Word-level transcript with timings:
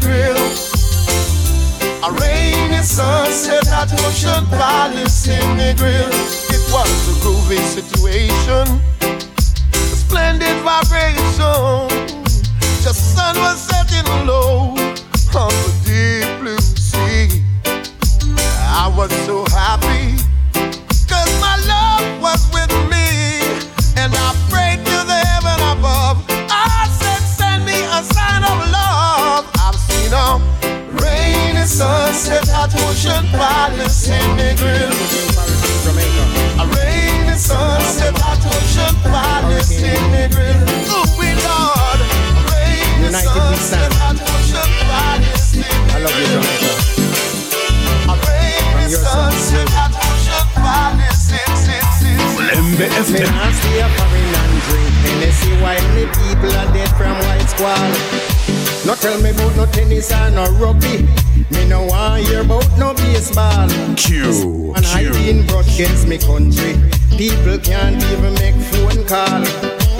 grill. 0.00 0.36
A 2.04 2.10
rainy 2.20 2.82
sunset 2.82 3.66
at 3.68 3.92
ocean 4.06 4.46
palace 4.46 5.26
in 5.28 5.56
the 5.56 5.74
grill. 5.76 6.08
It 6.54 6.62
was 6.72 7.08
a 7.08 7.14
groovy 7.20 7.58
situation, 7.58 8.80
a 9.02 9.96
splendid 9.96 10.56
vibration. 10.62 11.88
The 12.82 12.92
sun 12.92 13.36
was 13.36 13.60
setting 13.60 14.26
low 14.26 14.74
on 15.34 15.52
the 15.64 15.72
deep 15.84 16.40
blue 16.40 16.58
sea. 16.58 17.42
I 18.84 18.92
was 18.96 19.12
so 19.26 19.44
happy, 19.50 20.11
sunset 31.72 32.48
at 32.50 32.74
Ocean 32.84 33.24
Palace 33.32 34.08
in 34.08 34.36
the 34.36 34.52
grill. 34.60 34.92
A 36.60 36.64
rainy 36.76 37.32
sunset 37.36 38.12
at 38.12 38.44
Ocean 38.44 38.94
Palace 39.00 39.72
in 39.80 40.04
the 40.12 40.28
grill. 40.28 40.68
Oh, 40.92 41.08
we 41.16 41.32
Lord. 41.32 42.00
Rainy 42.52 43.08
United 43.08 43.24
sunset 43.24 43.88
stand. 43.88 44.20
at 44.20 44.20
Ocean 44.20 44.70
Palace 44.84 45.56
in 45.56 45.64
the 45.64 45.96
I 45.96 46.04
love 46.04 46.12
you, 46.12 46.28
grill. 46.28 46.44
Jamaica. 46.44 46.72
A 48.04 48.14
rainy 48.20 48.92
your 48.92 49.00
side. 49.00 49.32
sunset 49.32 49.68
at 49.72 49.92
Ocean 49.96 50.46
Palace 50.60 51.32
in 51.32 51.56
the 51.56 51.72
Lembe 52.52 52.84
Me 52.84 52.86
FM. 53.00 53.32
not 53.32 53.54
stay 53.56 53.80
a 53.80 53.88
foreign 53.96 54.34
and 54.44 54.54
drink 54.68 54.92
Hennessy 55.08 55.52
while 55.64 55.88
me 55.96 56.04
people 56.20 56.52
are 56.52 56.68
dead 56.76 56.92
from 57.00 57.16
white 57.24 57.48
squall. 57.48 57.92
No 58.84 58.94
tell 58.94 59.16
me 59.22 59.30
about 59.30 59.56
no 59.56 59.64
tennis 59.66 60.12
or 60.12 60.30
no 60.30 60.44
rugby. 60.60 61.08
Me 61.52 61.68
no 61.68 61.84
want 61.84 62.26
hear 62.26 62.40
about 62.42 62.66
no 62.78 62.94
baseball. 62.94 63.68
Q, 63.96 64.72
And 64.76 64.86
I 64.86 65.10
been 65.12 65.46
brought 65.46 65.68
against 65.74 66.08
me 66.08 66.18
country. 66.18 66.74
People 67.16 67.58
can't 67.58 68.02
even 68.12 68.34
make 68.34 68.56
phone 68.72 69.04
call. 69.06 69.40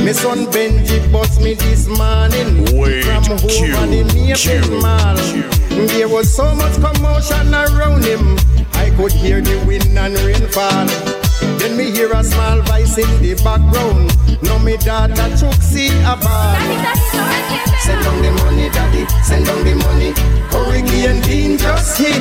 Me 0.05 0.13
son 0.13 0.47
Benji 0.47 0.99
bust 1.13 1.41
me 1.41 1.55
this 1.55 1.87
morning 1.87 2.65
Wait, 2.75 3.05
from 3.05 3.25
home 3.25 3.39
Q, 3.49 3.77
and 3.77 3.93
the 3.93 4.03
Maple 4.15 4.37
Q, 4.37 4.81
Mall. 4.81 5.17
There 5.89 6.09
was 6.09 6.35
so 6.35 6.55
much 6.55 6.75
commotion 6.81 7.55
around 7.55 8.05
him. 8.05 8.37
I 8.75 8.91
could 8.97 9.13
hear 9.13 9.41
the 9.41 9.63
wind 9.67 9.97
and 9.97 10.19
rainfall. 10.21 10.87
Then 11.59 11.77
me 11.77 11.91
hear 11.93 12.11
a 12.13 12.25
small 12.25 12.61
voice 12.63 12.99
in 12.99 13.23
the 13.23 13.35
background. 13.45 14.11
Now 14.43 14.59
me 14.59 14.77
daughter 14.77 15.15
Chuxi 15.39 15.91
a 16.03 16.17
ball. 16.17 16.57
Send 17.81 18.03
down 18.03 18.23
the 18.23 18.31
money, 18.43 18.69
daddy. 18.71 19.07
Send 19.23 19.47
down 19.47 19.65
the 19.65 19.75
money. 19.87 20.13
Hurricane 20.51 21.21
Dean 21.23 21.59
just 21.59 21.99
hit. 21.99 22.21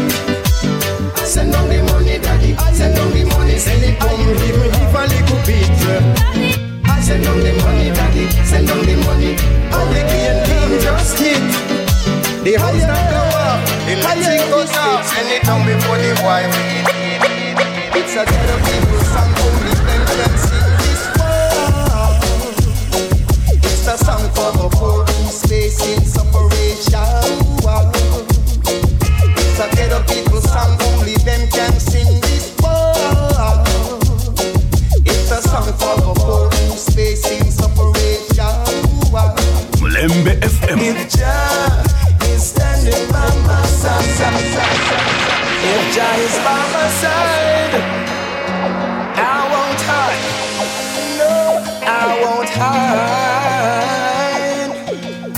I 1.18 1.24
send 1.26 1.54
down 1.54 1.70
the 1.70 1.84
money, 1.92 2.20
daddy. 2.20 2.56
I 2.56 2.72
send 2.74 2.96
down 2.96 3.12
the 3.12 3.26
money. 3.26 3.58
Send 3.58 3.84
it 3.84 4.02
home, 4.02 4.22
even 4.22 4.70
if 4.70 4.96
a 4.96 5.04
little 5.10 5.40
bit. 5.46 5.70
I 6.86 7.02
send 7.02 7.24
down 7.24 7.40
the 7.40 7.54
money, 7.64 7.90
daddy. 7.90 8.30
Send 8.46 8.68
down 8.68 8.86
the 8.86 8.96
money. 9.06 9.34
Hurricane 9.74 10.42
Dean 10.46 10.80
just 10.82 11.20
hit. 11.20 11.42
The 12.44 12.54
house 12.58 12.82
not 12.90 13.06
go 13.14 13.22
up. 13.38 13.62
The 13.86 13.94
electric 14.00 14.50
goes 14.50 14.74
off. 14.78 15.06
Send 15.06 15.30
it 15.30 15.44
down 15.44 15.66
before 15.66 15.98
the 15.98 16.12
we 16.54 18.00
It's 18.00 18.16
a 18.16 18.26
ghetto 18.26 18.58
people 18.66 18.91
If 40.94 41.08
Jah 41.08 41.84
is 42.26 42.44
standing 42.50 43.08
by 43.12 43.30
my 43.48 43.64
side, 43.66 44.04
if 45.64 45.96
Jah 45.96 46.16
is 46.20 46.36
by 46.44 46.60
my 46.76 46.88
side, 47.00 47.76
I 49.16 49.20
won't 49.52 49.82
hide. 49.88 50.24
No, 51.18 51.64
I 51.88 52.20
won't 52.22 52.50
hide. 52.60 53.72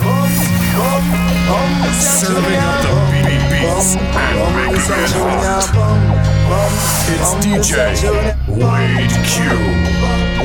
Come, 0.01 0.33
come, 0.73 1.07
come, 1.45 1.73
Serving 2.01 2.57
up 2.57 2.81
the 2.81 2.93
beat 3.13 3.43
beats 3.53 3.93
and 3.93 4.37
making 4.57 5.05
it 5.05 5.13
hot. 5.13 5.69
It's 7.13 7.31
DJ 7.45 7.75
Wade 8.47 9.15
Q. 9.29 9.37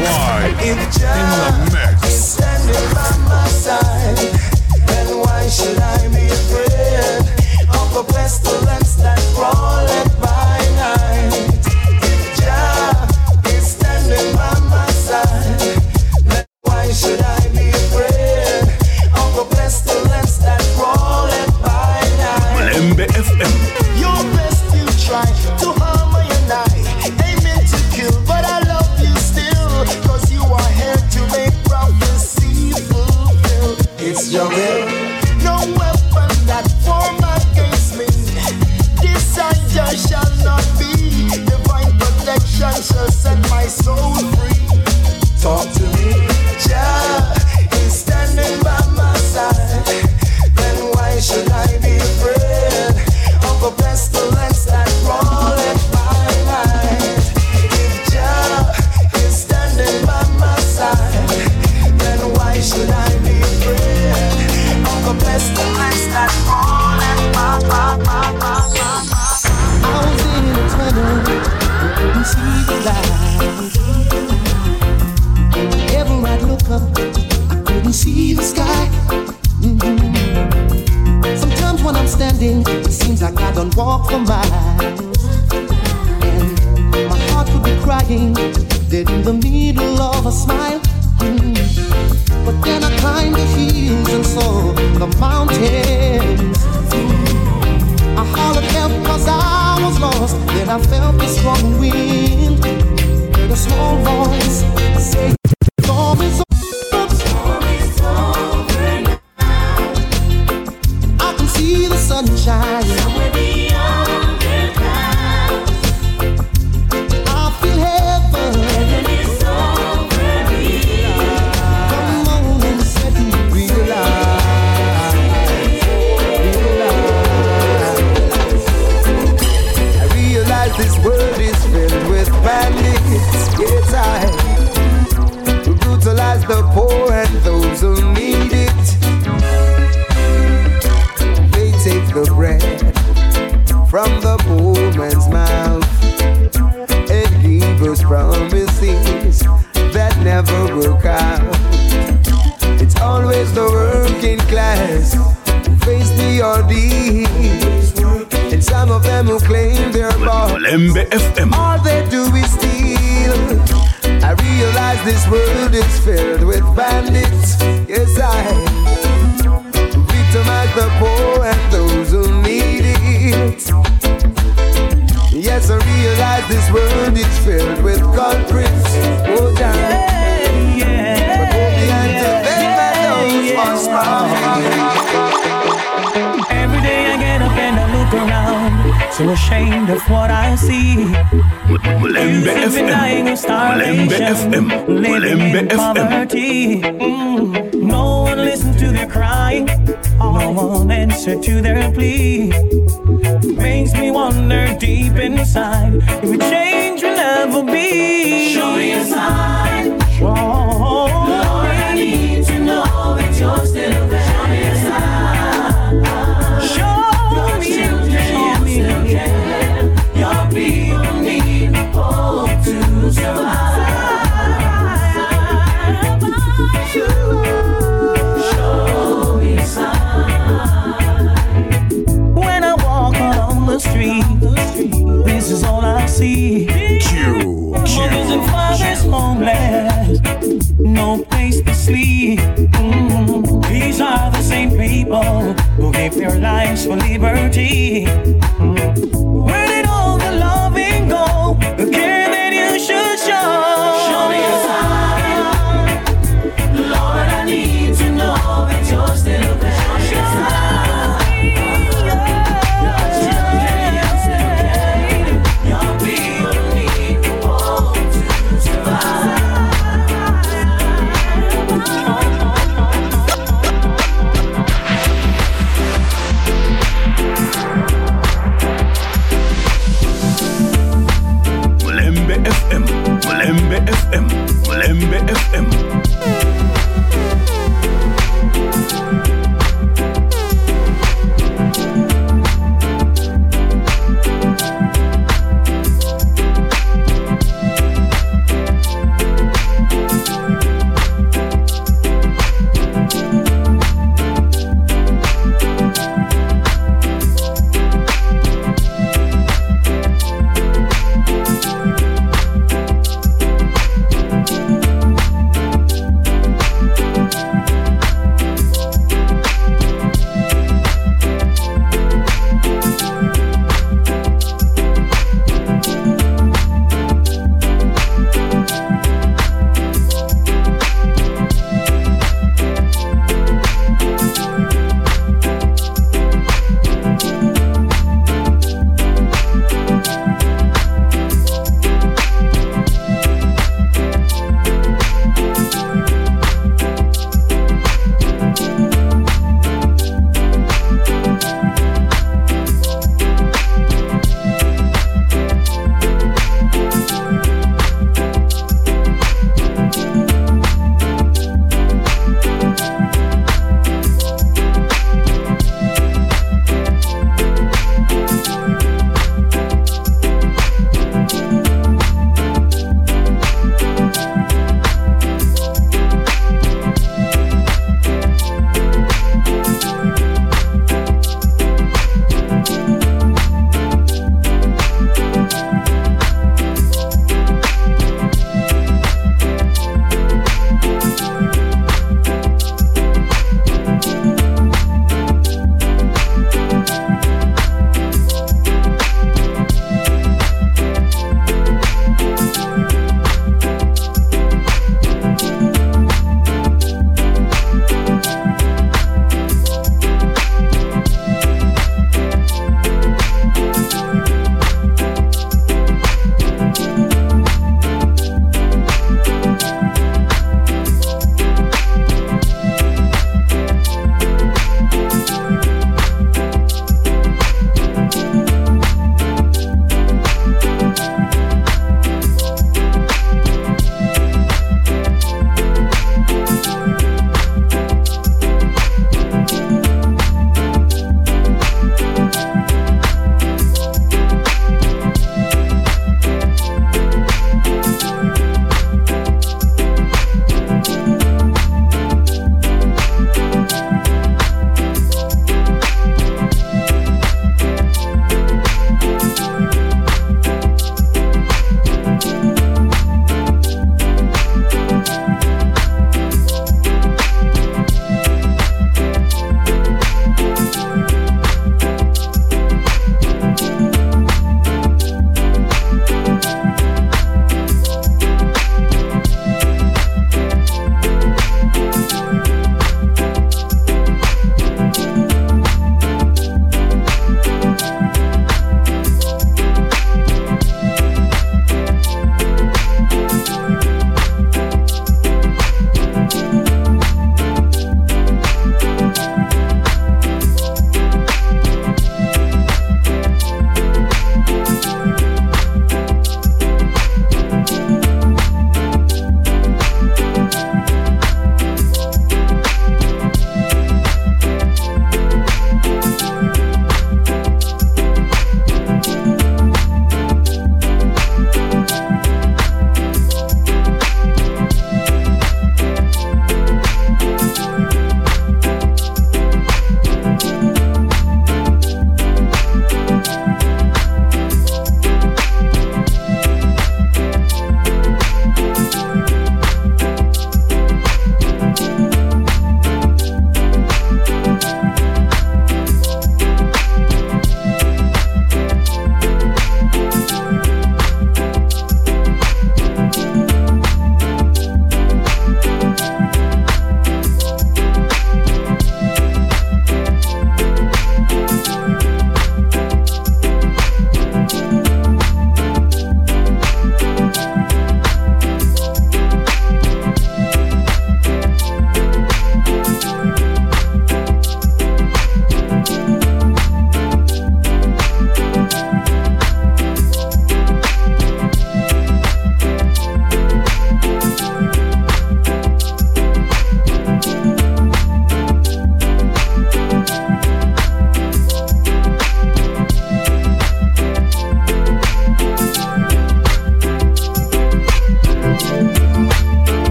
Live 0.00 0.58
in 0.64 0.78
the 0.78 1.70
mix. 1.72 2.00
standing 2.12 2.88
by 2.94 3.10
my 3.28 3.46
side, 3.48 4.18
FM. 5.44 5.84
Your 8.00 8.04
best 8.06 8.46
of 8.46 8.64
them 8.64 8.82
that 9.02 9.20
crawl 9.34 9.86
at 9.86 10.18
my 10.20 10.64
side? 14.90 15.76
Why 16.62 16.90
should 16.92 17.20
I 17.20 17.40
be 17.52 17.68
afraid 17.70 18.68
of 19.14 19.28
the 19.36 19.44
best 19.54 19.88
of 19.90 20.02
them 20.08 20.26
that 20.44 20.62
crawl 20.76 21.26
at 21.26 21.48
my 21.60 22.00
side? 22.18 22.74
you 24.74 24.86
try 25.06 25.24
to 25.58 25.73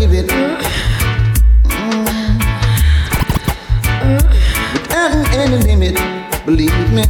give 0.00 0.14
it. 0.14 0.30
Mm. 0.30 0.56
Without 4.72 5.28
any 5.36 5.58
limit, 5.58 5.96
believe 6.46 6.72
me. 6.90 7.04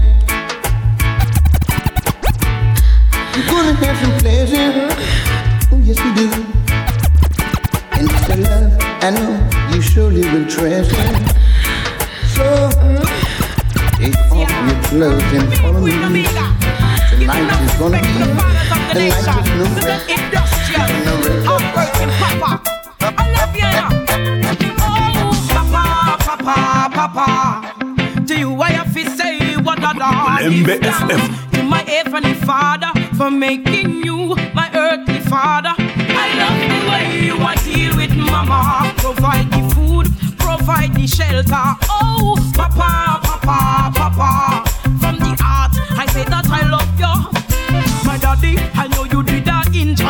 You're 3.35 3.47
gonna 3.47 3.75
have 3.78 3.97
some 4.02 4.14
pleasure. 4.18 4.90
Oh, 5.70 5.78
yes, 5.87 5.99
we 6.02 6.11
do. 6.18 6.26
And 7.94 8.11
it's 8.11 8.28
a 8.28 8.37
love 8.42 8.73
I 9.06 9.11
know 9.14 9.32
you 9.73 9.80
surely 9.80 10.23
will 10.32 10.47
treasure. 10.50 11.14
So, 12.35 12.44
take 13.99 14.18
off 14.32 14.50
your 14.66 14.78
clothes 14.90 15.30
and 15.38 15.49
follow 15.59 15.80
me. 15.80 16.25
Tonight 17.11 17.47
is 17.62 17.75
gonna 17.78 18.00
be 18.02 18.12
the 18.18 18.35
night 18.35 19.28
of 19.30 19.47
no 19.59 19.66
rest. 19.78 20.09
No 21.47 21.54
rest. 21.68 22.79
To 28.26 28.38
you, 28.38 28.54
I 28.62 28.70
have 28.70 28.94
to 28.94 29.11
say 29.11 29.56
what 29.56 29.78
I 29.80 29.92
done. 29.92 30.14
Malembe 30.14 30.66
Give 30.66 30.80
thanks 30.80 31.12
FM. 31.12 31.50
To 31.52 31.62
my 31.64 31.82
heavenly 31.82 32.32
Father 32.35 32.92
for 33.18 33.30
making 33.30 34.02
you 34.04 34.35
my 34.54 34.70
earthly 34.75 35.20
father. 35.20 35.75
I 35.76 36.26
love 36.40 36.61
the 36.73 36.80
way 36.90 37.26
you 37.26 37.37
are 37.37 37.54
deal 37.56 37.94
with 37.94 38.16
mama. 38.16 38.90
Provide 38.97 39.50
the 39.50 39.62
food, 39.75 40.06
provide 40.38 40.94
the 40.94 41.06
shelter. 41.06 41.76
Oh, 41.90 42.37
papa, 42.54 43.20
papa, 43.23 43.92
papa. 43.94 44.64
From 44.99 45.18
the 45.18 45.37
heart, 45.42 45.73
I 45.90 46.06
say 46.06 46.25
that 46.25 46.47
I 46.49 46.62
love 46.75 46.88
you. 46.99 47.14
My 48.09 48.16
daddy, 48.16 48.56
I 48.75 48.88
know 48.88 48.89
you 48.89 48.89
did 48.89 48.89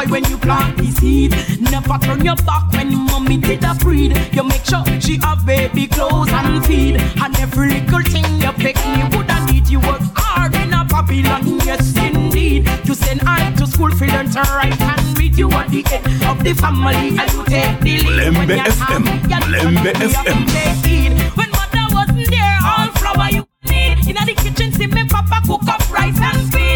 when 0.09 0.25
you 0.25 0.39
plant 0.39 0.77
the 0.79 0.87
seed. 0.93 1.33
Never 1.61 1.99
turn 1.99 2.25
your 2.25 2.37
back 2.37 2.73
when 2.73 2.95
mommy 2.95 3.37
did 3.37 3.65
a 3.65 3.75
breed. 3.75 4.17
You 4.33 4.45
make 4.45 4.65
sure 4.65 4.85
she 5.01 5.19
have 5.19 5.45
baby 5.45 5.87
clothes 5.87 6.31
and 6.33 6.65
feed. 6.65 6.97
And 6.97 7.37
every 7.39 7.81
little 7.81 8.03
thing 8.03 8.25
you 8.41 8.53
pick 8.53 8.77
me 8.77 9.03
woulda 9.13 9.45
need. 9.53 9.69
You 9.69 9.81
work 9.81 10.01
hard 10.15 10.55
in 10.55 10.73
a 10.73 10.85
Babylon, 10.85 11.61
yes 11.67 11.97
indeed. 11.97 12.69
You 12.85 12.95
send 12.95 13.23
I 13.27 13.53
to 13.57 13.67
school 13.67 13.91
for 13.91 14.07
learn 14.07 14.31
to 14.31 14.41
write 14.41 14.81
and 14.81 15.19
read. 15.19 15.37
You 15.37 15.51
are 15.51 15.69
the 15.69 15.83
head 15.83 16.05
of 16.31 16.43
the 16.45 16.55
family 16.55 17.19
and 17.19 17.33
you 17.33 17.45
take 17.45 17.81
the 17.81 17.95
lead. 18.09 18.49
You're 18.49 18.65
FM, 18.65 19.05
happy, 19.05 19.29
you're 19.29 19.41
Malembe 19.41 19.77
gonna 19.77 19.99
be 19.99 20.05
a 20.05 20.09
FM. 20.09 21.37
When 21.37 21.51
mother 21.51 21.87
wasn't 21.95 22.31
there, 22.31 22.59
all 22.65 22.89
flour 23.01 23.31
you 23.31 23.47
need. 23.65 23.99
In 24.09 24.17
the 24.27 24.35
kitchen, 24.35 24.73
see 24.73 24.87
me 24.87 25.05
papa 25.07 25.43
cook 25.47 25.69
up 25.69 25.91
rice 25.91 26.19
and 26.21 26.53
peas. 26.53 26.70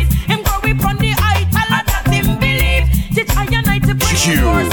To 4.25 4.31
you 4.31 4.39
I 4.39 4.65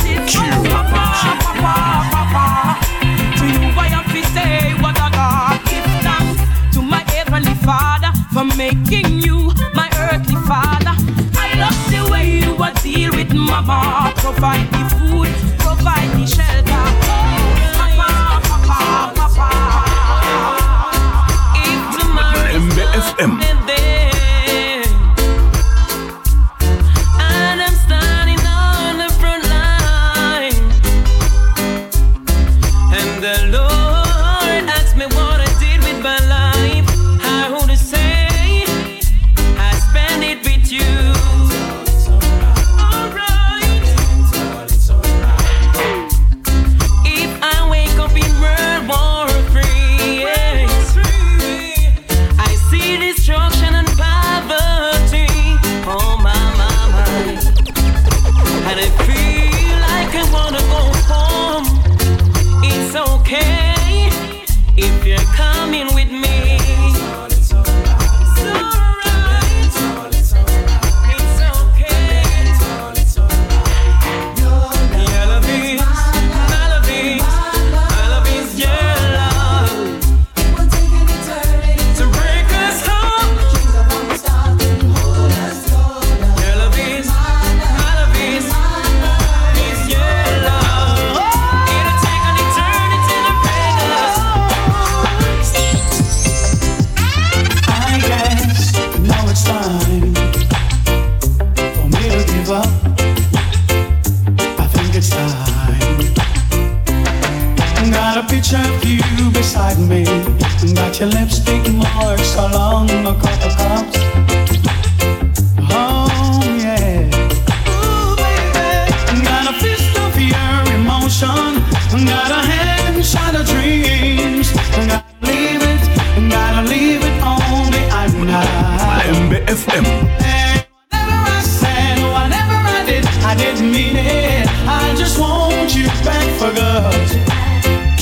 to 4.13 4.23
say 4.29 4.73
what 4.81 4.95
I. 4.97 5.59
Give 5.65 5.83
thanks 6.05 6.41
to 6.73 6.81
my 6.81 7.03
heavenly 7.11 7.55
Father 7.55 8.11
for 8.31 8.45
making 8.55 9.19
you 9.19 9.51
my 9.73 9.89
earthly 9.99 10.35
father. 10.47 10.95
I 11.35 11.53
love 11.59 11.75
the 11.91 12.09
way 12.09 12.27
you 12.39 12.55
deal 12.81 13.11
with 13.11 13.33
mama. 13.33 14.13
Provide 14.15 14.71
the 14.71 14.85
food, 14.95 15.27
provide 15.59 16.09
the 16.17 16.25
shelter. 16.25 16.60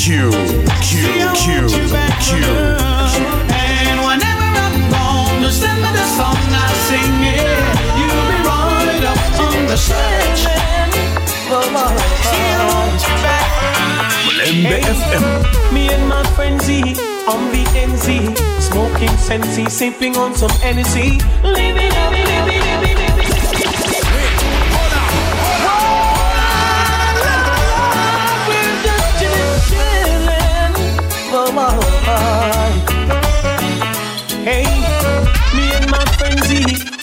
Q, 0.09 0.31
Q, 0.81 1.05
Q, 1.37 1.69
Q. 1.69 2.41
And 3.53 3.99
whenever 4.01 4.47
I'm 4.57 4.89
gone, 4.89 5.43
just 5.43 5.61
send 5.61 5.77
me 5.83 5.89
the 5.93 6.05
song, 6.17 6.33
I'll 6.49 6.75
sing 6.89 7.21
it. 7.29 7.45
You'll 7.93 8.25
be 8.25 8.41
right 8.41 9.05
up 9.05 9.21
on 9.39 9.67
the 9.67 9.77
search. 9.77 10.49
Malembe 14.25 14.81
FM. 14.81 15.73
Me 15.73 15.89
and 15.93 16.09
my 16.09 16.23
friend 16.33 16.59
Z 16.59 16.81
on 17.27 17.51
the 17.51 17.63
NZ, 17.77 18.35
smoking 18.59 19.09
sensey, 19.09 19.69
sipping 19.69 20.17
on 20.17 20.33
some 20.33 20.49
NC, 20.65 21.21
living 21.43 21.75
living, 21.75 22.25
living, 22.25 22.61
living. 22.61 22.88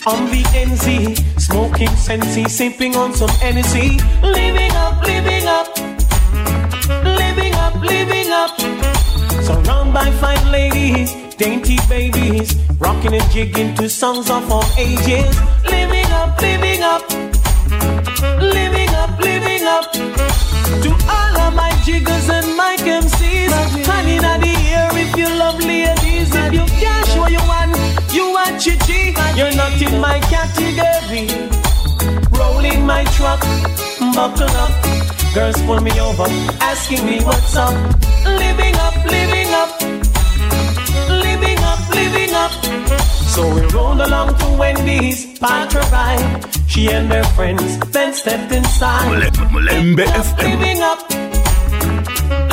On 0.07 0.27
the 0.27 0.43
NZ, 0.55 1.41
smoking 1.41 1.89
sensey, 1.89 2.49
sipping 2.49 2.95
on 2.95 3.13
some 3.13 3.29
NC, 3.41 3.99
living 4.23 4.71
up, 4.73 5.03
living 5.03 5.47
up, 5.49 5.67
living 7.05 7.55
up, 7.55 7.75
living 7.83 8.31
up. 8.31 8.51
Surrounded 9.43 9.93
by 9.93 10.11
fine 10.13 10.53
ladies, 10.53 11.13
dainty 11.35 11.79
babies, 11.89 12.55
rocking 12.79 13.15
and 13.15 13.31
jigging 13.33 13.75
to 13.75 13.89
songs 13.89 14.31
of 14.31 14.51
all 14.51 14.65
ages. 14.79 15.27
Living 15.65 16.11
up, 16.13 16.41
living 16.41 16.83
up, 16.83 17.03
living 18.41 18.91
up, 18.91 19.19
living 19.19 19.65
up. 19.67 19.93
To 20.83 20.91
all 21.11 21.41
of 21.41 21.55
my 21.55 21.73
jiggers 21.85 22.29
and 22.31 22.57
my 22.57 22.76
You're 29.37 29.55
not 29.55 29.81
in 29.83 30.01
my 30.01 30.19
category. 30.33 31.27
Rolling 32.39 32.87
my 32.87 33.05
truck, 33.17 33.41
buckle 34.15 34.51
up. 34.65 34.73
Girls 35.35 35.61
pull 35.63 35.81
me 35.81 35.93
over, 36.01 36.25
asking 36.61 37.05
me 37.05 37.21
what's 37.23 37.55
up. 37.57 37.75
Living 38.25 38.75
up, 38.77 38.95
living 39.05 39.51
up, 39.61 39.71
living 41.27 41.59
up, 41.71 41.81
living 41.95 42.33
up. 42.35 42.53
So 43.35 43.43
we 43.55 43.61
rolled 43.77 44.01
along 44.01 44.39
to 44.39 44.47
Wendy's, 44.59 45.39
parked 45.39 45.75
her 45.75 45.87
ride. 45.93 46.45
She 46.69 46.89
and 46.89 47.13
her 47.13 47.25
friends 47.37 47.79
then 47.93 48.15
stepped 48.15 48.53
inside. 48.53 49.05
Mole- 49.07 49.49
Malembe 49.53 50.05
FM. 50.05 50.49
Living 50.49 50.81
up, 50.81 51.01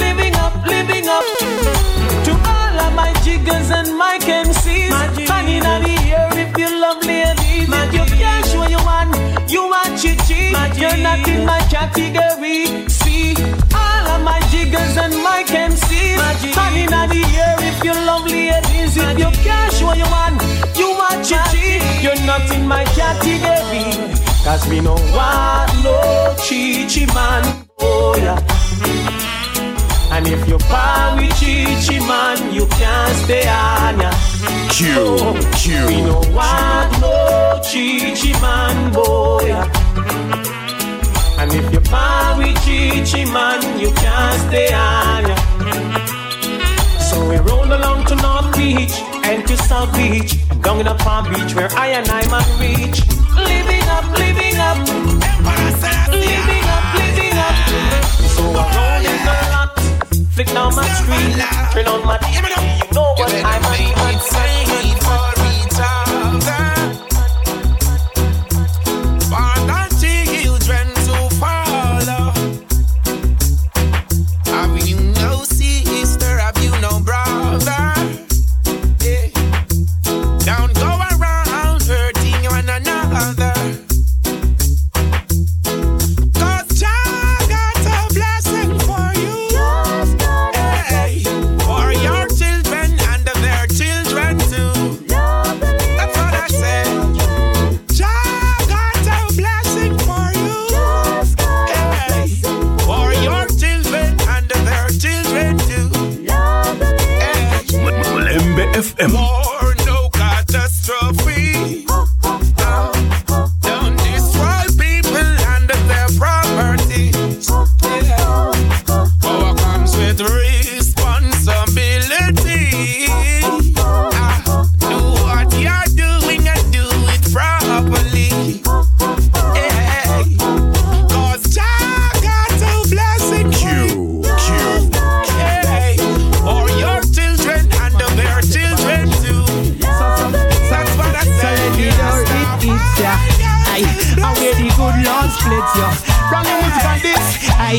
living 0.04 0.36
up, 0.36 0.54
living 0.66 1.08
up. 1.08 1.26
To 2.26 2.32
all 2.54 2.80
of 2.86 2.94
my 2.96 3.14
jiggers 3.24 3.70
and 3.72 3.98
my 3.98 4.18
MCs, 4.20 5.28
hanging 5.30 5.66
on 5.66 5.83
category. 11.94 12.88
See, 12.90 13.36
all 13.74 14.08
of 14.08 14.24
my 14.24 14.40
jiggers 14.50 14.98
and 14.98 15.14
my 15.24 15.44
MCs, 15.48 16.54
hanging 16.56 16.94
on 16.94 17.10
the 17.10 17.24
air 17.38 17.56
if 17.60 17.84
you 17.84 17.94
love 17.94 18.26
ladies. 18.26 18.98
If 18.98 19.20
you 19.20 19.30
cash 19.44 19.82
what 19.82 19.98
you 19.98 20.06
want, 20.06 20.42
you 20.76 20.90
want 20.90 21.30
your 21.30 21.44
G. 21.52 21.80
You're 22.02 22.26
not 22.26 22.50
in 22.52 22.68
my 22.68 22.84
category. 22.86 23.86
Cause 24.44 24.68
me 24.70 24.82
no 24.82 24.94
want 25.16 25.72
no 25.84 26.36
chichi 26.44 27.06
man. 27.14 27.44
Oh 27.80 28.16
yeah. 28.18 28.40
And 30.12 30.28
if 30.28 30.48
you 30.48 30.58
buy 30.70 31.16
with 31.18 31.36
chichi 31.40 32.00
man, 32.00 32.54
you 32.54 32.68
can't 32.68 33.16
stay 33.24 33.48
on 33.48 34.00
ya. 34.00 34.12
Q, 34.70 35.38
Q. 35.58 35.88
We 35.88 36.02
no 36.02 36.22
want 36.36 36.92
no 37.02 37.62
chichi 37.64 38.34
man, 38.42 38.92
oh, 38.96 39.40
boy. 39.40 39.83
If 41.56 41.74
you 41.74 41.80
buy 41.92 42.36
with 42.38 42.58
chichi 42.66 43.26
man, 43.26 43.62
you 43.80 43.92
can't 43.92 44.40
stay 44.48 44.74
on 44.74 45.24
ya. 45.30 45.36
So 47.00 47.30
we 47.30 47.38
roll 47.38 47.66
along 47.66 48.06
to 48.08 48.16
North 48.16 48.56
Beach 48.56 48.96
and 49.24 49.46
to 49.48 49.56
South 49.58 49.94
Beach, 49.94 50.32
down 50.62 50.80
in 50.80 50.86
the 50.86 50.96
Palm 50.96 51.30
Beach 51.32 51.54
where 51.56 51.72
I 51.78 51.88
and 52.00 52.08
I 52.10 52.24
man 52.34 52.48
reach. 52.60 53.00
Living 53.52 53.86
up, 53.98 54.06
living 54.18 54.58
up, 54.58 54.78
living 56.18 56.66
up, 56.74 56.86
living 57.00 57.38
up. 57.46 57.56
So 58.36 58.44
I 58.62 58.66
roll 58.78 59.06
in 59.12 59.20
the 59.28 59.36
lot, 59.54 59.72
flick 60.34 60.48
down 60.48 60.76
my 60.76 60.88
street, 61.00 61.38
turn 61.74 61.88
on 61.88 62.06
my 62.06 62.18
TV. 62.18 62.46
You 62.88 62.94
know 62.96 63.14
what 63.18 63.34
I'm 63.34 63.66
on. 63.66 63.74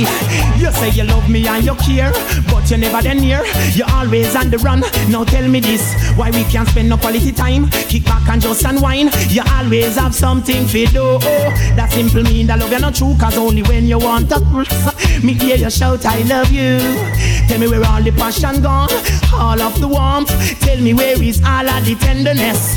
You 0.01 0.73
say 0.73 0.91
you 0.91 1.05
love 1.05 1.29
me 1.31 1.47
and 1.47 1.65
you 1.65 1.75
care, 1.77 2.13
but 2.51 2.69
you 2.71 2.79
never 2.79 3.01
then 3.01 3.19
near. 3.19 3.45
You're 3.75 3.91
always 3.91 4.35
on 4.35 4.51
the 4.51 4.59
run. 4.59 4.81
Now 5.09 5.25
tell 5.25 5.47
me 5.49 5.61
this, 5.61 5.95
why 6.17 6.31
we 6.31 6.43
can't 6.45 6.69
spend 6.69 6.89
no 6.89 6.97
quality 6.97 7.31
time? 7.31 7.71
Kick 7.89 8.05
back 8.05 8.29
and 8.29 8.43
just 8.43 8.65
unwind. 8.65 9.15
You 9.31 9.43
always 9.53 9.97
have 9.97 10.15
something 10.15 10.67
for 10.67 10.85
do. 10.93 11.19
That 11.77 11.93
simple 11.93 12.23
mean 12.25 12.49
that 12.49 12.59
love 12.59 12.73
you 12.73 12.81
not 12.81 12.95
true, 12.97 13.15
cause 13.21 13.39
only 13.39 13.63
when 13.63 13.87
you 13.87 13.99
want 13.99 14.31
to. 14.31 14.41
Me 15.23 15.35
hear 15.35 15.57
you 15.57 15.71
shout, 15.71 16.05
I 16.05 16.23
love 16.23 16.51
you. 16.51 16.79
Tell 17.47 17.61
me 17.61 17.69
where 17.69 17.85
all 17.85 18.03
the 18.03 18.11
passion 18.13 18.63
gone, 18.63 18.91
all 19.33 19.61
of 19.61 19.81
the 19.81 19.87
warmth. 19.87 20.31
Tell 20.61 20.81
me 20.81 20.93
where 20.95 21.23
is 21.23 21.41
all 21.45 21.69
of 21.69 21.85
the 21.85 21.95
tenderness. 21.95 22.77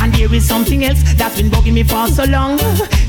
And 0.00 0.14
there 0.14 0.32
is 0.34 0.46
something 0.46 0.84
else 0.84 1.02
that's 1.14 1.36
been 1.36 1.50
bugging 1.50 1.74
me 1.74 1.82
for 1.82 2.06
so 2.08 2.24
long. 2.24 2.58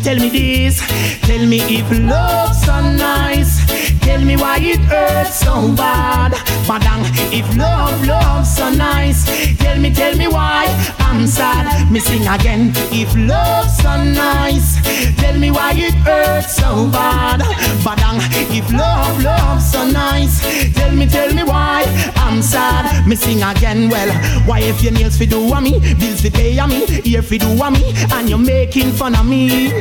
Tell 0.04 0.18
me 0.18 0.30
this, 0.30 0.80
tell 1.28 1.46
me 1.46 1.60
if 1.78 1.90
love's 1.92 2.64
so 2.64 2.82
nice. 2.82 3.66
Tell 4.08 4.24
me 4.24 4.38
why 4.38 4.58
it 4.60 4.80
hurts 4.80 5.40
so 5.40 5.74
bad. 5.76 6.32
Badang, 6.66 7.04
if 7.32 7.48
love, 7.58 8.08
love's 8.08 8.56
so 8.56 8.70
nice. 8.70 9.26
Tell 9.58 9.78
me, 9.80 9.94
tell 9.94 10.16
me 10.16 10.28
why 10.28 10.66
I'm 11.00 11.28
sad. 11.28 11.92
Me 11.92 12.00
sing 12.00 12.26
again. 12.28 12.72
If 12.92 13.14
love's 13.16 13.78
so 13.78 14.04
nice. 14.04 14.80
Tell 15.18 15.38
me 15.38 15.52
why 15.52 15.74
it 15.76 15.94
hurts 16.08 16.56
so 16.56 16.90
bad. 16.90 17.42
Badang, 17.84 18.20
if 18.58 18.72
love, 18.72 19.22
love's 19.22 19.72
so 19.72 19.86
nice. 19.86 20.40
Tell 20.74 20.96
me, 20.96 21.06
tell 21.06 21.34
me 21.34 21.44
why 21.44 21.84
I'm 22.16 22.42
sad. 22.42 23.06
Me 23.08 23.16
sing 23.16 23.44
again. 23.44 23.90
Well, 23.90 24.10
why 24.48 24.62
if 24.62 24.82
your 24.82 24.94
nails 24.94 25.18
fi 25.18 25.26
do 25.26 25.52
a 25.52 25.62
me, 25.62 25.80
bills 26.00 26.22
fi 26.22 26.30
pay 26.30 26.58
a 26.58 26.68
me, 26.68 26.77
me, 26.80 27.02
here 27.02 27.22
fi 27.22 27.38
do 27.38 27.48
a 27.48 27.72
me, 27.72 27.94
and 28.14 28.30
you're 28.30 28.38
making 28.38 28.92
fun 28.92 29.16
of 29.16 29.26
me. 29.26 29.72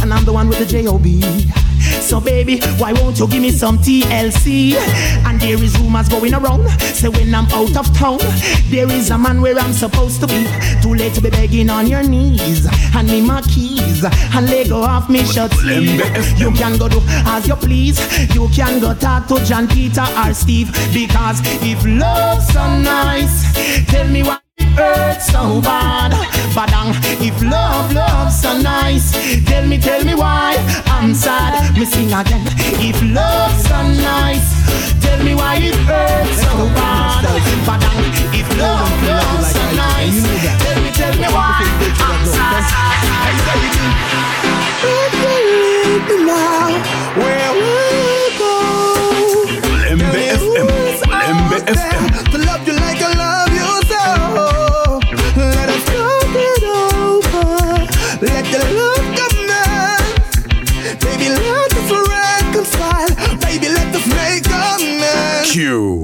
And 0.00 0.12
I'm 0.12 0.24
the 0.24 0.32
one 0.32 0.48
with 0.48 0.58
the 0.58 0.66
J-O-B. 0.66 1.20
So 2.00 2.20
baby, 2.20 2.60
why 2.78 2.92
won't 2.92 3.18
you 3.18 3.28
give 3.28 3.40
me 3.40 3.50
some 3.50 3.78
TLC? 3.78 4.74
And 5.26 5.40
there 5.40 5.62
is 5.62 5.78
rumors 5.78 6.08
going 6.08 6.34
around, 6.34 6.68
say 6.80 7.08
when 7.08 7.34
I'm 7.34 7.46
out 7.52 7.76
of 7.76 7.94
town, 7.96 8.18
there 8.68 8.90
is 8.90 9.10
a 9.10 9.18
man 9.18 9.40
where 9.40 9.56
I'm 9.56 9.72
supposed 9.72 10.20
to 10.20 10.26
be. 10.26 10.44
Too 10.82 10.94
late 10.94 11.14
to 11.14 11.20
be 11.20 11.30
begging 11.30 11.70
on 11.70 11.86
your 11.86 12.02
knees. 12.02 12.66
Hand 12.66 13.08
me 13.08 13.20
my 13.20 13.42
keys 13.42 14.04
and 14.04 14.46
let 14.50 14.68
go 14.68 14.82
off 14.82 15.08
me 15.08 15.24
shut 15.24 15.52
You 15.62 16.50
can 16.52 16.78
go 16.78 16.88
do 16.88 17.00
as 17.06 17.46
you 17.46 17.54
please. 17.54 17.98
You 18.34 18.48
can 18.48 18.80
go 18.80 18.94
talk 18.94 19.28
to 19.28 19.44
John 19.44 19.68
Peter 19.68 20.04
or 20.16 20.34
Steve 20.34 20.72
because 20.92 21.40
if 21.62 21.84
love's 21.86 22.52
so 22.52 22.66
nice, 22.80 23.86
tell 23.86 24.08
me 24.08 24.22
why 24.22 24.38
hurt 24.80 25.20
so 25.20 25.60
bad. 25.60 26.12
Badang, 26.56 26.90
if 27.28 27.36
love, 27.42 27.92
love 27.92 28.32
so 28.32 28.50
nice, 28.58 29.06
tell 29.48 29.64
me, 29.66 29.76
tell 29.78 30.02
me 30.04 30.14
why 30.14 30.56
I'm 30.86 31.14
sad. 31.14 31.52
Me 31.78 31.84
sing 31.84 32.12
again. 32.20 32.44
If 32.88 32.98
love 33.18 33.54
so 33.68 33.78
nice, 34.12 34.48
tell 35.04 35.20
me 35.26 35.34
why 35.34 35.54
it 35.68 35.76
hurts 35.88 36.38
so 36.44 36.52
bad. 36.78 37.24
Badang, 37.66 38.00
if 38.40 38.48
love, 38.58 38.92
love 39.10 39.42
so 39.54 39.64
nice, 39.86 40.18
tell 40.62 40.78
me, 40.84 40.90
tell 41.00 41.14
me 41.22 41.28
why 41.36 41.49
amends. 65.60 65.99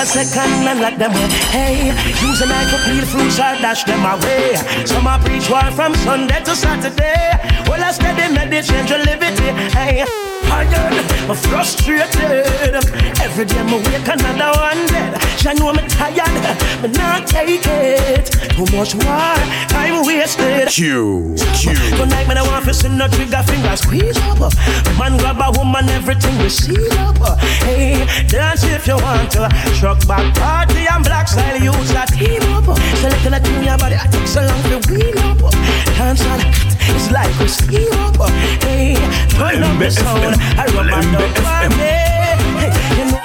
A 0.00 0.06
second 0.06 0.66
and 0.66 0.80
let 0.80 0.98
them 0.98 1.12
win. 1.12 1.30
Hey, 1.52 1.92
use 2.24 2.40
a 2.40 2.46
knife 2.46 2.70
to 2.70 2.78
peel 2.86 3.04
fruits 3.04 3.38
or 3.38 3.54
dash 3.60 3.84
them 3.84 4.04
away. 4.04 4.56
Some 4.86 5.06
a 5.06 5.18
preach 5.18 5.50
war 5.50 5.70
from 5.72 5.94
Sunday 5.94 6.42
to 6.42 6.56
Saturday. 6.56 7.36
Well, 7.68 7.84
I 7.84 7.92
steady 7.92 8.32
meditation 8.32 8.86
to 8.86 8.96
liberty. 8.98 9.48
Hey, 9.76 10.29
tired, 10.50 10.94
I'm 11.30 11.36
frustrated. 11.36 12.74
Every 13.22 13.44
day 13.44 13.58
I'm 13.58 13.72
awake 13.72 14.08
another 14.08 14.50
one 14.58 14.82
dead. 14.90 15.14
She 15.38 15.52
know 15.54 15.72
me 15.72 15.82
tired, 15.88 16.44
but 16.82 16.90
not 16.98 17.26
take 17.26 17.66
it. 17.66 18.26
Too 18.56 18.66
much 18.76 18.94
war, 18.94 19.36
time 19.70 20.04
wasted. 20.04 20.68
Q. 20.68 21.34
Q. 21.54 21.72
Man, 22.26 22.38
I 22.38 22.42
want 22.42 22.64
to 22.66 22.74
see 22.74 22.88
no 22.88 23.06
trigger 23.08 23.42
finger 23.42 23.76
squeeze 23.76 24.18
up. 24.18 24.52
Man, 24.98 25.16
grab 25.18 25.40
a 25.40 25.48
woman, 25.58 25.88
everything 25.90 26.36
we 26.42 26.48
see 26.48 26.88
up. 26.98 27.38
Hey, 27.64 28.04
dance 28.26 28.64
if 28.64 28.86
you 28.86 28.96
want 28.96 29.30
to. 29.32 29.48
Truck 29.78 30.06
back 30.06 30.34
party 30.34 30.86
and 30.90 31.04
black 31.04 31.28
style, 31.28 31.60
use 31.62 31.92
that 31.92 32.08
team 32.08 32.42
up. 32.54 32.66
Select 32.98 33.26
a 33.26 33.64
your 33.64 33.78
body, 33.78 33.96
I 33.96 34.06
take 34.10 34.26
so 34.26 34.42
long 34.42 34.62
to 34.70 34.78
wheel 34.90 35.18
up. 35.30 35.52
Dance 35.96 36.26
on 36.26 36.70
it's 36.94 37.10
like 37.10 37.32
we 37.38 37.48
steam 37.48 37.92
up. 37.92 38.30
Hey, 38.64 38.94
turn 39.30 39.62
up 39.62 39.78
the 39.78 39.90
sound, 39.90 40.39
I 40.56 40.64
rub 40.74 40.86
my 40.86 41.00
dog 41.12 41.34
for 41.36 41.68
me. 41.76 41.92
Hey, 42.60 42.70
you 42.98 43.04
know, 43.10 43.20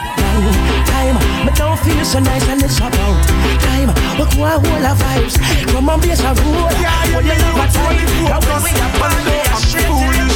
time, 0.87 1.17
me 1.45 1.51
don't 1.55 1.79
feel 1.79 2.05
so 2.05 2.19
nice 2.19 2.47
and 2.49 2.63
it's 2.63 2.77
about 2.77 3.17
time. 3.61 3.89
We 4.17 4.23
go 4.35 4.45
a 4.45 4.59
whole 4.59 4.85
of 4.85 4.97
vibes, 4.99 5.35
come 5.71 5.89
on, 5.89 5.99
blaze 5.99 6.21
a 6.21 6.31
road. 6.33 6.71
Yeah, 6.79 7.19
you 7.19 7.35
know 7.35 7.53
what 7.59 7.69
time, 7.71 7.99
now 8.29 8.39
when 8.39 8.61
we 8.63 8.71
are 8.79 8.93
party, 8.99 9.35
I'm 9.51 9.61
straight 9.61 10.35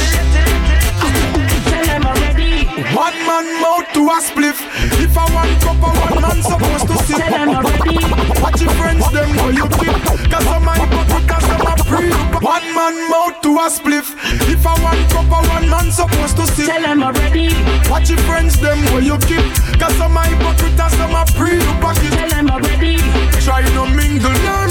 Tell 1.70 1.84
them 1.86 2.06
already. 2.06 2.66
One 2.96 3.18
man 3.26 3.46
mouth 3.60 3.86
to 3.94 4.02
a 4.08 4.18
spliff. 4.20 4.58
If 5.00 5.16
I 5.16 5.24
want 5.34 5.52
cup 5.62 5.82
of 5.82 5.94
one 6.00 6.22
man 6.22 6.42
supposed 6.42 6.86
to 6.88 6.96
sip. 7.04 7.18
Tell 7.18 7.30
them 7.30 7.48
already. 7.56 7.98
Watch 8.40 8.60
your 8.60 8.72
friends 8.74 9.04
them 9.12 9.28
know 9.36 9.48
you 9.50 9.68
tip. 9.68 9.96
Cause 10.30 10.44
some 10.44 10.64
my 10.64 10.78
pocket 10.78 11.24
cause 11.28 11.44
some 11.44 11.60
a 11.60 11.74
pre. 11.84 12.10
One 12.40 12.66
man 12.74 12.94
mouth 13.10 13.29
to 13.50 13.58
a 13.58 13.66
spliff. 13.68 14.14
If 14.48 14.66
I 14.66 14.74
want 14.82 15.00
cup 15.10 15.26
of 15.26 15.48
one 15.48 15.68
man 15.68 15.90
supposed 15.90 16.36
to 16.36 16.46
sip. 16.46 16.66
Tell 16.66 16.82
them 16.82 17.02
already. 17.02 17.50
Watch 17.90 18.10
your 18.10 18.18
friends 18.20 18.60
them 18.60 18.78
know 18.84 18.98
you 18.98 19.18
keep. 19.26 19.44
Cause 19.80 19.94
some 19.96 20.12
my 20.12 20.28
pocket 20.42 20.76
cause 20.78 20.94
some 20.94 21.14
a 21.14 21.24
pre. 21.36 21.58
Pocket. 21.80 22.12
Tell 22.12 22.28
them 22.28 22.50
already. 22.50 22.98
Try 23.44 23.62
no 23.74 23.86
mingle 23.86 24.36
nor 24.46 24.69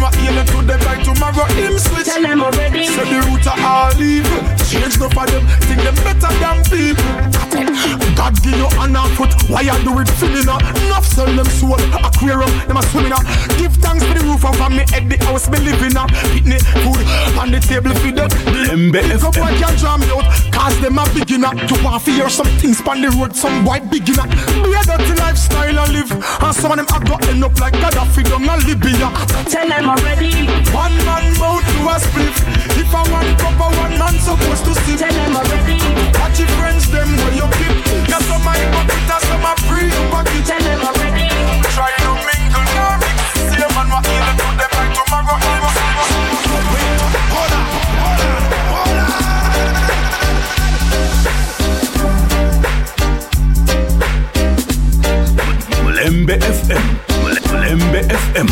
mix. 0.00 0.16
Same 0.30 0.34
man 0.34 0.46
today 0.46 0.78
by 0.84 1.02
tomorrow 1.02 1.44
him 1.54 1.78
switch. 1.78 2.06
Tell 2.06 2.22
them 2.22 2.42
already. 2.42 2.86
So 2.86 3.04
the 3.04 3.20
root 3.26 3.46
of 3.46 3.58
all 3.60 4.00
evil. 4.00 4.40
Change 4.70 4.98
no 4.98 5.08
for 5.10 5.26
them. 5.26 5.42
Think 5.66 5.82
them 5.82 5.94
better 6.06 6.32
than 6.38 6.62
people. 6.70 7.40
God 8.14 8.34
give 8.42 8.56
you 8.56 8.68
an 8.78 8.94
foot. 9.18 9.32
Why 9.50 9.62
you 9.62 9.76
do 9.82 9.98
it 9.98 10.08
feeling 10.22 10.48
up? 10.48 10.62
Enough 10.86 11.06
sell 11.06 11.26
them 11.26 11.46
soul. 11.46 11.80
Aquarium, 11.98 12.50
them 12.68 12.76
a 12.76 12.82
swimming 12.94 13.12
up. 13.12 13.24
Give 13.58 13.72
thanks 13.82 14.04
for 14.06 14.14
the 14.14 14.22
roof 14.24 14.44
of 14.44 14.54
me 14.70 14.84
head, 14.94 15.10
the 15.10 15.16
house 15.24 15.50
me 15.50 15.58
living 15.58 15.96
up. 15.96 16.10
Pitney 16.30 16.62
food 16.84 17.02
on 17.34 17.50
the 17.50 17.60
table 17.60 17.92
for 17.98 18.12
them. 18.12 18.30
Lembe 18.70 19.00
Come 19.18 19.32
FM. 19.32 19.42
boy 19.42 19.52
can 19.58 19.74
draw 19.76 19.96
me 19.98 20.06
out. 20.14 20.26
Cause 20.54 20.78
them 20.80 20.98
a 20.98 21.04
beginner. 21.12 21.50
You 21.66 21.76
want 21.82 22.04
to 22.04 22.10
hear 22.10 22.30
some 22.30 22.46
things 22.62 22.80
on 22.86 23.02
the 23.02 23.10
road. 23.10 23.34
Some 23.34 23.64
boy 23.64 23.80
beginner. 23.90 24.26
Be 24.62 24.70
a 24.70 24.82
dirty 24.86 25.14
lifestyle 25.18 25.78
I 25.78 25.86
live. 25.90 26.12
And 26.12 26.54
some 26.54 26.70
of 26.70 26.78
them 26.78 26.86
a 26.86 26.98
go 27.02 27.16
end 27.26 27.42
up 27.42 27.58
like 27.58 27.74
Gaddafi 27.74 28.22
down 28.30 28.46
in 28.46 28.60
Libya. 28.68 29.10
Tell 29.50 29.66
them 29.66 29.89
already. 29.90 30.46
One 30.70 30.94
man 31.02 31.34
mouth 31.42 31.66
to 31.66 31.78
a 31.90 31.96
spliff. 31.98 32.36
If 32.78 32.94
I 32.94 33.02
want 33.10 33.34
of 33.42 33.58
one 33.58 33.94
man 33.98 34.14
supposed 34.22 34.64
to 34.66 34.74
sip. 34.86 34.98
Tell 35.02 35.10
them 35.10 35.36
already. 35.36 35.78
Watch 36.18 36.38
your 36.38 36.48
friends 36.58 36.86
them 36.90 37.10
where 37.18 37.34
you 37.34 37.46
keep. 37.58 37.74
Cause 38.06 38.24
some 38.30 38.44
my 38.46 38.54
pocket 38.74 39.10
and 39.10 39.24
some 39.26 39.46
a 39.50 39.52
free 39.66 39.90
you 39.90 40.04
pocket. 40.14 40.46
Tell 40.46 40.62
them 40.62 40.80
already. 40.86 41.26
Try 41.74 41.90
to 42.06 42.12
mingle 42.26 42.66
no 42.76 42.86
mix. 43.02 43.18
Same 43.50 43.72
man 43.74 43.88
what 43.90 44.06
heal 44.06 44.26
to 44.38 44.46
them 44.60 44.70
like 44.78 44.92
tomorrow. 44.94 45.36
Hold 45.42 45.58
on, 46.70 46.86
hold 47.34 47.52
on, 47.54 47.54
hold 47.54 47.54
on. 47.54 47.66
Lembe 55.98 56.36
FM. 56.38 56.84
Lembe 57.62 58.00
FM. 58.08 58.48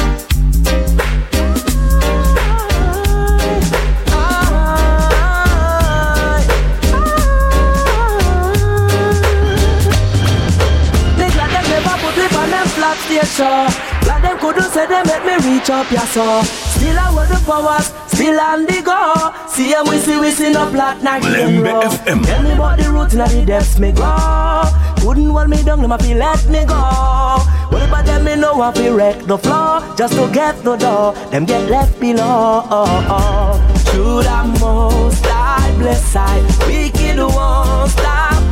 Show. 13.38 13.70
Glad 14.03 14.20
them 14.24 14.37
couldn't 14.42 14.70
say 14.74 14.87
they 14.90 15.03
make 15.07 15.24
me 15.29 15.35
reach 15.46 15.70
up 15.70 15.87
ya 15.94 16.03
so. 16.14 16.42
Still 16.74 16.98
I 16.98 17.14
want 17.14 17.31
the 17.31 17.38
powers, 17.46 17.87
still 18.11 18.40
on 18.40 18.66
the 18.66 18.79
go. 18.83 18.98
See 19.46 19.70
them 19.70 19.87
we 19.87 19.98
see 19.98 20.18
we 20.18 20.31
see 20.31 20.51
no 20.51 20.66
black 20.72 20.98
game 20.98 21.22
Lembe 21.22 21.62
row. 21.62 21.83
FM. 21.87 22.18
Tell 22.27 22.42
me 22.42 22.53
about 22.53 22.79
the 22.79 22.90
roots 22.90 23.14
and 23.14 23.31
the 23.31 23.46
depths 23.46 23.79
me 23.79 23.92
go. 23.92 24.11
Couldn't 25.01 25.31
hold 25.31 25.48
me 25.48 25.62
down, 25.62 25.81
them 25.83 25.92
a 25.92 25.98
feel 25.98 26.18
let 26.18 26.44
me 26.48 26.64
go. 26.66 26.81
What 27.70 27.83
about 27.87 28.05
them 28.07 28.24
me 28.24 28.35
know 28.35 28.61
I 28.61 28.72
feel 28.72 28.96
wreck 28.96 29.22
the 29.24 29.38
floor 29.38 29.83
just 29.96 30.14
to 30.14 30.24
get 30.33 30.55
the 30.64 30.77
door. 30.77 31.14
Them 31.31 31.44
get 31.44 31.70
left 31.70 32.01
below. 32.01 32.66
Through 33.88 34.22
the 34.29 34.40
most 34.61 35.24
I 35.27 35.74
bless 35.79 36.16
I 36.16 36.42
wicked 36.66 37.18
ones 37.18 37.94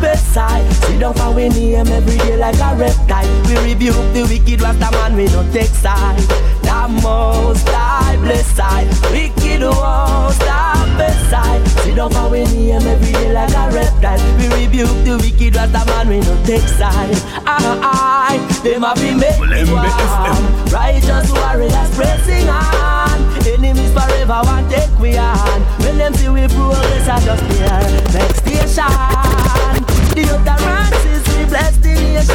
stop 0.06 0.12
beside. 0.12 0.72
Sit 0.84 1.00
down 1.00 1.14
for 1.14 1.32
we 1.32 1.48
name 1.48 1.86
every 1.86 2.18
day 2.18 2.36
like 2.36 2.56
a 2.56 2.76
reptile. 2.76 3.26
We 3.46 3.72
rebuke 3.72 3.94
the 4.14 4.26
wicked 4.28 4.60
rasta 4.60 4.90
man, 4.92 5.16
we 5.16 5.26
don't 5.28 5.50
take 5.52 5.68
side. 5.68 6.18
The 6.62 6.88
most 7.02 7.68
I 7.68 8.16
bless 8.20 8.58
I 8.58 8.84
wicked 9.10 9.62
ones 9.62 10.34
stop 10.36 10.86
beside. 10.98 11.66
Sit 11.82 11.96
down 11.96 12.10
for 12.10 12.28
we 12.30 12.44
name 12.44 12.82
every 12.82 13.12
day 13.12 13.32
like 13.32 13.50
a 13.50 13.70
reptile. 13.74 14.20
We 14.38 14.66
rebuke 14.66 15.04
the 15.04 15.18
wicked 15.22 15.56
Rasta 15.56 15.84
man 15.86 16.08
we 16.08 16.20
no 16.20 16.44
take 16.44 16.62
side. 16.62 17.16
I, 17.46 17.58
I, 17.82 18.60
them 18.62 18.84
a 18.84 18.94
be 18.94 19.14
me 19.14 19.30
one. 19.72 20.70
Righteous 20.70 21.30
warriors 21.32 21.90
pressing 21.94 22.48
on. 22.48 23.16
Enemies 23.46 23.92
forever 23.92 24.40
want 24.44 24.70
take 24.70 24.98
we 24.98 25.16
on. 25.16 25.60
When 25.82 25.98
them 25.98 26.14
see 26.14 26.28
we 26.28 26.46
progress, 26.48 27.08
I 27.08 27.20
just 27.24 27.44
hear 27.52 27.78
next 28.12 28.38
station. 28.42 29.95
The 30.16 30.24
utterances 30.32 31.22
we 31.36 31.44
bless 31.44 31.76
the 31.76 31.92
nation. 31.92 32.34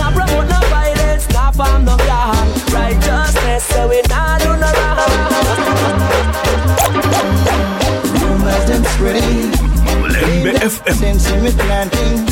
Now 0.00 0.10
promote 0.16 0.48
no 0.48 0.60
violence, 0.72 1.28
now 1.28 1.52
farm 1.52 1.84
no 1.84 1.96
yard. 2.08 2.48
Righteousness, 2.72 3.64
so 3.64 3.86
we 3.88 4.00
not 4.08 4.40
do 4.40 4.48
no 4.56 4.70
wrong. 4.78 5.12
Rumors 8.16 8.64
them 8.64 8.82
spreading. 8.96 9.52
Since 10.62 11.30
me 11.42 11.50
planting. 11.52 12.24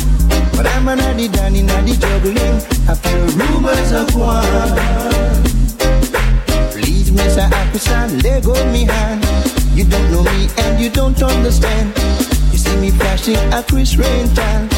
But 0.57 0.65
I'm 0.65 0.87
an 0.87 0.99
addy 0.99 1.27
danny 1.27 1.61
naddy 1.61 1.99
juggling. 2.01 2.57
I 2.89 2.95
feel 2.95 3.27
rumors 3.37 3.91
of 3.91 4.15
war. 4.15 4.41
Please, 6.71 7.11
Mr. 7.11 7.51
Officer, 7.51 8.07
let 8.23 8.43
go 8.43 8.55
me 8.71 8.85
hand. 8.85 9.23
You 9.77 9.85
don't 9.85 10.11
know 10.11 10.23
me 10.23 10.49
and 10.57 10.79
you 10.79 10.89
don't 10.89 11.21
understand. 11.21 11.93
See 12.71 12.79
me 12.79 12.91
flashing 12.91 13.35
a 13.51 13.61
Chris 13.63 13.97
rental. 13.97 14.69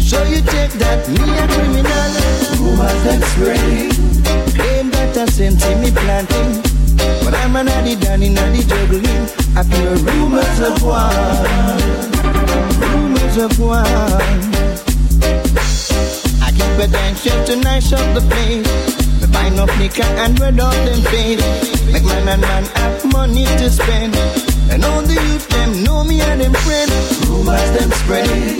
So 0.00 0.22
you 0.24 0.40
take 0.40 0.72
that 0.80 1.04
me 1.12 1.20
a 1.20 1.44
criminal. 1.52 2.10
Rumors 2.56 3.00
that 3.04 3.20
spreading. 3.32 3.92
Claim 4.56 4.90
that 4.90 5.16
I 5.16 5.26
sent 5.26 5.60
me 5.80 5.90
planting. 5.92 6.62
But 7.22 7.34
I'm 7.34 7.56
an 7.56 7.68
addy 7.68 7.96
danny 7.96 8.30
naddy 8.30 8.64
juggling. 8.66 9.28
I 9.56 9.62
feel 9.62 9.92
rumors 10.08 10.60
of 10.68 10.82
war. 10.82 11.12
Rumors 12.80 13.36
of 13.36 13.58
war. 13.60 13.84
I 16.40 16.48
keep 16.56 16.74
a 16.80 16.86
dance 16.90 17.26
attention 17.26 17.58
to 17.58 17.62
nice 17.62 17.92
up 17.92 18.06
the 18.14 18.22
place. 18.30 18.68
Me 19.20 19.26
buy 19.32 19.50
no 19.50 19.64
liquor 19.76 20.02
and 20.24 20.40
red 20.40 20.60
off 20.60 20.74
them 20.86 21.02
face. 21.12 21.92
Make 21.92 22.04
man 22.04 22.26
and 22.26 22.40
man 22.40 22.64
have 22.64 23.12
money 23.12 23.44
to 23.44 23.68
spend. 23.68 24.53
And 24.70 24.84
all 24.84 25.02
the 25.02 25.14
youth 25.14 25.48
them 25.48 25.84
know 25.84 26.04
me 26.04 26.20
and 26.20 26.40
them 26.40 26.54
friend. 26.64 26.90
Rumors 27.28 27.70
them 27.76 27.90
spreading. 27.92 28.58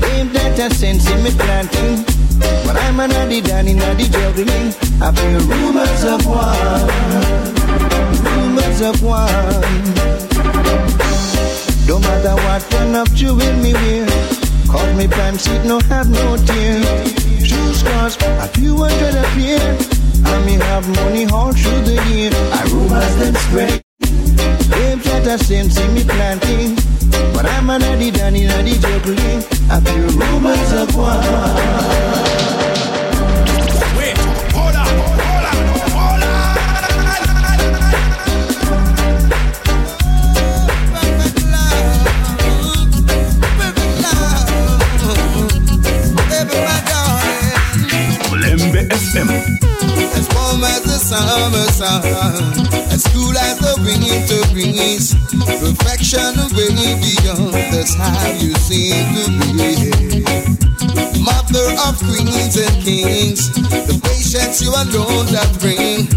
Claim 0.00 0.32
that 0.32 0.58
I 0.58 0.68
sense 0.68 1.08
in 1.10 1.22
me 1.22 1.30
planting. 1.30 2.04
But 2.66 2.76
I'm 2.76 3.00
an 3.00 3.12
addy 3.12 3.40
danny 3.40 3.74
naddy 3.74 4.10
juggling. 4.10 4.68
I 5.00 5.12
feel 5.16 5.40
rumors 5.50 6.04
of 6.04 6.26
war. 6.26 6.54
Rumors 8.26 8.80
of 8.80 9.02
war. 9.02 9.28
Don't 11.86 12.02
matter 12.02 12.34
what 12.44 12.62
turn 12.70 12.94
of 12.94 13.08
you 13.16 13.34
me 13.34 13.72
wear. 13.72 14.06
Cause 14.68 14.96
me 14.96 15.08
pants 15.08 15.46
it 15.48 15.64
no 15.64 15.80
have 15.88 16.10
no 16.10 16.36
tear. 16.36 16.82
Shoes 17.42 17.82
cost 17.82 18.20
a 18.22 18.46
few 18.48 18.76
hundred 18.76 19.14
a 19.14 19.24
pair. 19.34 19.78
And 20.26 20.46
me 20.46 20.54
have 20.54 20.86
money 20.96 21.26
all 21.26 21.52
through 21.52 21.82
the 21.82 21.96
year. 22.10 22.30
I 22.34 22.62
rumors 22.70 23.16
them 23.16 23.34
spread. 23.34 23.87
Them 25.28 25.38
chat 25.38 25.40
a 25.40 25.44
same 25.44 25.70
see 25.70 25.88
me 25.88 26.04
planting. 26.04 26.74
But 27.34 27.44
I'm 27.44 27.68
an 27.68 27.82
addy 27.82 28.10
danny 28.10 28.46
addy 28.46 28.78
juggling. 28.78 29.44
I 29.70 29.80
feel 29.80 30.08
rumors 30.16 30.72
of 30.72 30.96
war. 30.96 31.20
Wait, 33.98 34.16
hold 34.56 34.74
on, 34.74 34.86
hold 34.98 35.44
on, 35.50 35.66
hold 35.92 36.22
Lembe 48.42 48.80
FM. 48.88 49.28
As 50.16 50.26
warm 50.34 50.64
as 50.64 50.82
the 50.84 50.98
summer 50.98 51.66
sun, 51.72 52.87
as 52.98 53.06
cool 53.14 53.38
as 53.38 53.58
the 53.62 53.74
winter 53.86 54.42
breeze, 54.50 55.14
perfection 55.62 56.34
way 56.58 56.98
beyond. 56.98 57.54
That's 57.70 57.94
how 57.94 58.26
you 58.42 58.50
seem 58.66 59.06
to 59.14 59.24
be. 59.38 60.26
Mother 61.22 61.68
of 61.86 61.94
queens 62.02 62.58
and 62.58 62.74
kings, 62.82 63.54
the 63.86 63.94
patience 64.02 64.58
you 64.62 64.74
alone 64.74 65.30
that 65.30 65.46
bring. 65.62 66.10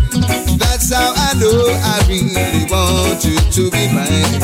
That's 0.57 0.89
how 0.89 1.13
I 1.13 1.37
know 1.37 1.69
I 1.69 2.01
really 2.09 2.65
want 2.65 3.21
you 3.29 3.37
to 3.37 3.63
be 3.69 3.85
mine. 3.93 4.41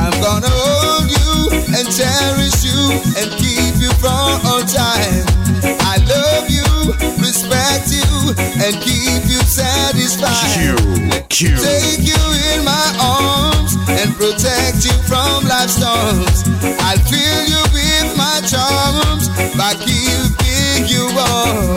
I'm 0.00 0.16
gonna 0.24 0.48
hold 0.48 1.12
you 1.12 1.52
and 1.68 1.84
cherish 1.92 2.64
you 2.64 2.80
and 3.20 3.28
keep 3.36 3.76
you 3.76 3.92
for 4.00 4.08
all 4.08 4.64
time. 4.64 5.28
I 5.84 6.00
love 6.08 6.48
you, 6.48 6.64
respect 7.20 7.92
you, 7.92 8.32
and 8.64 8.72
keep 8.80 9.28
you 9.28 9.33
satisfied. 9.54 10.50
Q, 11.30 11.46
Q. 11.48 11.56
Take 11.62 12.02
you 12.02 12.22
in 12.50 12.64
my 12.64 12.88
arms 12.98 13.76
and 13.88 14.10
protect 14.16 14.84
you 14.84 14.92
from 15.06 15.46
life's 15.46 15.76
storms. 15.78 16.42
I'll 16.82 16.98
fill 16.98 17.44
you 17.46 17.62
with 17.72 18.16
my 18.16 18.40
charms 18.50 19.28
by 19.56 19.74
keeping 19.86 20.88
you 20.90 21.06
warm. 21.14 21.73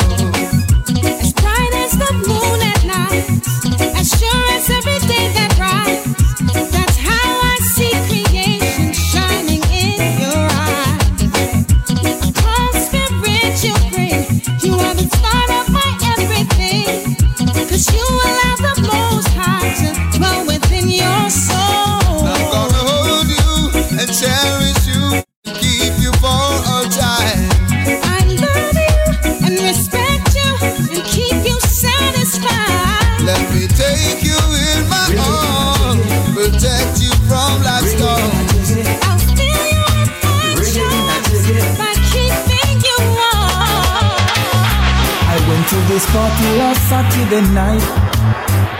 Party 46.27 46.57
last 46.57 46.89
Saturday 46.89 47.41
night. 47.53 47.81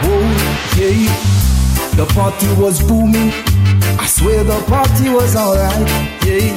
Oh, 0.02 0.28
yeah. 0.76 1.08
The 1.96 2.06
party 2.14 2.48
was 2.60 2.82
booming. 2.86 3.32
I 3.98 4.06
swear 4.06 4.44
the 4.44 4.60
party 4.66 5.08
was 5.08 5.34
alright. 5.34 5.88
Yeah. 6.26 6.52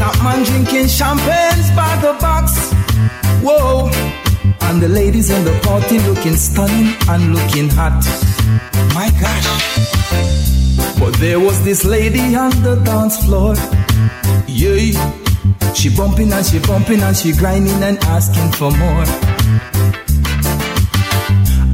That 0.00 0.18
man 0.24 0.42
drinking 0.44 0.88
champagnes 0.88 1.70
by 1.76 1.94
the 2.02 2.14
box. 2.20 2.72
Whoa. 3.44 3.90
And 4.62 4.82
the 4.82 4.88
ladies 4.88 5.30
in 5.30 5.44
the 5.44 5.56
party 5.60 5.98
looking 6.00 6.36
stunning 6.36 6.94
and 7.08 7.34
looking 7.34 7.68
hot. 7.68 8.02
My 8.94 9.08
gosh. 9.20 9.48
But 10.98 11.14
there 11.20 11.38
was 11.38 11.62
this 11.64 11.84
lady 11.84 12.34
on 12.34 12.50
the 12.62 12.74
dance 12.84 13.24
floor. 13.24 13.54
Yeah. 14.48 14.98
She 15.74 15.94
bumping 15.94 16.32
and 16.32 16.44
she 16.44 16.58
bumping 16.58 17.02
and 17.02 17.16
she 17.16 17.32
grinding 17.32 17.82
and 17.82 17.98
asking 18.04 18.50
for 18.52 18.70
more. 18.72 19.31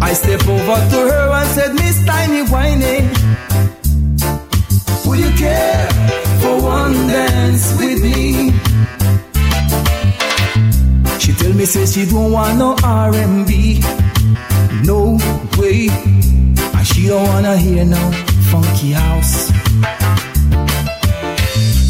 I 0.08 0.14
step 0.14 0.48
over 0.48 0.80
to 0.90 0.98
her 1.10 1.32
and 1.34 1.48
said, 1.50 1.74
Miss 1.74 2.02
Tiny 2.06 2.40
Whining, 2.48 3.10
would 5.04 5.18
you 5.18 5.30
care 5.36 5.86
for 6.40 6.62
one 6.62 6.94
dance 7.08 7.76
with 7.78 8.02
me? 8.02 8.52
She 11.18 11.34
tell 11.34 11.52
me 11.52 11.66
say 11.66 11.84
she 11.84 12.10
don't 12.10 12.32
want 12.32 12.56
no 12.56 12.74
R&B, 12.82 13.82
no 14.82 15.18
way, 15.58 15.88
and 15.90 16.86
she 16.86 17.08
don't 17.08 17.26
wanna 17.28 17.58
hear 17.58 17.84
no 17.84 18.10
funky 18.50 18.92
house. 18.92 19.48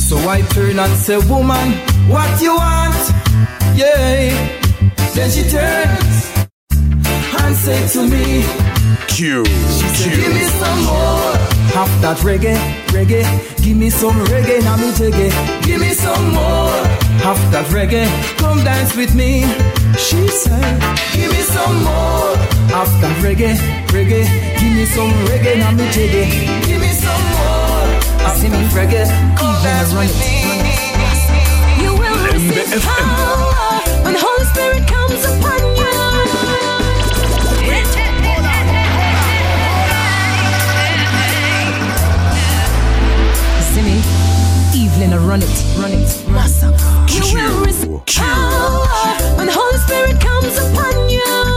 So 0.09 0.17
I 0.29 0.43
turn 0.51 0.77
and 0.77 0.95
say, 0.97 1.19
woman, 1.19 1.69
what 2.11 2.43
you 2.43 2.57
want? 2.57 2.99
Yeah. 3.77 4.35
Then 5.15 5.31
she 5.31 5.49
turns 5.49 6.08
and 7.49 7.57
say 7.57 7.89
to 7.89 8.03
me, 8.07 8.45
Q, 9.09 9.43
she 9.47 9.87
said, 9.97 10.13
Q. 10.13 10.21
give 10.21 10.35
me 10.35 10.45
some 10.61 10.81
more. 10.85 11.33
Half 11.73 11.89
that 12.03 12.19
reggae, 12.19 12.57
reggae. 12.93 13.25
Give 13.65 13.77
me 13.77 13.89
some 13.89 14.17
reggae, 14.29 14.61
now 14.63 14.77
me 14.77 14.93
jiggy. 14.93 15.33
Give 15.65 15.81
me 15.81 15.93
some 15.95 16.29
more. 16.37 16.77
Half 17.25 17.41
that 17.53 17.65
reggae. 17.73 18.05
Come 18.37 18.63
dance 18.65 18.95
with 18.95 19.15
me. 19.15 19.49
She 19.97 20.29
said, 20.29 20.77
give 21.17 21.33
me 21.33 21.41
some 21.41 21.77
more. 21.89 22.37
Half 22.69 22.93
that 23.01 23.17
reggae, 23.25 23.57
reggae. 23.97 24.29
Give 24.61 24.73
me 24.77 24.85
some 24.85 25.13
reggae, 25.33 25.57
now 25.57 25.73
me 25.73 25.89
jiggy. 25.91 26.29
Give 26.69 26.81
me 26.85 26.93
some 26.93 27.25
more. 27.33 27.89
I 28.29 28.35
see 28.37 28.51
me 28.53 28.61
reggae. 28.77 29.09
Come 29.41 29.57
dance 29.65 29.93
with 29.97 30.13
me. 30.21 30.37
You 31.81 31.97
receive 31.97 32.83
power 32.85 33.81
when 34.05 34.13
the 34.13 34.21
Holy 34.21 34.45
Spirit 34.53 34.85
comes 34.87 35.25
upon 35.25 35.77
you. 35.77 35.98
Evelyn, 45.11 45.27
run 45.27 45.43
it, 45.43 45.77
run 45.79 45.93
it. 45.93 46.29
Massacre. 46.29 46.77
You 47.09 47.23
will 47.35 47.65
receive 47.65 48.05
power 48.07 48.87
when 49.39 49.47
the 49.47 49.53
Holy 49.53 49.79
Spirit 49.79 50.21
comes 50.21 50.59
upon 50.59 51.09
you. 51.09 51.48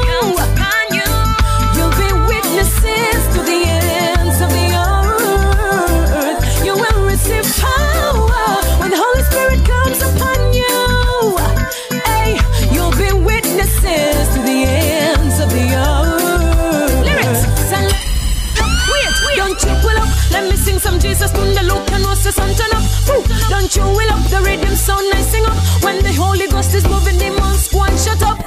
You 23.75 23.83
will 23.83 24.11
up? 24.11 24.23
The 24.29 24.41
rhythm 24.41 24.75
sound 24.75 25.09
nice. 25.09 25.31
Sing 25.31 25.45
up 25.45 25.57
when 25.83 26.03
the 26.03 26.13
Holy 26.13 26.47
Ghost 26.47 26.73
is 26.73 26.87
moving. 26.87 27.17
Demons 27.17 27.69
and 27.73 27.99
shut 27.99 28.21
up. 28.23 28.37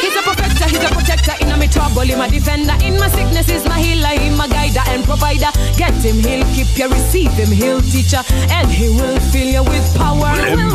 He's 0.00 0.16
a 0.16 0.22
protector, 0.22 0.68
he's 0.68 0.84
a 0.84 0.88
protector 0.88 1.34
in 1.40 1.48
my 1.58 1.66
trouble. 1.66 2.02
He's 2.02 2.16
my 2.16 2.28
defender 2.28 2.74
in 2.84 2.98
my 2.98 3.08
sickness. 3.08 3.48
He's 3.48 3.64
my 3.64 3.78
healer, 3.78 4.14
he's 4.18 4.36
my 4.36 4.48
guider 4.48 4.82
and 4.88 5.04
provider. 5.04 5.50
Get 5.76 5.94
him, 6.02 6.18
he'll 6.22 6.46
keep 6.54 6.70
you. 6.78 6.88
Receive 6.88 7.32
him, 7.32 7.50
he'll 7.50 7.80
teach 7.80 8.12
you, 8.12 8.22
and 8.50 8.70
he 8.70 8.88
will 8.88 9.18
fill 9.30 9.48
you 9.48 9.62
with 9.64 9.86
power. 9.96 10.32
Will 10.34 10.70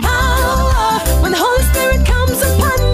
power 0.00 1.22
when 1.22 1.32
the 1.32 1.38
Holy 1.38 1.62
Spirit 1.70 2.06
comes 2.06 2.40
upon 2.42 2.93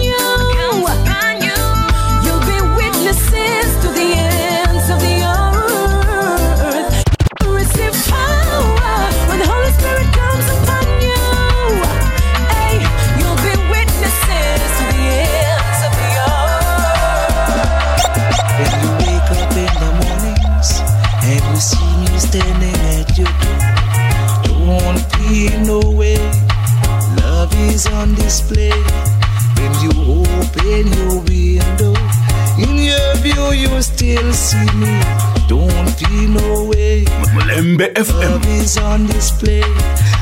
Mulembe 37.81 38.13
Love 38.13 38.45
is 38.45 38.77
on 38.77 39.07
display. 39.07 39.63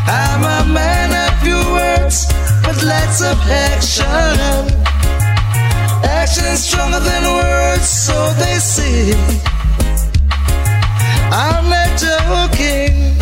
I'm 0.07 0.43
a 0.43 0.73
man 0.73 1.11
of 1.11 1.41
few 1.43 1.59
words, 1.75 2.25
but 2.63 2.81
lots 2.81 3.21
of 3.21 3.37
action. 3.51 4.07
Action 6.05 6.55
stronger 6.55 7.01
than 7.01 7.23
words, 7.25 7.89
so 7.89 8.15
they 8.39 8.59
say. 8.59 9.11
I'm 11.31 11.67
not 11.67 11.99
joking. 11.99 13.19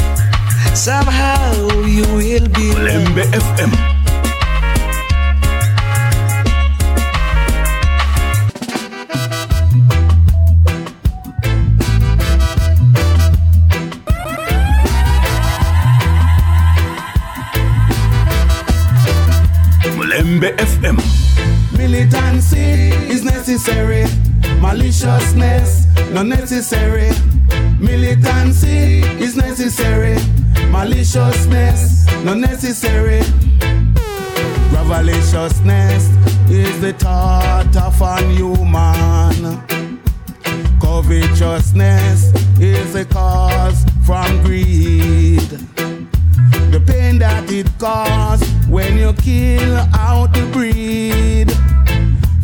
Somehow 0.75 1.53
you 1.87 2.05
will 2.13 2.47
be. 2.53 2.69
Mulembe 2.77 3.96
FM. 20.41 20.55
FM. 20.57 21.77
Militancy 21.77 22.89
is 23.11 23.23
necessary. 23.23 24.05
Maliciousness 24.59 25.85
not 26.11 26.27
necessary. 26.27 27.09
Militancy 27.79 28.99
is 29.23 29.35
necessary. 29.35 30.15
Maliciousness 30.69 32.05
not 32.23 32.37
necessary. 32.37 33.21
Revelaciousness 34.71 36.09
is 36.51 36.81
the 36.81 36.93
thought 36.93 37.75
of 37.75 38.01
an 38.01 38.29
human. 38.31 39.61
Covetousness 40.79 42.31
is 42.59 42.95
a 42.95 43.05
cause 43.05 43.85
from 44.05 44.43
greed. 44.43 45.49
The 46.71 46.83
pain 46.85 47.17
that 47.19 47.51
it 47.51 47.67
causes 47.79 48.56
when 48.77 48.95
you 48.95 49.11
kill 49.13 49.75
out 49.95 50.31
the 50.35 50.45
breed. 50.53 51.49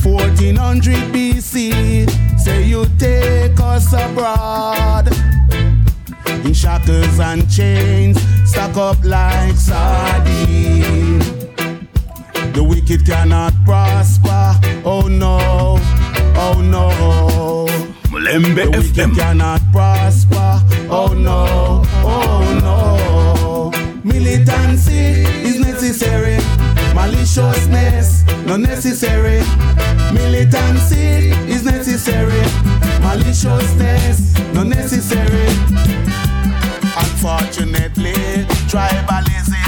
1400 0.04 0.96
BC, 1.14 2.10
say 2.40 2.64
you 2.64 2.88
take 2.98 3.60
us 3.60 3.94
abroad. 3.94 5.06
In 6.44 6.54
shackles 6.56 7.20
and 7.20 7.48
chains, 7.52 8.18
stuck 8.50 8.76
up 8.78 8.98
like 9.04 9.56
sardine. 9.56 11.20
The 12.56 12.66
wicked 12.68 13.06
cannot 13.06 13.54
prosper, 13.64 14.60
oh 14.84 15.08
no, 15.08 15.38
oh 16.46 16.58
no. 16.76 16.90
Mulembe 18.10 18.56
The 18.56 18.72
wicked 18.80 19.16
cannot 19.16 19.62
prosper, 19.72 20.50
oh 20.90 21.14
no, 21.14 21.84
oh 22.04 22.42
no. 22.66 22.84
Militancy 24.04 25.24
is 25.48 25.53
necessary, 25.84 26.38
maliciousness 26.96 28.24
not 28.46 28.62
necessary. 28.62 29.42
Militancy 30.14 31.32
is 31.52 31.66
necessary, 31.66 32.42
maliciousness 33.02 34.34
not 34.54 34.68
necessary. 34.68 35.46
Unfortunately, 36.96 38.14
tribalism 38.72 39.60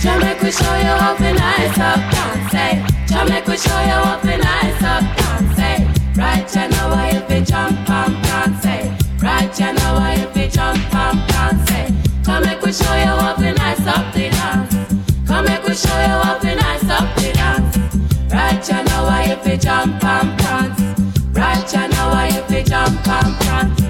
Shall 0.00 0.18
make 0.20 0.40
we 0.40 0.50
show 0.50 0.76
you 0.76 0.96
up 0.96 1.18
dance, 1.18 2.50
say. 2.52 2.86
Shall 3.06 3.28
make 3.28 3.46
we 3.46 3.58
show 3.58 3.80
you 3.82 4.00
how 4.06 4.18
to 4.18 4.38
nice 4.38 4.82
up 4.82 5.16
dance. 5.16 6.16
Right 6.16 6.54
you 6.54 6.68
know 6.70 6.88
why 6.88 7.10
you 7.28 7.44
jump 7.44 7.90
and 7.90 8.62
say. 8.62 8.96
Right 9.20 9.60
you 9.60 9.72
know 9.74 9.92
why 9.98 10.26
you 10.34 10.48
jump 10.48 10.94
and 10.94 11.28
prance, 11.28 11.68
say. 11.68 11.95
We 12.76 12.84
show 12.84 12.94
you 12.94 13.06
how 13.06 13.34
to 13.36 13.52
nice 13.54 13.86
up 13.86 14.12
the 14.12 14.28
dance. 14.28 15.02
Come 15.26 15.46
make 15.46 15.62
we 15.62 15.74
show 15.74 15.98
you 15.98 16.18
how 16.22 16.38
to 16.38 16.54
nice 16.56 16.84
up 16.90 17.16
the 17.16 17.32
dance. 17.32 17.78
Right 18.30 18.68
you 18.68 18.84
know 18.84 19.04
why 19.04 19.38
you 19.46 19.56
jump 19.56 20.04
and 20.04 20.38
prance. 20.38 20.80
Right 21.32 21.72
you 21.72 21.88
know 21.88 22.08
why 22.10 22.28
you 22.50 22.62
jump 22.64 23.08
and 23.08 23.34
prance. 23.36 23.85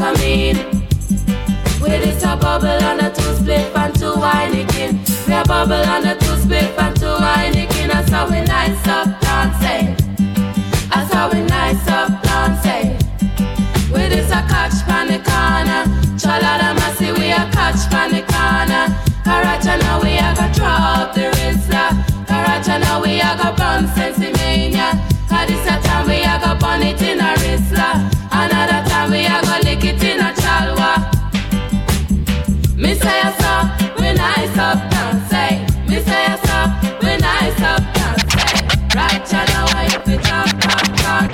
Come. 0.00 0.14
With 0.14 2.00
this 2.00 2.24
a 2.24 2.34
bubble 2.34 2.68
and 2.68 3.02
a 3.02 3.10
two 3.14 3.34
split 3.34 3.76
and 3.76 3.94
two 3.94 4.12
Heineken. 4.16 4.96
We 5.28 5.34
a 5.34 5.44
bubble 5.44 5.74
and 5.74 6.06
a 6.06 6.14
two 6.14 6.36
split 6.38 6.72
and 6.78 6.96
two 6.96 7.04
Heineken. 7.04 7.88
That's 7.88 8.10
how 8.10 8.24
we 8.24 8.40
nice 8.40 8.88
up 8.88 9.20
dancing. 9.20 9.92
Eh? 9.92 10.88
That's 10.88 11.12
how 11.12 11.30
we 11.30 11.42
nice 11.42 11.86
up 11.88 12.22
dancing. 12.22 12.96
Eh? 12.96 13.92
With 13.92 14.10
this 14.12 14.30
a 14.30 14.40
catch 14.48 14.80
pan 14.88 15.08
the 15.08 15.18
corner. 15.20 15.84
Chalada 16.16 16.72
massy 16.80 17.12
we 17.12 17.32
a 17.32 17.44
catch 17.52 17.90
pan 17.90 18.10
the 18.10 18.22
corner. 18.22 18.88
Karacha 19.20 19.78
now 19.80 20.00
we 20.00 20.16
a 20.16 20.32
go 20.34 20.50
drop 20.54 21.14
the 21.14 21.28
Rizla. 21.36 21.90
Eh? 21.90 22.24
Karacha 22.24 22.80
now 22.80 23.02
we 23.02 23.20
a 23.20 23.36
go 23.36 23.52
burn 23.54 23.84
sensimilla. 23.92 24.96
Cause 24.96 25.09
we 29.10 29.26
a 29.26 29.42
go 29.42 29.56
lick 29.64 29.84
it 29.84 30.02
in 30.04 30.20
a 30.20 30.30
Chalwa. 30.40 30.92
Me 32.76 32.94
say 32.94 33.20
a 33.20 33.30
song, 33.42 33.66
we 33.98 34.12
nice 34.14 34.56
up 34.56 34.78
down, 34.90 35.20
say. 35.28 35.66
Me 35.88 36.00
say 36.00 36.24
a 36.26 36.36
song, 36.46 36.70
we 37.02 37.16
nice 37.18 37.60
up 37.60 37.82
down, 37.96 38.18
say. 38.30 38.54
Right 38.94 39.32
now 39.32 39.66
why 39.72 39.84
you 39.90 39.98
fi 40.06 40.16
jump 40.28 40.62
and 40.70 40.90
plant. 40.98 41.30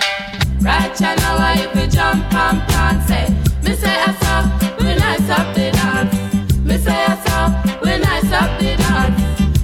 Right 0.63 1.01
now 1.01 1.39
why 1.39 1.53
you 1.61 1.69
fi 1.75 1.87
jump 1.87 2.35
and 2.35 2.61
plant, 2.69 3.03
say. 3.09 3.27
Me 3.63 3.75
say 3.77 3.97
a 4.09 4.13
song, 4.25 4.45
we 4.79 4.95
nice 4.95 5.29
up 5.29 5.55
the 5.55 5.71
dance. 5.77 6.65
Me 6.65 6.79
say 6.79 7.05
a 7.05 7.17
song, 7.29 7.51
we 7.83 7.99
nice 7.99 8.33
up 8.33 8.59
the 8.59 8.77
dance. 8.77 9.21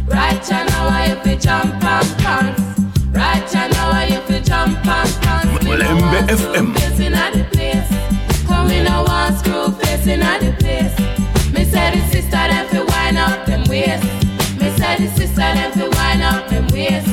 Right 0.06 0.50
now 0.50 0.86
why 0.88 1.06
you 1.06 1.16
fi 1.24 1.34
jump 1.36 1.82
and 1.82 2.08
plant. 2.20 2.58
Right 3.14 3.54
now 3.54 3.90
why 3.90 4.04
you 4.04 4.20
fi 4.28 4.40
jump 4.40 4.86
and 4.86 5.10
plant. 5.22 5.64
We 5.64 7.08
no 7.08 7.41
waist. 13.72 14.04
Me 14.60 14.68
say 14.76 14.94
the 15.00 15.08
sister 15.16 15.48
them 15.56 15.72
fi 15.72 15.88
wind 15.96 16.22
up 16.22 16.46
them 16.50 16.66
waist. 16.76 17.08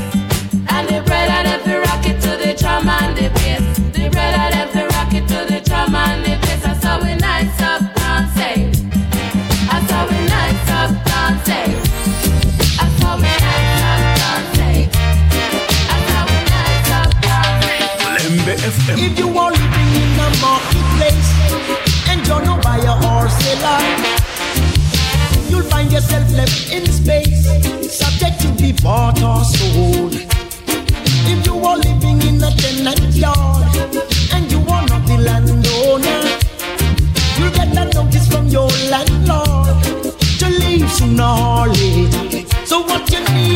And 0.76 0.86
the 0.92 1.00
brother 1.08 1.42
them 1.48 1.60
fi 1.64 1.76
rock 1.88 2.06
it 2.06 2.20
to 2.24 2.32
the 2.36 2.52
drum 2.60 2.90
and 2.90 3.16
the 3.18 3.28
bass. 3.40 3.64
The 3.96 4.10
brother 4.12 4.48
them 4.54 4.68
fi 4.74 4.84
rock 4.94 5.14
it 5.20 5.26
to 5.32 5.40
the 5.52 5.60
drum 5.68 5.96
and 5.96 6.20
the 6.26 6.36
bass. 6.44 6.62
That's 6.64 6.84
how 6.84 7.00
we 7.02 7.16
nice 7.16 7.62
up 7.72 7.82
dancing. 7.96 8.76
That's 9.70 9.90
how 9.92 10.04
we 10.12 10.20
nice 10.36 10.70
up 10.80 10.92
dancing. 11.08 11.72
That's 12.78 12.98
how 13.04 13.16
we 13.24 13.32
nice 13.48 13.84
up 13.92 14.02
dancing. 14.20 14.92
That's 15.90 16.10
how 16.12 16.24
we 16.28 16.40
nice 16.52 16.92
up 17.00 17.10
dancing. 17.24 18.36
If 19.06 19.14
you 19.18 19.30
are 19.40 19.52
living 19.52 19.92
in 20.02 20.12
a 20.20 20.30
marketplace 20.44 21.30
and 22.10 22.20
you're 22.28 22.44
no 22.44 22.56
buyer 22.60 22.96
or 23.08 23.30
seller, 23.40 24.19
find 25.70 25.92
yourself 25.92 26.32
left 26.34 26.72
in 26.72 26.86
space, 26.86 27.46
subject 27.92 28.42
to 28.42 28.50
be 28.62 28.72
bought 28.84 29.22
or 29.22 29.44
sold. 29.44 30.14
If 31.32 31.46
you 31.46 31.56
are 31.60 31.78
living 31.78 32.22
in 32.28 32.44
a 32.44 32.52
tenant 32.62 33.16
yard 33.16 33.76
and 34.34 34.52
you 34.52 34.60
are 34.60 34.86
not 34.88 35.06
the 35.08 35.18
landowner, 35.28 36.22
you'll 37.38 37.52
get 37.52 37.70
a 37.78 37.86
notice 37.94 38.28
from 38.28 38.48
your 38.48 38.70
landlord 38.90 39.84
to 40.40 40.48
leave 40.62 40.92
sooner 40.92 41.24
or 41.24 41.68
later. 41.68 42.48
So 42.66 42.82
what 42.82 43.12
you 43.12 43.22
need 43.34 43.49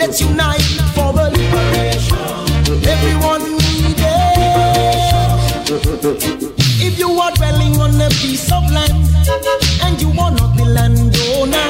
Let's 0.00 0.18
unite 0.18 0.62
for 0.94 1.10
a 1.10 1.28
liberation. 1.28 2.16
Everyone 2.88 3.42
need 3.52 4.00
it. 4.00 5.20
If 6.80 6.98
you 6.98 7.10
are 7.20 7.30
dwelling 7.32 7.76
on 7.78 8.00
a 8.00 8.08
piece 8.08 8.50
of 8.50 8.64
land 8.72 8.96
and 9.82 10.00
you 10.00 10.08
are 10.18 10.30
not 10.30 10.56
the 10.56 10.64
landowner, 10.64 11.68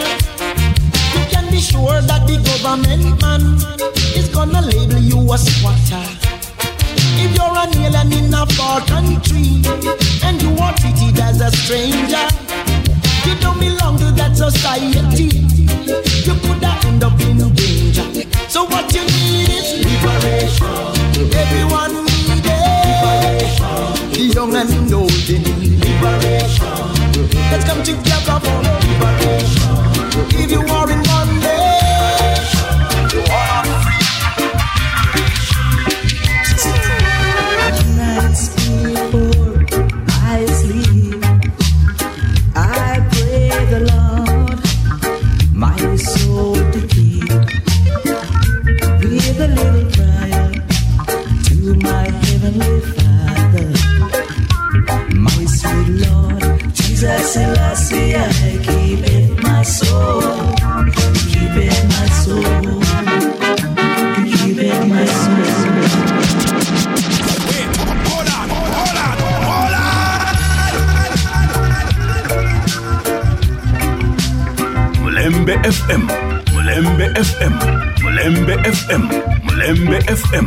you 1.13 1.27
can 1.29 1.51
be 1.51 1.59
sure 1.59 2.01
that 2.03 2.29
the 2.29 2.39
government 2.47 3.21
man 3.21 3.59
is 4.15 4.29
gonna 4.29 4.63
label 4.63 5.01
you 5.01 5.19
a 5.33 5.37
squatter. 5.37 6.07
If 7.19 7.35
you're 7.35 7.59
an 7.59 7.75
alien 7.83 8.13
in 8.13 8.33
a 8.33 8.47
far 8.55 8.81
country 8.83 9.59
and 10.23 10.41
you 10.41 10.57
are 10.63 10.73
treated 10.79 11.19
as 11.19 11.41
a 11.41 11.51
stranger, 11.51 12.29
you 13.27 13.35
don't 13.41 13.59
belong 13.59 13.99
to 13.99 14.13
that 14.13 14.37
society. 14.37 16.10
So 18.51 18.65
what 18.65 18.93
you 18.93 19.03
need 19.03 19.49
is 19.49 19.79
liberation. 19.79 20.67
Everyone 21.33 21.95
need 22.05 22.43
it. 22.45 23.61
The 24.13 24.33
young 24.35 24.57
and 24.57 24.93
old 24.93 25.09
they 25.29 25.39
need 25.39 25.79
liberation. 25.79 26.67
Let's 27.53 27.65
come 27.65 27.81
together 27.85 28.41
for 28.43 28.59
liberation. 28.59 29.71
If 30.43 30.51
you 30.51 30.63
are 30.67 30.91
in 30.91 31.00
my 55.15 55.45
sweet 55.45 55.89
Lord 56.09 56.75
Jesus 56.75 57.33
Selassie. 57.35 58.17
I 58.17 58.59
keep 58.65 59.01
it 59.05 59.43
my 59.43 59.63
soul, 59.63 60.23
keep 61.29 61.53
my 61.93 62.07
soul, 62.23 62.81
keep 64.25 64.57
my 64.89 65.05
soul. 65.05 65.51
Mulembe 75.03 75.55
FM, 75.63 76.03
Mulembe 76.53 77.07
FM, 77.15 77.55
Mulembe 78.03 78.55
FM, 78.65 79.03
Mulembe 79.45 79.99
FM. 80.09 80.47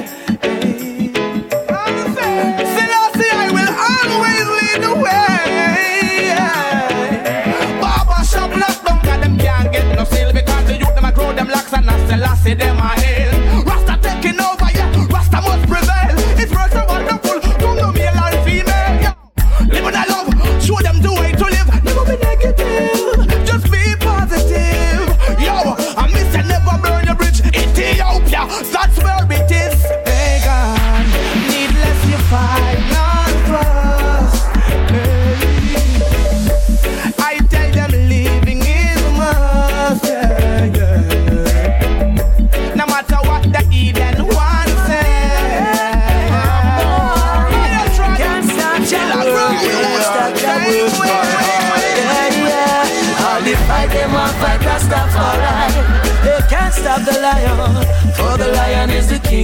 see 12.51 12.55
them 12.55 12.80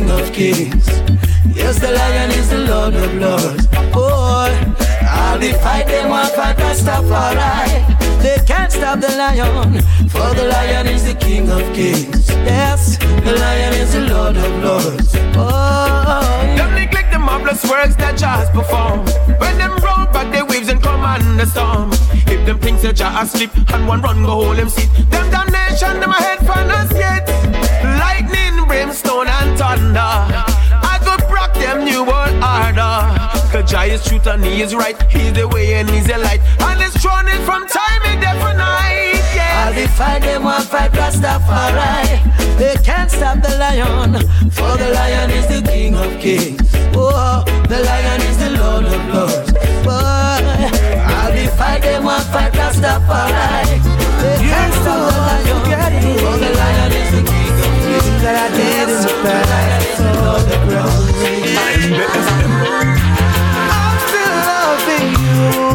King 0.07 0.21
of 0.21 0.33
Kings. 0.33 0.87
Yes, 1.53 1.79
the 1.79 1.91
Lion 1.91 2.31
is 2.31 2.49
the 2.49 2.59
Lord 2.59 2.95
of 2.95 3.13
Lords. 3.15 3.67
Oh, 3.93 4.47
I'll 5.01 5.41
fight 5.59 5.87
them 5.87 6.09
one 6.09 6.27
Rastafari. 6.27 7.83
They 8.23 8.37
can't 8.45 8.71
stop 8.71 9.01
the 9.01 9.09
Lion, 9.09 9.81
for 10.07 10.33
the 10.33 10.47
Lion 10.47 10.87
is 10.87 11.03
the 11.03 11.13
King 11.13 11.49
of 11.49 11.61
Kings. 11.73 12.29
Yes, 12.29 12.97
the 12.97 13.35
Lion 13.35 13.73
is 13.73 13.93
the 13.93 14.07
Lord 14.07 14.37
of 14.37 14.63
Lords. 14.63 15.13
Oh, 15.35 16.55
don't 16.55 16.73
neglect 16.75 17.11
the 17.11 17.19
marvelous 17.19 17.69
works 17.69 17.97
that 17.97 18.17
Jah's 18.17 18.49
perform. 18.51 19.05
When 19.39 19.57
them 19.57 19.71
roll 19.83 20.05
back 20.13 20.31
their 20.31 20.45
waves 20.45 20.69
and 20.69 20.81
command 20.81 21.37
the 21.37 21.45
storm. 21.45 21.91
If 22.31 22.45
them 22.45 22.59
things 22.59 22.81
that 22.83 22.95
Jah 22.95 23.13
asleep 23.21 23.51
and 23.73 23.85
one 23.85 24.01
run 24.01 24.23
go 24.23 24.31
hold 24.31 24.57
them 24.57 24.69
seat, 24.69 24.89
them 25.09 25.29
damnation 25.31 25.99
them 25.99 26.11
a 26.11 26.15
head 26.15 26.39
for 26.39 26.53
us 26.53 26.93
yet 26.93 27.46
thunder. 29.67 30.15
I 30.91 30.95
go 31.03 31.15
rock 31.27 31.53
them 31.53 31.83
new 31.83 32.03
world 32.03 32.35
order. 32.39 32.95
Cause 33.51 33.69
Jah 33.71 33.83
is 33.83 34.03
truth 34.05 34.27
and 34.27 34.43
He 34.43 34.61
is 34.61 34.73
right. 34.73 34.97
He's 35.11 35.33
the 35.33 35.47
way 35.47 35.73
and 35.75 35.89
He's 35.89 36.07
the 36.07 36.17
light. 36.17 36.41
And 36.67 36.79
it's 36.81 36.95
throning 37.03 37.41
from 37.45 37.67
time 37.67 38.01
and 38.09 38.19
day 38.23 38.35
for 38.43 38.53
night. 38.55 39.19
Yeah. 39.35 39.67
I'll 39.67 39.75
be 39.75 39.87
fight 39.87 40.21
them 40.21 40.43
one 40.43 40.63
fight 40.63 40.91
Rastafari. 40.91 42.57
They 42.57 42.75
can't 42.83 43.11
stop 43.11 43.41
the 43.41 43.53
lion, 43.57 44.13
for 44.49 44.73
the 44.81 44.89
lion 44.97 45.29
is 45.31 45.47
the 45.47 45.61
king 45.69 45.95
of 45.95 46.19
kings. 46.19 46.69
Oh, 46.95 47.43
the 47.69 47.79
lion 47.89 48.21
is 48.29 48.37
the 48.43 48.51
lord 48.59 48.85
of 48.85 49.03
lords. 49.13 49.51
Boy, 49.85 50.41
I'll 51.17 51.31
be 51.37 51.45
fight 51.59 51.81
them 51.83 52.03
one 52.05 52.25
fight 52.33 52.53
Rastafari. 52.53 53.77
They 54.21 54.37
can't 54.49 54.73
stop 54.81 54.99
the 55.11 55.19
lion, 55.21 56.17
for 56.23 56.35
the 56.43 56.51
lion 56.61 56.91
is 57.01 57.11
the 57.11 57.21
king 57.29 57.36
that 58.27 58.35
I 58.35 58.55
did 58.57 58.89
in 58.91 58.99
the 59.07 59.15
past 59.23 60.03
for 60.19 60.39
the 60.49 60.57
grocery. 60.67 61.55
I 63.15 63.95
feel 64.11 64.33
loving 64.51 65.15
you. 65.61 65.66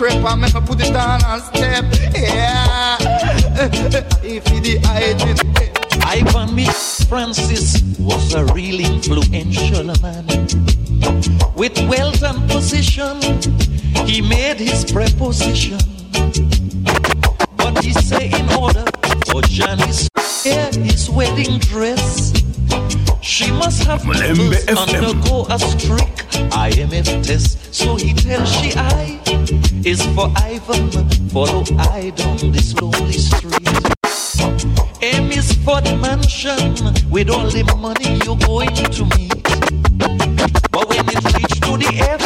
Crepe 0.00 0.24
and 0.24 0.40
make 0.40 0.54
me 0.54 0.60
put 0.62 0.80
it 0.80 0.96
on 0.96 1.22
and 1.26 1.42
step 1.42 1.84
Yeah 2.14 2.96
If 4.22 4.44
the 4.44 4.80
hygiene 4.82 5.36
Ivan 6.06 6.54
me 6.54 6.64
Francis 7.06 7.82
was 7.98 8.32
a 8.32 8.46
real 8.54 8.80
influential 8.80 9.92
man. 10.00 10.24
With 11.54 11.78
wealth 11.86 12.22
and 12.22 12.50
position, 12.50 13.20
he 14.06 14.22
made 14.22 14.56
his 14.56 14.90
preposition. 14.90 15.76
But 17.58 17.84
he 17.84 17.92
say 17.92 18.30
in 18.30 18.48
order 18.54 18.86
for 19.26 19.42
Janice 19.42 20.08
wear 20.46 20.72
his 20.72 21.10
wedding 21.10 21.58
dress, 21.58 22.32
she 23.30 23.52
must 23.52 23.84
have 23.84 24.02
Mulembe 24.02 24.58
undergo 24.76 25.46
a 25.48 25.58
strict 25.58 26.18
IMF 26.50 27.24
test. 27.24 27.72
So 27.72 27.94
he 27.94 28.12
tells 28.12 28.50
she 28.50 28.72
I 28.74 29.20
is 29.84 30.02
for 30.16 30.32
Ivan, 30.36 30.90
follow 31.30 31.62
I 31.78 32.10
down 32.10 32.50
this 32.50 32.74
lonely 32.80 33.12
street. 33.12 33.68
M 35.00 35.30
is 35.30 35.52
for 35.64 35.80
the 35.80 35.96
mansion 36.02 36.74
with 37.08 37.30
all 37.30 37.48
the 37.48 37.62
money 37.78 38.18
you're 38.24 38.42
going 38.50 38.74
to 38.98 39.04
meet. 39.16 39.44
But 40.72 40.88
when 40.88 41.08
it 41.08 41.22
reach 41.36 41.60
to 41.66 41.78
the 41.78 41.90
F, 42.18 42.22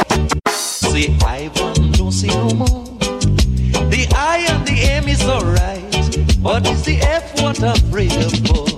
say 0.49 1.15
Ivan, 1.23 1.93
don't 1.93 2.13
say 2.13 2.29
no 2.29 2.49
more. 2.55 2.85
The 3.93 4.07
I 4.17 4.47
and 4.49 4.67
the 4.67 4.77
M 4.81 5.07
is 5.09 5.23
alright, 5.25 6.43
but 6.43 6.67
is 6.67 6.83
the 6.85 6.97
F 7.03 7.43
what 7.43 7.63
I'm 7.63 7.77
afraid 7.77 8.13
for. 8.49 8.74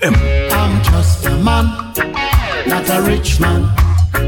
FM. 0.00 0.50
I'm 0.52 0.82
just 0.82 1.26
a 1.26 1.36
man, 1.38 1.66
not 2.66 2.88
a 2.88 3.02
rich 3.02 3.40
man, 3.40 3.64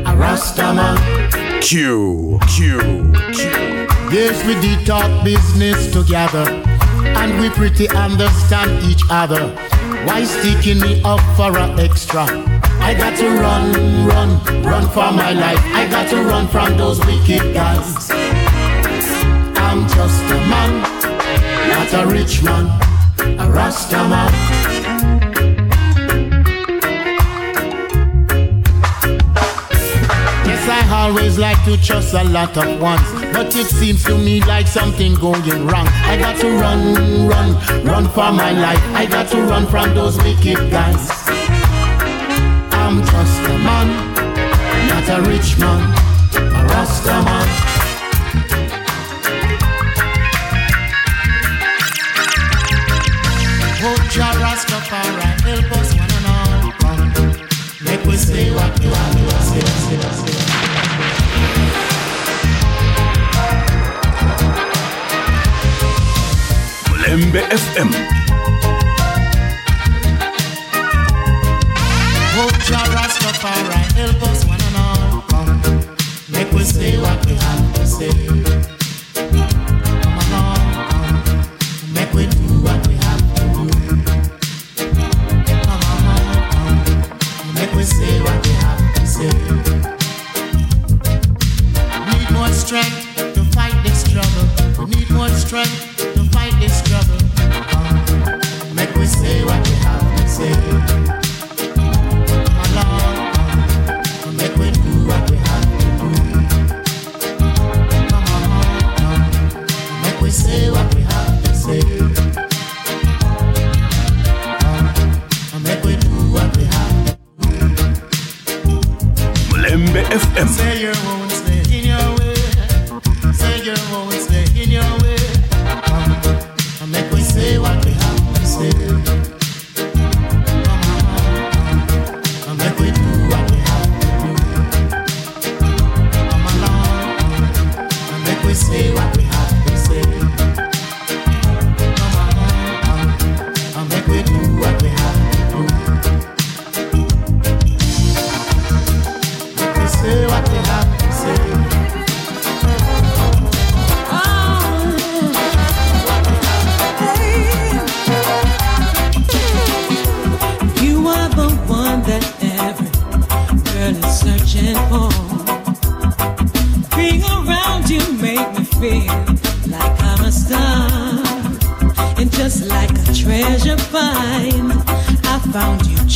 a 0.06 0.16
Rasta 0.16 0.74
man. 0.74 1.60
Q, 1.62 2.38
Q, 2.48 2.78
Q. 3.32 3.50
Yes, 4.10 4.44
we 4.46 4.54
did 4.60 4.86
talk 4.86 5.24
business 5.24 5.90
together, 5.92 6.44
and 7.16 7.40
we 7.40 7.48
pretty 7.50 7.88
understand 7.90 8.84
each 8.84 9.02
other. 9.10 9.48
Why 10.04 10.24
sticking 10.24 10.80
me 10.80 11.00
up 11.04 11.20
for 11.36 11.56
an 11.56 11.78
extra? 11.78 12.26
I 12.80 12.94
got 12.94 13.16
to 13.18 13.30
run, 13.30 14.06
run, 14.06 14.62
run 14.62 14.88
for 14.88 15.10
my 15.12 15.32
life. 15.32 15.60
I 15.72 15.88
got 15.88 16.08
to 16.10 16.22
run 16.22 16.48
from 16.48 16.76
those 16.76 16.98
wicked 17.06 17.54
guys. 17.54 18.10
I'm 19.56 19.88
just 19.88 20.24
a 20.24 20.38
man, 20.52 20.82
not 21.68 21.94
a 21.94 22.06
rich 22.12 22.42
man, 22.42 22.66
a 23.38 23.50
Rasta 23.50 23.96
man. 24.08 24.61
Always 31.02 31.36
like 31.36 31.60
to 31.64 31.76
trust 31.78 32.14
a 32.14 32.22
lot 32.22 32.56
of 32.56 32.80
ones, 32.80 33.02
but 33.32 33.54
it 33.56 33.66
seems 33.66 34.04
to 34.04 34.16
me 34.16 34.40
like 34.42 34.68
something 34.68 35.14
going 35.14 35.66
wrong. 35.66 35.88
I 36.12 36.16
got 36.16 36.36
to 36.40 36.48
run, 36.62 37.26
run, 37.26 37.48
run 37.84 38.04
for 38.08 38.30
my 38.30 38.52
life. 38.52 38.80
I 38.94 39.06
got 39.06 39.26
to 39.30 39.42
run 39.42 39.66
from 39.66 39.94
those 39.96 40.16
wicked 40.18 40.70
guys. 40.70 41.10
I'm 42.82 43.02
just 43.02 43.38
a 43.50 43.58
man, 43.66 43.88
not 44.90 45.06
a 45.16 45.28
rich 45.28 45.58
man, 45.58 45.82
a 46.36 46.62
Rasta 46.70 47.16
man. 47.26 47.48
Oh, 53.84 53.98
Jah 54.12 54.34
Rastafari, 54.42 55.40
help 55.50 55.72
us 55.78 55.90
one 55.98 56.12
and 56.18 56.26
all. 56.34 56.52
Make 57.84 58.04
we 58.04 58.16
say 58.16 58.54
what 58.54 58.78
say, 58.78 60.00
say. 60.00 60.31
Mulembe 67.12 67.40
FM. 67.40 67.90
Oh, 72.38 72.50
Jah 72.66 72.84
Rastafari, 72.94 73.82
help 73.92 74.22
us 74.22 74.46
one 74.46 74.58
and 74.62 74.76
all. 74.76 75.22
Make 76.30 76.50
we 76.52 76.64
say 76.64 76.96
what 76.96 77.26
we 77.26 77.34
have 77.34 77.74
to 77.74 77.86
say. 77.86 79.71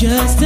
Just 0.09 0.46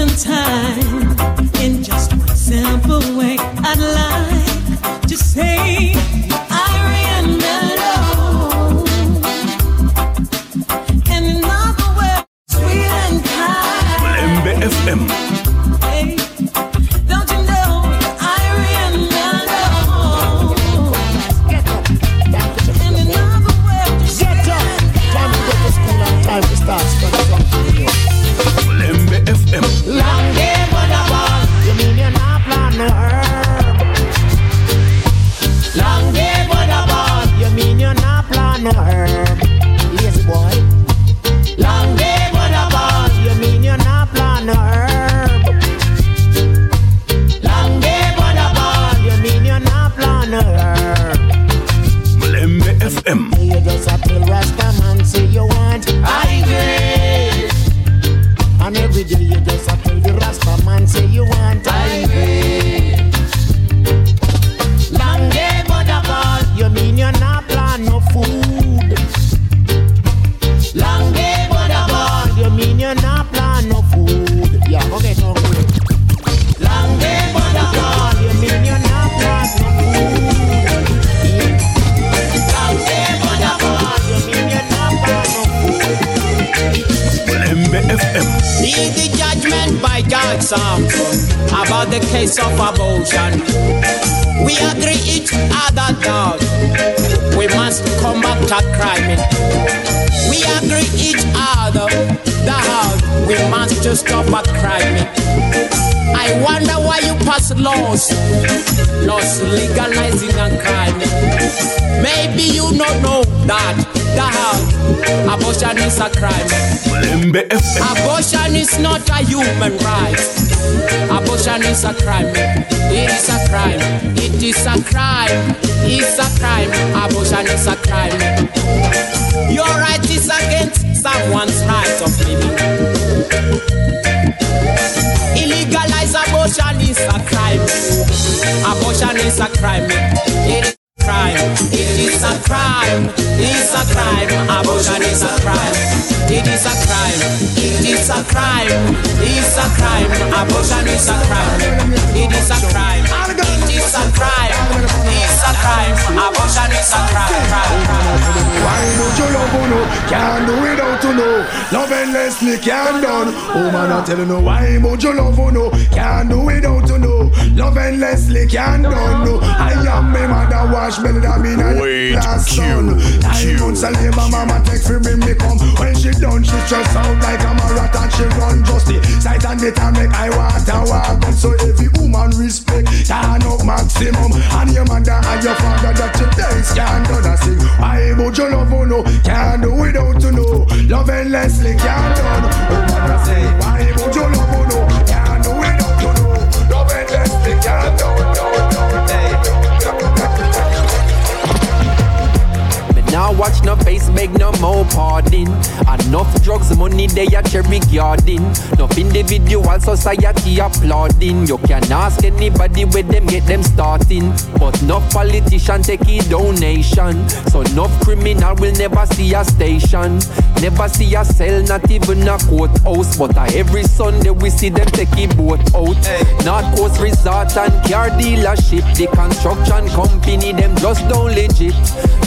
they 207.26 207.36
a 207.36 207.42
cherry 207.42 207.80
garden. 207.92 208.42
Enough 208.72 208.96
individual 208.96 209.80
society 209.80 210.58
applauding. 210.58 211.46
You 211.46 211.58
can 211.58 211.84
ask 211.92 212.24
anybody 212.24 212.84
where 212.84 213.02
them 213.02 213.26
get 213.26 213.46
them 213.46 213.62
starting. 213.62 214.32
But 214.58 214.80
no 214.82 215.00
politician 215.10 215.82
take 215.82 216.08
a 216.08 216.18
donation. 216.28 217.28
So 217.50 217.62
no 217.74 217.88
criminal 218.02 218.54
will 218.56 218.74
never 218.74 219.04
see 219.06 219.34
a 219.34 219.44
station. 219.44 220.20
Never 220.60 220.88
see 220.88 221.14
a 221.14 221.24
cell, 221.24 221.62
not 221.64 221.90
even 221.90 222.26
a 222.26 222.38
courthouse. 222.38 223.18
But 223.18 223.36
uh, 223.36 223.48
every 223.52 223.84
Sunday 223.84 224.30
we 224.30 224.50
see 224.50 224.70
them 224.70 224.86
take 224.86 225.12
a 225.16 225.26
boat 225.34 225.60
out. 225.74 226.00
North 226.44 226.76
Coast 226.76 227.00
Resort 227.00 227.56
and 227.56 227.72
car 227.88 228.08
dealership. 228.10 228.84
The 228.96 229.06
construction 229.12 229.88
company, 229.88 230.52
them 230.52 230.76
just 230.76 231.06
don't 231.08 231.34
legit. 231.34 231.74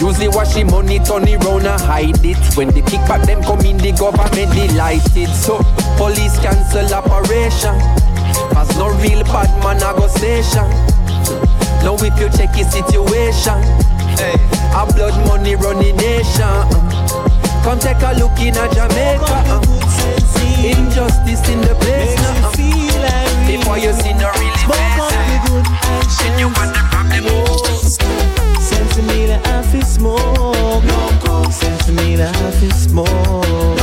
Usually 0.02 0.28
wash 0.28 0.54
the 0.54 0.64
money, 0.66 1.00
turn 1.00 1.28
it 1.28 1.44
round 1.44 1.66
and 1.66 1.82
hide 1.82 2.26
it. 2.26 2.38
When 2.58 2.68
the 2.70 2.82
kickback 2.82 3.26
them 3.26 3.42
come 3.42 3.62
in, 3.62 3.78
the 3.78 3.92
government 3.94 4.54
delighted. 4.84 5.30
So 5.30 5.58
police 5.98 6.38
cancel 6.40 6.94
operation. 6.94 7.76
Cause 8.54 8.76
no 8.78 8.90
real 9.00 9.24
bad 9.24 9.52
man 9.64 9.78
a 9.78 9.98
go 9.98 10.08
station. 10.08 10.68
Now 11.84 11.96
if 11.96 12.20
you 12.20 12.30
check 12.30 12.52
the 12.54 12.64
situation, 12.64 13.60
a 14.76 14.86
blood 14.94 15.16
money 15.28 15.56
running 15.56 15.96
nation. 15.98 16.68
Come 17.64 17.80
take 17.80 18.02
a 18.04 18.14
look 18.20 18.38
in 18.40 18.56
a 18.56 18.68
Jamaica. 18.74 19.62
Injustice 20.64 21.50
in 21.50 21.62
the 21.62 21.76
place 21.80 22.16
now. 22.18 22.52
Before 23.48 23.78
you 23.78 23.94
see 23.94 24.14
no 24.14 24.30
really 24.36 24.66
bad. 24.68 25.44
Then 26.20 26.40
you 26.40 26.50
got 26.54 26.74
the 26.74 26.82
problem. 26.92 27.24
Send 28.62 28.90
to 28.92 29.02
me 29.04 29.28
the 29.28 29.40
office 29.50 29.96
smoke. 29.96 30.84
No 30.84 31.20
coke. 31.24 31.52
Send 31.52 31.80
to 31.82 31.92
me 31.92 32.16
the 32.16 32.30
office 32.48 32.84
smoke. 32.86 33.04
No. 33.04 33.20
Send 33.20 33.40
to 33.42 33.52
me 33.52 33.56
the 33.56 33.68
office 33.68 33.76
smoke. 33.76 33.83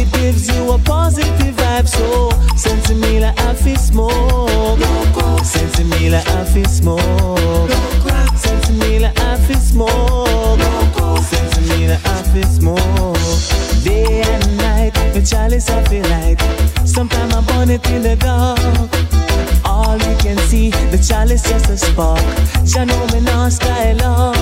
It 0.00 0.12
gives 0.12 0.48
you 0.54 0.72
a 0.72 0.78
positive 0.78 1.54
vibe. 1.56 1.88
So 1.88 2.30
send 2.56 2.82
to 2.86 2.94
me 2.94 3.18
the 3.18 3.32
office 3.48 3.88
smoke. 3.88 4.78
No 4.78 4.92
coke. 5.14 5.44
Send 5.44 5.72
to 5.74 5.84
me 5.84 6.08
the 6.08 6.22
office 6.38 6.78
smoke. 6.78 6.98
No 7.68 7.80
crack. 8.02 8.36
Send 8.36 8.62
to 8.64 8.72
me 8.72 8.98
the 8.98 9.12
office 9.30 9.70
smoke. 9.70 10.60
Send 11.30 11.52
to 11.54 11.60
me 11.70 11.86
the 11.86 11.98
office 12.16 12.56
smoke. 12.56 13.84
Day 13.84 14.22
and 14.22 14.56
night, 14.58 14.94
the 15.12 15.22
chalice 15.22 15.68
I 15.70 15.82
feel 15.84 16.06
like. 16.08 16.40
Sometimes 16.86 17.34
I 17.34 17.40
burn 17.42 17.70
it 17.70 17.86
in 17.90 18.02
the 18.02 18.16
dark. 18.16 18.58
All 19.64 19.96
you 19.96 20.16
can 20.18 20.38
see, 20.48 20.70
the 20.92 20.98
chalice 20.98 21.42
just 21.42 21.68
a 21.70 21.76
spark. 21.76 22.22
Ya 22.64 22.84
know 22.84 23.06
me 23.12 23.20
not 23.20 23.52
style 23.52 24.02
up. 24.02 24.36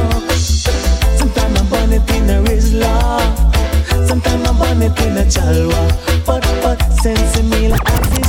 Sometimes 1.18 1.60
I 1.60 1.64
burn 1.70 1.92
it 1.92 2.10
in 2.16 2.26
the 2.26 2.42
Rizla. 2.46 2.92
Sometimes 4.06 4.48
I 4.48 4.52
burn 4.58 4.82
it 4.82 5.00
in 5.00 5.14
the 5.14 5.24
Chalwa. 5.24 5.82
But, 6.26 6.42
but, 6.62 6.80
sense 7.02 7.42
me 7.42 7.68
like 7.68 7.82
me 7.84 8.22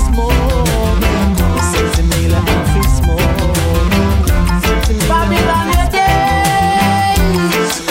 me 5.30 5.40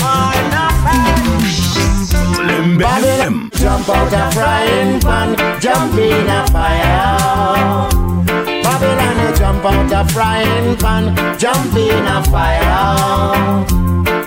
are 0.02 0.34
not 0.50 0.74
Babylon, 2.78 3.50
jump 3.54 3.88
out 3.88 4.12
a 4.12 4.30
frying 4.34 5.00
pan, 5.00 5.60
jump 5.60 5.94
in 5.94 6.28
a 6.28 6.46
fire. 6.52 7.88
Babylon, 8.62 9.34
jump 9.36 9.64
out 9.64 9.92
a 9.92 10.12
frying 10.12 10.76
pan, 10.76 11.38
jump 11.38 11.74
in 11.76 12.06
a 12.06 12.22
fire. 12.24 14.21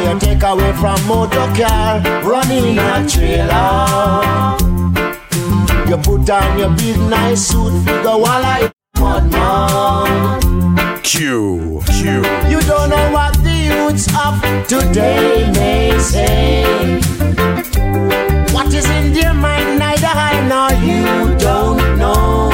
Fire 0.00 0.18
take 0.18 0.42
away 0.42 0.72
from 0.80 1.06
motor 1.06 1.46
car, 1.60 2.00
running 2.22 2.78
a 2.78 3.06
trailer. 3.06 4.56
You 5.88 5.96
put 5.98 6.30
on 6.30 6.58
your 6.58 6.70
big 6.70 6.98
nice 7.10 7.48
suit, 7.48 7.84
figure 7.84 8.16
while 8.16 8.42
I 8.42 8.72
mud. 8.98 9.30
Q. 11.04 11.82
Q. 11.84 12.24
You 12.48 12.60
don't 12.62 12.88
know 12.88 13.10
what 13.12 13.34
the 13.44 13.52
youths 13.68 14.08
of 14.16 14.40
today 14.66 15.50
may 15.52 15.98
say. 15.98 16.64
What 18.54 18.72
is 18.72 18.88
in 18.88 19.12
their 19.12 19.34
mind, 19.34 19.78
neither 19.78 20.06
I 20.06 20.40
nor 20.48 20.70
you 20.80 21.36
don't 21.36 21.98
know. 21.98 22.48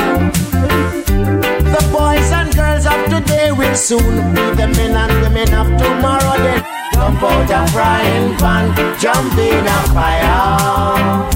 The 1.75 1.89
boys 1.93 2.33
and 2.33 2.53
girls 2.57 2.87
of 2.87 3.05
today 3.05 3.53
will 3.53 3.77
soon 3.77 4.35
be 4.35 4.43
the 4.57 4.67
men 4.67 4.97
and 4.97 5.13
women 5.23 5.55
of 5.55 5.69
tomorrow. 5.81 6.43
Then 6.43 6.76
jump 6.97 7.23
out 7.23 7.51
a 7.51 7.73
frying 7.73 8.35
pan, 8.39 8.67
jump 8.99 9.39
in 9.39 9.67
a 9.67 9.79
fire. 9.93 11.29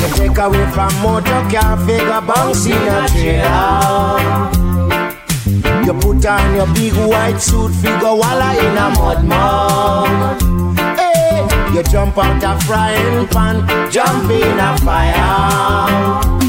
You 0.00 0.08
take 0.16 0.38
away 0.38 0.66
from 0.72 0.92
motor 1.02 1.42
car, 1.50 1.76
figure 1.86 2.20
bounce 2.20 2.66
in 2.66 2.88
a 2.96 3.06
trailer. 3.08 4.50
You 5.86 5.94
put 5.94 6.26
on 6.26 6.54
your 6.56 6.66
big 6.74 6.94
white 6.94 7.38
suit, 7.38 7.72
figure 7.74 8.14
walla 8.20 8.50
in 8.58 8.76
a 8.76 8.90
mud 8.98 9.24
mud. 9.24 10.42
Hey, 10.98 11.46
you 11.72 11.82
jump 11.84 12.18
out 12.18 12.42
a 12.42 12.58
frying 12.64 13.28
pan, 13.28 13.56
jump 13.90 14.30
in 14.30 14.58
a 14.58 14.76
fire. 14.78 16.43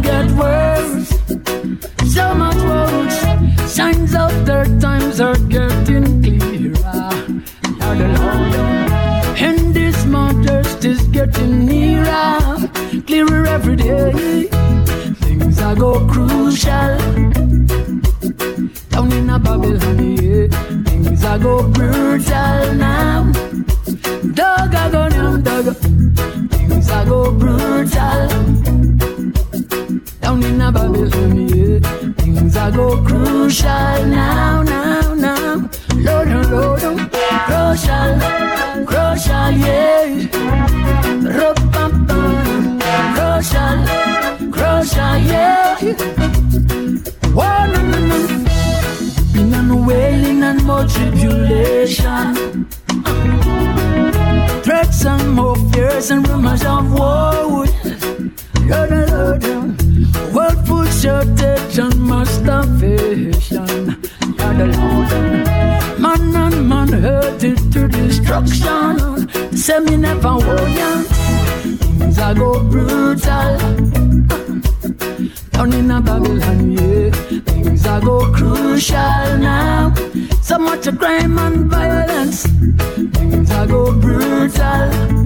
Get 0.00 0.30
worse. 0.32 1.08
So 2.14 2.34
much 2.34 2.56
worse. 2.56 3.20
Signs 3.72 4.14
of 4.14 4.32
third 4.46 4.80
times 4.80 5.20
are 5.20 5.36
getting 5.48 6.22
clearer. 6.22 7.10
Lord, 7.80 8.00
Lord. 8.18 8.90
And 9.40 9.74
this 9.74 10.04
mountain 10.04 10.64
is 10.84 11.02
getting 11.08 11.66
nearer, 11.66 12.38
clearer 13.06 13.46
every 13.46 13.76
day. 13.76 14.48
Things 15.24 15.60
are 15.60 15.74
go 15.74 16.06
crucial. 16.08 16.96
Down 18.90 19.12
in 19.12 19.30
a 19.30 19.38
Babylon, 19.38 20.16
yeah. 20.16 20.48
Things 20.84 21.24
are 21.24 21.38
go 21.38 21.66
brutal 21.68 22.74
now. 22.74 23.39
Go 32.72 33.02
crucial 33.02 34.06
now, 34.06 34.62
now, 34.62 35.14
now. 35.14 35.68
Lord, 35.96 36.28
Lord, 36.28 36.82
Lord. 36.82 37.10
Crucial, 37.46 38.10
crucial, 38.86 39.50
yeah. 39.50 40.04
Rum-pum-pum. 41.36 42.78
Crucial, 43.16 43.78
crucial, 44.52 45.16
yeah. 45.30 45.76
One, 47.34 47.72
no, 47.72 47.80
no, 47.90 47.98
no. 48.08 48.18
Been 49.32 49.54
on 49.54 49.86
wailing 49.86 50.42
and 50.44 50.62
more 50.64 50.84
tribulation. 50.84 52.68
Threats 54.62 55.04
and 55.04 55.32
more 55.32 55.56
fears 55.72 56.10
and 56.12 56.26
rumors 56.28 56.64
of 56.64 56.92
war. 56.92 57.29
Destruction. 68.40 69.56
Say 69.56 69.78
me 69.80 69.96
never 69.96 70.36
warn 70.36 71.04
Things 71.78 72.18
are 72.18 72.34
go 72.34 72.62
brutal. 72.64 73.56
Down 75.52 75.72
in 75.74 75.90
a 75.90 76.00
Babylon, 76.00 76.72
yeah. 76.72 77.10
Things 77.40 77.86
are 77.86 78.00
go 78.00 78.32
crucial 78.32 79.38
now. 79.38 79.92
So 80.42 80.58
much 80.58 80.88
crime 80.98 81.38
and 81.38 81.70
violence. 81.70 82.44
Things 82.44 83.50
are 83.50 83.66
go 83.66 83.92
brutal. 83.92 85.19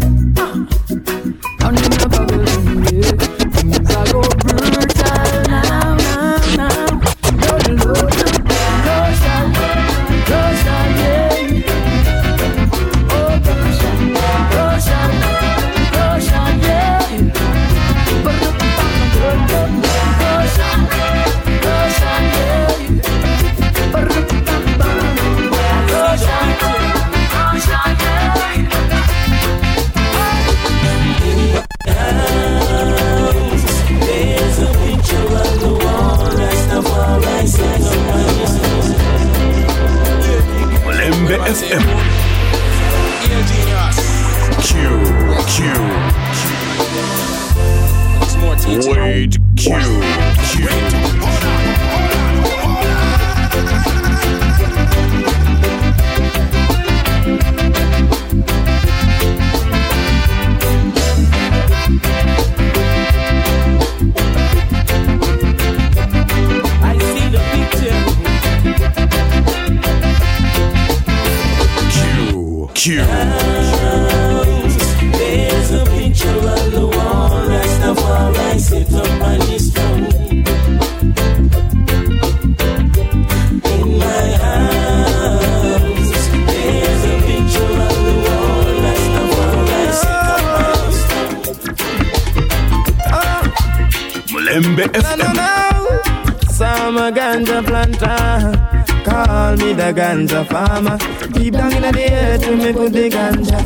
Ganja 99.95 100.45
farmer. 100.47 100.99
Deep 101.33 101.55
down 101.55 101.73
in 101.73 101.83
the 101.83 102.12
earth, 102.12 102.43
to 102.43 102.57
me 102.57 102.73
put 102.73 102.93
the 102.93 103.09
ganja. 103.09 103.59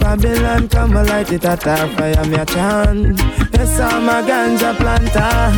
Babylon 0.00 0.68
come 0.68 0.94
light 0.94 1.32
it 1.32 1.44
at 1.44 1.66
a 1.66 1.76
fire, 1.96 2.24
me 2.26 2.36
a 2.36 2.46
chant. 2.46 3.18
Yes, 3.52 3.80
I'm 3.80 4.08
a 4.08 4.26
ganja 4.26 4.74
planter. 4.76 5.52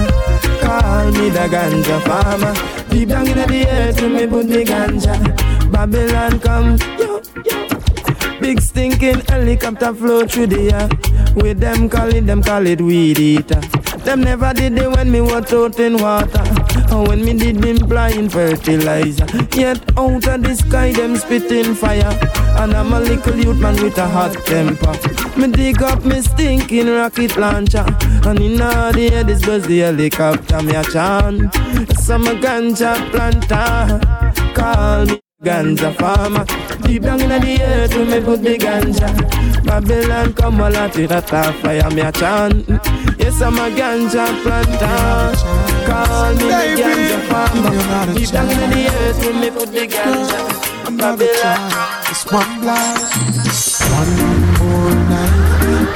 Call 0.60 1.10
me 1.12 1.30
the 1.30 1.46
ganja 1.54 2.00
farmer. 2.02 2.54
Deep 2.90 3.08
down 3.08 3.28
in 3.28 3.36
the 3.36 3.66
earth, 3.68 3.96
to 3.98 4.08
me 4.08 4.26
put 4.26 4.48
the 4.48 4.64
ganja. 4.64 5.14
Babylon 5.72 6.40
come, 6.40 6.76
yo, 6.98 7.20
yo. 7.44 8.40
Big 8.40 8.60
stinking 8.60 9.20
helicopter 9.20 9.94
flow 9.94 10.26
through 10.26 10.46
the 10.46 10.72
air. 10.72 10.88
With 11.36 11.60
them 11.60 11.88
call 11.88 12.08
it, 12.08 12.26
them 12.26 12.42
call 12.42 12.66
it 12.66 12.80
weed 12.80 13.18
eater. 13.18 13.60
Them 14.04 14.22
never 14.22 14.52
did 14.54 14.78
it 14.78 14.90
when 14.90 15.10
me 15.10 15.20
was 15.20 15.52
out 15.52 15.78
in 15.78 15.98
water. 15.98 16.47
And 16.90 17.06
when 17.06 17.24
me 17.24 17.34
did 17.34 17.56
them 17.56 17.76
blind 17.88 18.32
fertilizer. 18.32 19.26
Yet 19.54 19.80
out 19.98 20.26
of 20.26 20.42
the 20.42 20.54
sky 20.56 20.92
them 20.92 21.16
spitting 21.16 21.74
fire. 21.74 22.18
And 22.58 22.72
I'm 22.74 22.92
a 22.92 23.00
little 23.00 23.36
youth 23.36 23.58
man 23.58 23.74
with 23.82 23.98
a 23.98 24.06
hot 24.06 24.32
temper. 24.46 24.94
Me 25.38 25.48
dig 25.48 25.82
up 25.82 26.04
me 26.04 26.20
stinking 26.22 26.88
rocket 26.88 27.36
launcher. 27.36 27.84
And 28.24 28.40
in 28.40 28.60
all 28.60 28.92
the 28.92 29.10
air 29.12 29.24
this 29.24 29.44
buzz 29.44 29.66
the 29.66 29.80
helicopter 29.80 30.62
me 30.62 30.74
a 30.74 30.82
chant. 30.84 31.54
Some 31.98 32.26
a 32.26 32.34
ganja 32.34 32.94
planter. 33.10 34.00
Call 34.54 35.06
me 35.06 35.20
ganja 35.44 35.94
farmer. 35.96 36.44
Deep 36.82 37.02
down 37.02 37.20
in 37.20 37.28
the 37.28 37.62
earth 37.62 37.94
we 37.94 38.04
me 38.04 38.20
put 38.20 38.42
the 38.42 38.56
ganja. 38.56 39.64
Babylon 39.64 40.32
come 40.32 40.60
at 40.62 40.98
it 40.98 41.12
at 41.12 41.32
a 41.32 41.52
fire 41.52 41.90
me 41.90 42.00
a 42.00 42.12
chant. 42.12 43.07
Yes 43.28 43.42
I'm 43.42 43.58
a 43.58 43.68
ganja 43.68 44.24
planter. 44.42 45.36
Call 45.84 46.32
me 46.32 46.48
the 46.48 46.64
ganja 46.80 47.18
farmer. 47.28 48.14
Deep 48.14 48.30
down 48.30 48.48
in 48.48 48.70
the 48.70 48.88
earth 48.88 49.20
we 49.20 49.32
me 49.38 49.50
put 49.50 49.68
the 49.70 49.84
ganja. 49.86 50.40
I'm 50.86 50.96
not 50.96 51.18
Babylon. 51.18 51.60
It's 52.08 52.24
one 52.32 52.64
life, 52.64 53.12
one 54.00 54.14
more 54.56 54.94
night. 55.12 55.36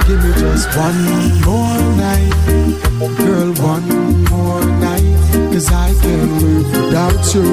Give 0.07 0.21
me 0.23 0.31
just 0.43 0.77
one 0.77 1.03
more 1.49 1.81
night, 2.05 2.33
girl. 3.17 3.49
One 3.65 3.89
more 4.29 4.65
night, 4.85 5.17
cause 5.55 5.73
I 5.73 5.89
can't 6.03 6.33
live 6.43 6.69
without 6.85 7.35
you. 7.35 7.49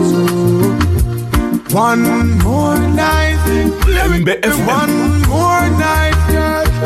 One 1.74 2.04
more 2.40 2.78
night, 3.00 3.40
let 3.88 4.12
me 4.12 4.20
one 4.68 5.22
more 5.30 5.70
night, 5.80 6.12
girl. 6.12 6.19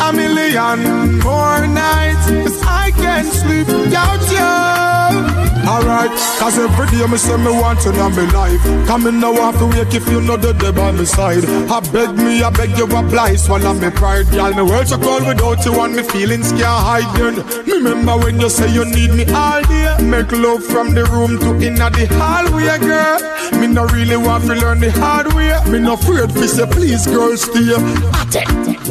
A 0.01 0.11
million 0.11 1.19
more 1.19 1.67
nights, 1.67 2.25
cause 2.27 2.61
I 2.63 2.91
can't 2.95 3.27
sleep 3.27 3.67
without 3.67 4.21
you. 4.31 5.43
Alright, 5.65 6.11
cause 6.39 6.57
every 6.59 6.87
day 6.87 7.07
me 7.07 7.17
say 7.17 7.37
me 7.37 7.49
want 7.49 7.79
to 7.81 7.91
know 7.93 8.09
me 8.09 8.25
life. 8.33 8.61
Come 8.85 9.07
in 9.07 9.19
now 9.21 9.33
have 9.33 9.57
to 9.59 9.67
wake 9.67 9.93
if 9.93 10.07
you 10.09 10.19
know 10.21 10.35
the 10.35 10.51
day 10.53 10.71
by 10.71 10.91
my 10.91 11.05
side. 11.05 11.45
I 11.45 11.79
beg 11.91 12.15
me, 12.17 12.43
I 12.43 12.49
beg 12.49 12.77
you 12.77 12.85
apply, 12.85 13.35
swallow 13.35 13.73
me 13.73 13.89
pride. 13.91 14.27
Girl, 14.29 14.53
me 14.53 14.61
words 14.61 14.91
are 14.91 14.99
cold 14.99 15.25
without 15.25 15.63
you 15.65 15.79
and 15.81 15.95
me 15.95 16.03
feelings 16.03 16.51
can't 16.51 16.63
hide. 16.63 17.09
Then 17.17 17.35
remember 17.65 18.17
when 18.17 18.41
you 18.41 18.49
say 18.49 18.71
you 18.73 18.83
need 18.85 19.11
me 19.11 19.25
all 19.31 19.61
day. 19.63 19.95
Make 20.03 20.31
love 20.33 20.63
from 20.65 20.93
the 20.93 21.05
room 21.05 21.39
to 21.39 21.65
inna 21.65 21.89
the 21.89 22.07
hallway, 22.19 22.77
girl. 22.79 23.19
Me 23.59 23.67
no 23.67 23.85
really 23.87 24.17
want 24.17 24.43
to 24.45 24.55
learn 24.55 24.79
the 24.81 24.91
hard 24.91 25.31
way. 25.33 25.55
Me 25.71 25.79
no 25.79 25.93
afraid 25.93 26.29
to 26.29 26.47
say 26.47 26.65
please, 26.65 27.07
girl, 27.07 27.37
stay. 27.37 27.71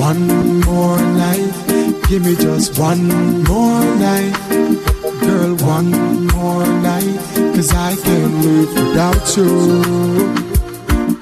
One 0.00 0.60
more 0.60 0.91
night, 1.00 1.52
give 2.08 2.24
me 2.24 2.34
just 2.36 2.78
one 2.78 3.08
more 3.44 3.84
night. 3.96 4.34
Girl, 5.20 5.54
one 5.76 5.90
more 6.28 6.66
night, 6.82 7.18
cause 7.54 7.72
I 7.72 7.94
can't 8.04 8.34
live 8.44 8.70
without 8.74 9.36
you. 9.36 9.52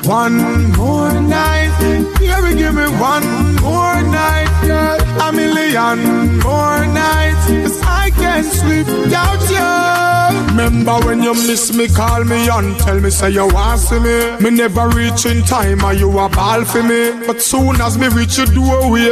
One 0.09 0.39
more 0.73 1.13
night, 1.21 1.73
yeah, 2.21 2.41
give 2.55 2.75
me 2.75 2.87
one 3.15 3.29
more 3.67 4.01
night, 4.03 4.51
girl. 4.67 4.99
A 5.27 5.33
million 5.33 5.99
more 6.41 6.87
nights, 6.87 7.47
cause 7.63 7.81
I 7.83 7.99
without 8.65 9.41
you. 9.51 10.51
Remember 10.51 10.99
when 11.07 11.23
you 11.23 11.35
miss 11.35 11.75
me, 11.75 11.89
call 11.89 12.25
me 12.25 12.49
and 12.49 12.79
tell 12.79 13.01
me, 13.01 13.11
say 13.11 13.31
you 13.31 13.47
want 13.49 13.81
see 13.81 13.99
me. 13.99 14.37
Me 14.41 14.51
never 14.51 14.89
reach 14.89 15.27
in 15.27 15.43
time, 15.45 15.85
or 15.85 15.93
you 15.93 16.11
a 16.19 16.29
ball 16.29 16.65
for 16.65 16.83
me. 16.83 17.12
But 17.27 17.41
soon 17.41 17.81
as 17.81 17.99
me 17.99 18.09
reach 18.09 18.39
you 18.39 18.45
your 18.45 18.55
doorway, 18.55 19.11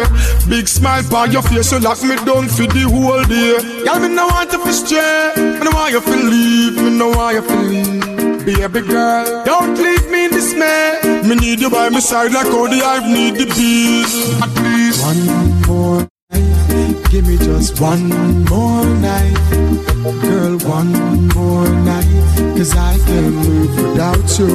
big 0.49 0.69
smile 0.69 1.03
by 1.11 1.27
your 1.27 1.43
face, 1.43 1.73
you 1.73 1.81
lock 1.81 2.03
me 2.03 2.17
down 2.17 2.49
for 2.49 2.67
the 2.67 2.85
whole 2.89 3.25
day. 3.25 3.85
Girl, 3.85 4.01
me 4.01 4.09
no 4.15 4.27
want 4.27 4.51
to 4.51 4.73
stray, 4.73 5.33
me 5.37 5.65
no 5.65 5.71
want 5.73 5.93
you 5.93 6.01
to 6.01 6.17
leave, 6.17 6.77
me 6.77 6.91
no 6.99 7.09
want 7.11 7.35
you 7.37 7.43
to 7.43 7.57
leave. 7.57 8.45
Baby 8.45 8.81
girl, 8.81 9.45
don't 9.45 9.77
leave 9.77 10.11
me 10.11 10.25
in 10.25 10.31
dismay. 10.31 11.01
Me 11.25 11.35
need 11.35 11.61
you 11.61 11.71
by 11.71 11.89
my 11.91 12.01
side 12.01 12.33
like 12.33 12.47
all 12.47 12.69
the 12.69 12.79
hive 12.79 13.05
need 13.05 13.35
the 13.35 13.45
bees. 13.45 14.41
At 14.43 14.55
least 14.63 15.05
one 15.05 15.58
give 17.11 17.27
me 17.27 17.37
just 17.39 17.81
one 17.81 18.09
more 18.45 18.85
night. 18.85 19.37
Girl, 20.23 20.59
one 20.59 20.93
more 21.29 21.69
night, 21.69 22.57
cause 22.57 22.75
I 22.77 22.99
can't 23.07 23.37
live 23.47 23.77
without 23.77 24.39
you. 24.39 24.55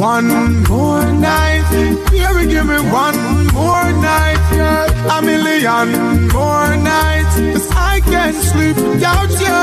One 0.00 0.62
more 0.64 1.04
night, 1.12 1.64
baby, 1.70 2.46
give 2.52 2.66
me 2.66 2.78
one 2.90 3.46
more 3.54 3.88
night, 3.92 4.40
girl. 4.50 5.10
A 5.10 5.22
million 5.22 6.28
more 6.28 6.76
nights, 6.76 7.36
cause 7.36 7.70
I 7.72 8.00
can't 8.00 8.36
sleep 8.36 8.76
without 8.76 9.30
you. 9.30 9.60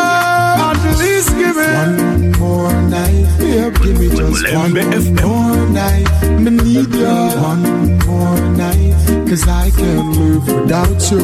At 0.68 0.98
least 0.98 1.30
give 1.38 1.56
me 1.56 1.68
one 1.81 2.31
more 2.40 2.73
night, 2.90 3.27
baby, 3.38 3.80
give 3.84 3.99
me 3.99 4.10
just 4.10 4.53
one 4.53 4.73
more 5.22 5.68
night. 5.69 6.07
Me 6.40 6.49
need 6.49 6.94
you 6.94 7.15
one 7.49 7.98
more 8.07 8.40
night, 8.57 8.95
cause 9.34 9.47
I 9.47 9.72
can't 9.72 10.15
live 10.15 10.47
without 10.47 11.11
you. 11.11 11.23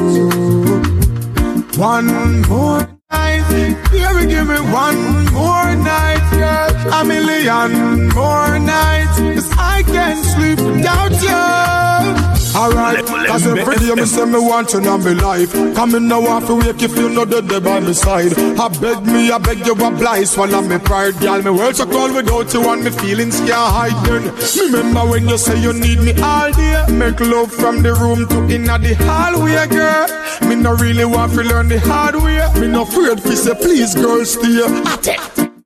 One 1.77 2.41
more 2.49 2.89
night, 3.11 3.43
baby, 3.91 4.25
give 4.31 4.47
me 4.47 4.59
one 4.87 5.25
more 5.31 5.75
night, 5.75 6.23
girl. 6.31 6.93
A 6.93 7.05
million 7.05 8.09
more 8.09 8.57
nights, 8.57 9.17
cause 9.19 9.51
I 9.57 9.83
can't 9.83 10.25
sleep 10.25 10.59
without 10.59 11.11
you. 11.21 12.18
Alright, 12.55 13.05
cause 13.05 13.45
every 13.47 13.77
day 13.77 13.93
me 13.93 14.05
say 14.05 14.25
me 14.25 14.39
want 14.39 14.69
to 14.69 14.81
know 14.81 14.97
me 14.97 15.13
life. 15.13 15.53
Come 15.75 15.95
in 15.95 16.07
now 16.07 16.21
off 16.25 16.47
to 16.47 16.55
wake 16.55 16.81
if 16.81 16.95
you 16.97 17.09
know 17.09 17.25
the 17.25 17.41
day 17.41 17.59
by 17.59 17.79
my 17.79 17.91
side. 17.91 18.33
I 18.37 18.67
beg 18.79 19.05
me, 19.05 19.31
I 19.31 19.37
beg 19.37 19.65
you 19.65 19.73
apply, 19.73 20.23
swallow 20.23 20.61
me 20.61 20.77
pride, 20.79 21.19
girl. 21.19 21.41
Me 21.41 21.51
words 21.51 21.79
are 21.79 21.85
cold 21.85 22.15
without 22.15 22.53
you 22.53 22.67
and 22.69 22.83
me 22.83 22.91
feelings 22.91 23.39
can't 23.39 23.51
hide. 23.51 24.05
Then 24.05 24.33
remember 24.73 25.09
when 25.11 25.27
you 25.27 25.37
say 25.37 25.61
you 25.61 25.73
need 25.73 25.99
me 25.99 26.13
all 26.21 26.51
day. 26.51 26.85
Make 26.89 27.19
love 27.19 27.51
from 27.51 27.81
the 27.83 27.93
room 27.93 28.27
to 28.27 28.53
inna 28.53 28.79
the 28.79 28.95
hallway, 28.95 29.67
girl. 29.67 30.07
Me 30.49 30.55
no 30.55 30.73
really 30.75 31.05
want 31.05 31.33
to 31.33 31.43
learn 31.43 31.67
the 31.67 31.79
hard 31.79 32.15
way. 32.15 32.41
Me 32.59 32.67
no 32.67 32.81
afraid 32.81 33.19
to 33.19 33.35
say 33.35 33.53
please, 33.55 33.93
girl, 33.95 34.25
stay. 34.25 34.61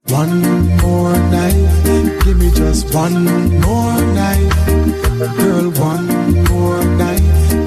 One 0.07 0.41
more 0.77 1.17
night, 1.31 2.23
give 2.23 2.37
me 2.37 2.51
just 2.51 2.93
one 2.93 3.23
more 3.61 4.01
night. 4.13 4.51
Girl, 5.37 5.71
one 5.71 6.07
more 6.07 6.07
night, 6.07 6.12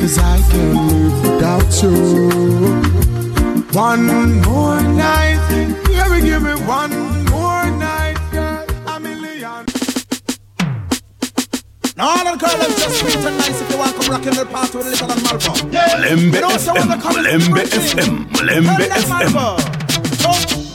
cause 0.06 0.18
I 0.18 0.38
can't 0.50 0.92
live 0.92 1.22
without 1.22 1.82
you. 1.82 1.94
One 3.72 4.06
more 4.42 4.80
night, 4.80 5.40
baby, 5.48 6.20
give 6.26 6.42
me 6.42 6.54
one 6.64 6.94
more 7.26 7.66
night, 7.70 8.18
girl. 8.30 8.64
A 8.86 9.00
million. 9.00 9.66
Now 11.96 12.08
all 12.08 12.24
the 12.24 12.38
girls 12.38 12.76
just 12.78 13.00
sweet 13.00 13.16
and 13.16 13.36
nice 13.38 13.60
if 13.60 13.70
you 13.70 13.78
want 13.78 13.96
to 13.96 14.02
come 14.02 14.10
rock 14.12 14.26
in 14.26 14.34
the 14.34 14.46
party 14.46 14.76
with 14.78 14.86
a 14.86 14.90
little 14.90 15.10
and 15.10 15.20
Malvo. 15.22 15.52
Mulembe 15.72 16.34
You 16.34 16.40
know, 16.40 16.56
so 16.56 16.72
when 16.74 16.88
FM, 16.88 17.00
Mulembe. 17.14 17.62
FM, 17.66 18.26
Mulembe 18.28 18.84
FM. 18.88 20.65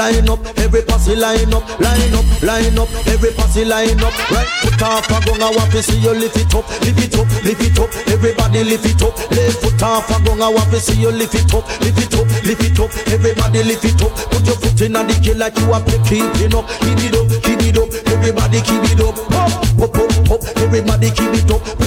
Line 0.00 0.30
up. 0.30 0.40
Every 0.56 0.80
passy 0.80 1.14
line 1.14 1.52
up, 1.52 1.60
line 1.78 2.14
up, 2.16 2.24
line 2.40 2.78
up. 2.78 2.88
Every 3.04 3.32
passy 3.36 3.66
line 3.66 4.00
up. 4.00 4.16
Right 4.32 4.48
foot 4.64 4.80
off 4.80 5.04
a 5.12 5.20
gong. 5.28 5.42
I 5.42 5.52
want 5.52 5.70
to 5.72 5.82
see 5.82 6.00
you 6.00 6.12
lift 6.16 6.38
it 6.40 6.54
up, 6.54 6.64
lift 6.80 7.04
it 7.04 7.18
up, 7.20 7.28
lift 7.44 7.60
it 7.60 7.78
up. 7.78 7.92
Everybody 8.08 8.64
lift 8.64 8.86
it 8.86 9.02
up. 9.02 9.12
Left 9.30 9.60
foot 9.60 9.82
off 9.82 10.08
a 10.08 10.16
gong. 10.24 10.40
I 10.40 10.48
want 10.48 10.70
to 10.70 10.80
see 10.80 10.96
you 10.98 11.10
lift 11.10 11.34
it 11.34 11.52
up, 11.52 11.68
lift 11.84 12.00
it 12.00 12.14
up, 12.16 12.24
lift 12.48 12.64
it 12.64 12.80
up. 12.80 12.88
Everybody 13.12 13.62
lift 13.62 13.84
it 13.84 14.00
up. 14.00 14.16
Put 14.32 14.46
your 14.46 14.56
foot 14.56 14.80
in 14.80 14.92
the 14.92 15.20
key 15.20 15.34
like 15.34 15.58
you 15.60 15.68
are 15.68 15.84
keeping 16.08 16.56
up. 16.56 16.64
Keep 16.80 17.04
it 17.04 17.12
up, 17.12 17.28
keep 17.44 17.60
it 17.60 17.76
up. 17.76 17.92
Everybody 18.08 18.60
keep 18.64 18.80
it 18.88 19.04
up. 19.04 19.20
Up, 19.36 19.84
up, 19.84 19.96
up, 20.00 20.30
up. 20.32 20.40
Everybody 20.64 21.10
keep 21.10 21.28
it 21.36 21.50
up. 21.52 21.79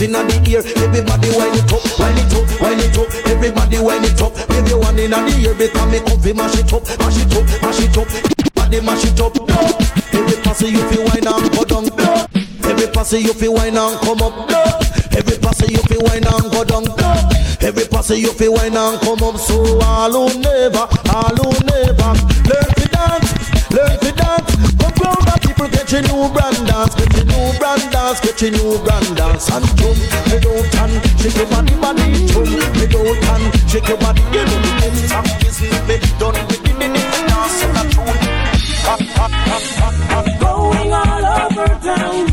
Put 0.00 0.08
your 0.08 0.20
in 0.22 0.28
the 0.28 0.48
ear. 0.48 0.64
Everybody 0.80 1.28
wind 1.36 1.60
it 1.60 1.68
up, 1.68 1.84
wind 2.00 2.16
it 2.16 2.32
up, 2.32 2.48
wind 2.56 2.80
it 2.80 2.96
up. 2.96 3.08
Everybody 3.28 3.78
wind 3.84 4.04
it 4.08 4.22
up. 4.22 4.32
Baby 4.48 4.72
one 4.72 4.98
in 4.98 5.10
the 5.12 5.20
ear 5.44 5.52
because 5.52 5.92
me 5.92 6.00
come 6.00 6.20
fi 6.24 6.32
mash 6.32 6.56
it 6.56 6.72
up, 6.72 6.88
mash 6.96 7.20
it 7.20 7.36
up, 7.36 7.44
mash 7.60 7.84
it 7.84 7.98
up. 8.00 8.08
Everybody 8.08 8.80
mash 8.80 9.04
it 9.04 9.20
up. 9.20 9.36
Every 10.16 10.40
passy 10.40 10.68
you 10.72 10.80
feel 10.88 11.04
wine 11.04 11.28
and 11.28 11.52
go 11.52 11.64
down. 11.68 11.84
Every 12.64 12.88
passy 12.88 13.18
you 13.18 13.34
feel 13.34 13.52
wine 13.52 13.76
and 13.76 14.00
come 14.00 14.22
up. 14.24 14.48
Every 15.12 15.36
passy 15.36 15.68
you 15.68 15.82
feel 15.84 16.00
wine 16.00 16.24
and 16.24 16.48
go 16.48 16.64
down. 16.64 16.88
Every 17.60 17.84
passy 17.84 18.24
you 18.24 18.32
feel 18.32 18.54
wine 18.54 18.76
and 18.76 18.96
come 19.04 19.20
up. 19.20 19.36
So 19.36 19.84
all 19.84 20.12
who 20.12 20.40
never, 20.40 20.88
all 21.12 21.36
who 21.36 21.52
never 21.68 22.69
people 25.60 25.76
get 25.76 25.92
your 25.92 26.02
new 26.02 26.28
brand 26.32 26.66
dance, 26.66 26.94
get 26.94 27.12
your 27.16 27.24
new 27.24 27.58
brand 27.58 27.92
dance, 27.92 28.20
get 28.20 28.40
your 28.40 28.50
new 28.50 28.78
brand 28.84 29.16
dance 29.16 29.50
and 29.50 29.64
jump. 29.76 29.98
Head 30.30 30.46
out 30.46 30.74
and 30.80 30.92
shake 31.20 31.36
your 31.36 31.46
body, 31.46 31.74
body 31.76 32.26
jump. 32.28 32.48
Head 32.48 32.94
out 32.94 33.24
and 33.30 33.44
shake 33.70 33.88
your 33.88 33.98
body. 33.98 34.22
You 34.32 34.44
know 34.44 34.58
the 34.64 34.72
next 34.80 35.08
song 35.10 35.26
is 35.44 35.60
me 35.60 35.96
done 36.18 36.38
with 36.48 36.62
the 36.64 36.72
minute 36.78 37.12
dance 37.28 37.62
and 37.64 37.76
a 37.76 37.82
tune. 37.92 38.20
Going 40.40 40.92
all 40.92 41.26
over 41.44 41.70
town, 41.84 42.24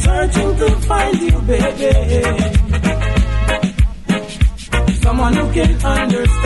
searching 0.00 0.50
to 0.58 0.68
find 0.88 1.20
you, 1.20 1.38
baby. 1.42 1.92
Someone 5.02 5.34
who 5.34 5.44
can 5.52 5.72
understand 5.84 6.43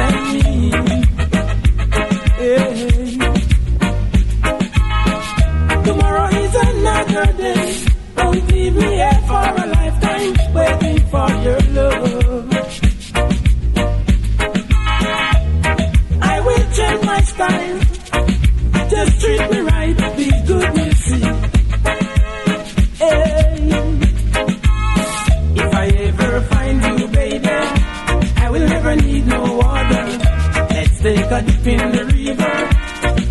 a 31.38 31.42
dip 31.42 31.66
in 31.66 31.92
the 31.92 32.04
river. 32.04 32.54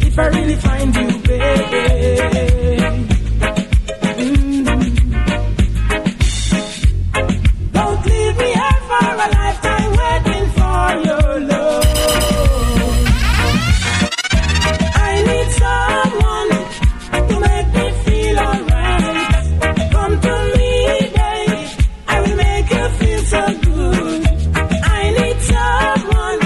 If 0.08 0.20
I 0.20 0.28
really 0.28 0.56
find 0.56 0.96
you, 0.96 1.08
baby. 1.28 1.84
Mm. 4.24 4.66
Don't 7.74 8.06
leave 8.06 8.38
me 8.42 8.50
here 8.60 8.80
for 8.90 9.08
a 9.26 9.28
lifetime 9.38 9.92
waiting 10.02 10.48
for 10.58 10.84
your 11.08 11.30
love. 11.52 11.86
I 14.96 15.12
need 15.30 15.50
someone 15.64 16.52
to 17.30 17.36
make 17.48 17.70
me 17.78 17.86
feel 18.04 18.38
alright. 18.48 19.36
Come 19.92 20.16
to 20.26 20.34
me, 20.56 20.72
babe. 21.18 21.70
I 22.08 22.16
will 22.24 22.38
make 22.46 22.70
you 22.78 22.86
feel 23.00 23.22
so 23.34 23.44
good. 23.68 24.22
I 24.56 25.02
need 25.18 25.40
someone. 25.42 26.40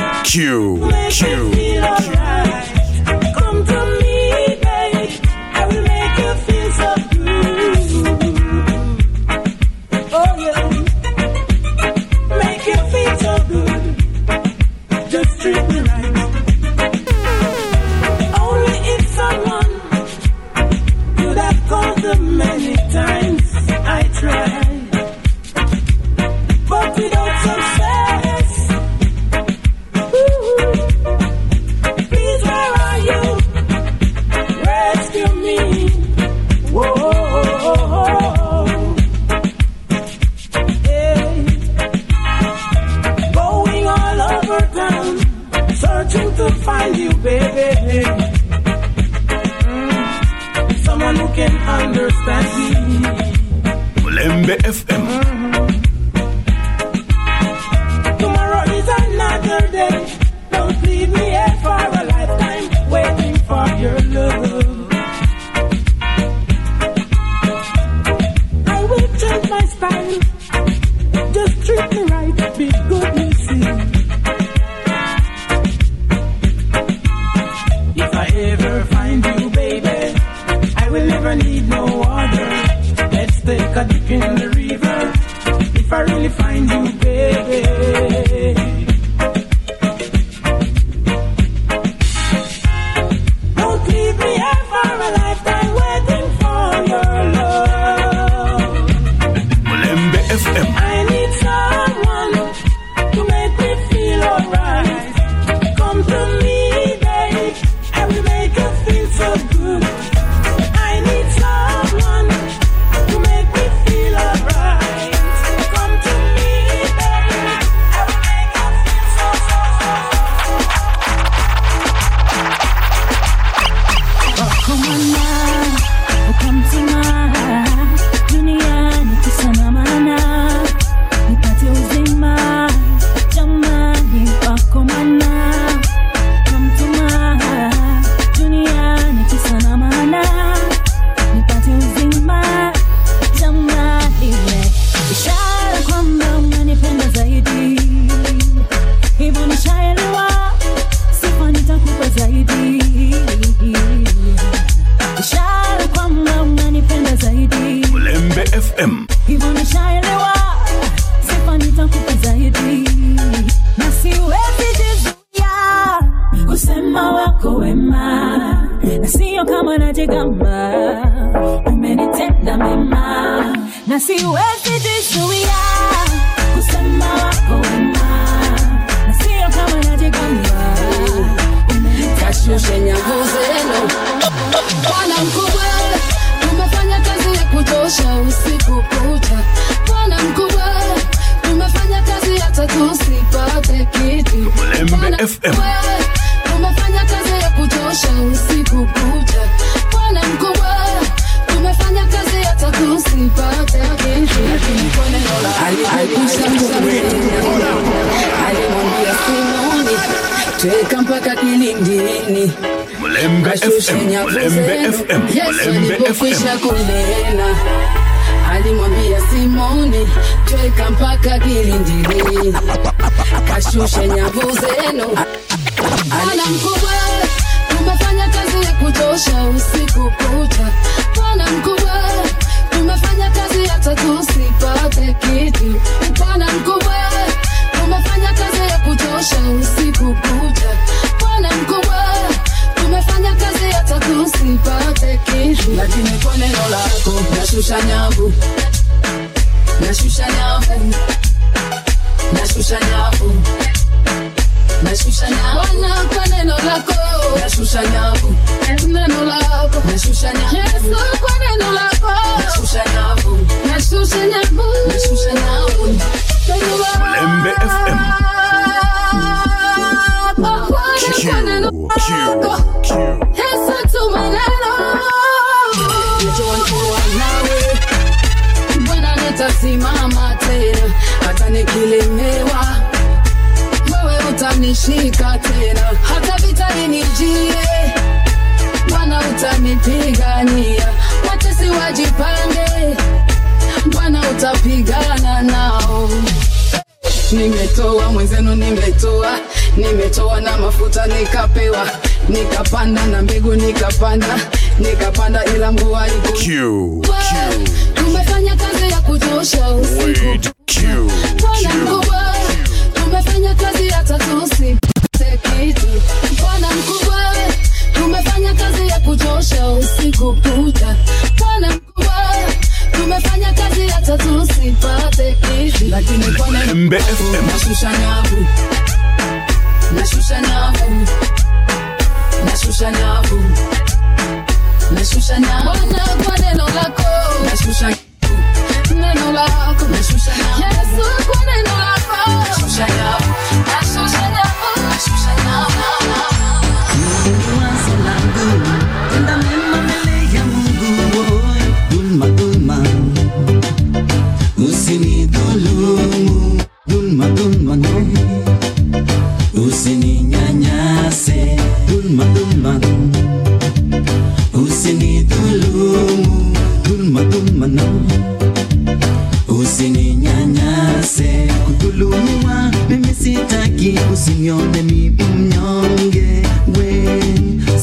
usinione 374.21 374.81
mimi 374.83 375.23
mnyonge, 375.35 376.43
we 376.77 377.21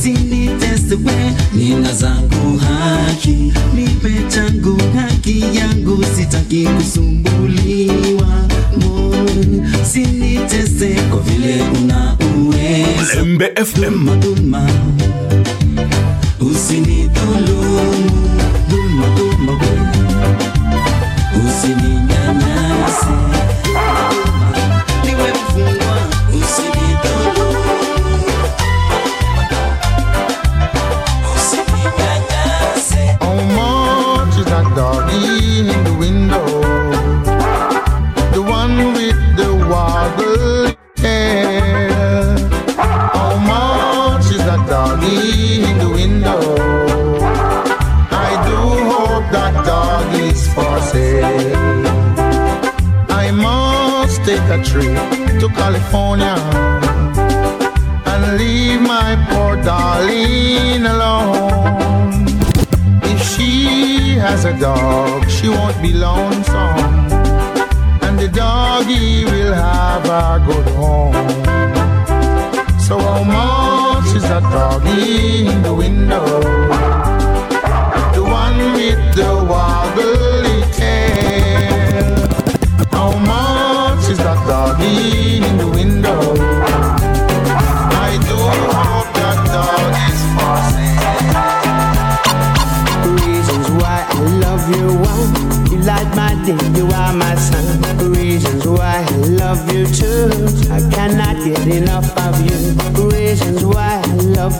siniteste 0.02 0.94
we 0.94 1.12
nina 1.54 1.92
zangu 1.94 2.58
haki, 2.58 3.52
nipe 3.74 4.10
changu 4.34 4.78
haki 4.96 5.40
yangu, 5.56 6.04
sitaki 6.16 6.64
kusumbuliwa 6.66 8.28
siniteste 9.92 10.94
kwa 11.10 11.20
vile 11.20 11.62
una 11.62 12.16
uwezo. 12.36 13.14
Lembe 13.24 13.52
FM. 13.64 13.80
Duma, 13.80 14.16
duma. 14.16 14.70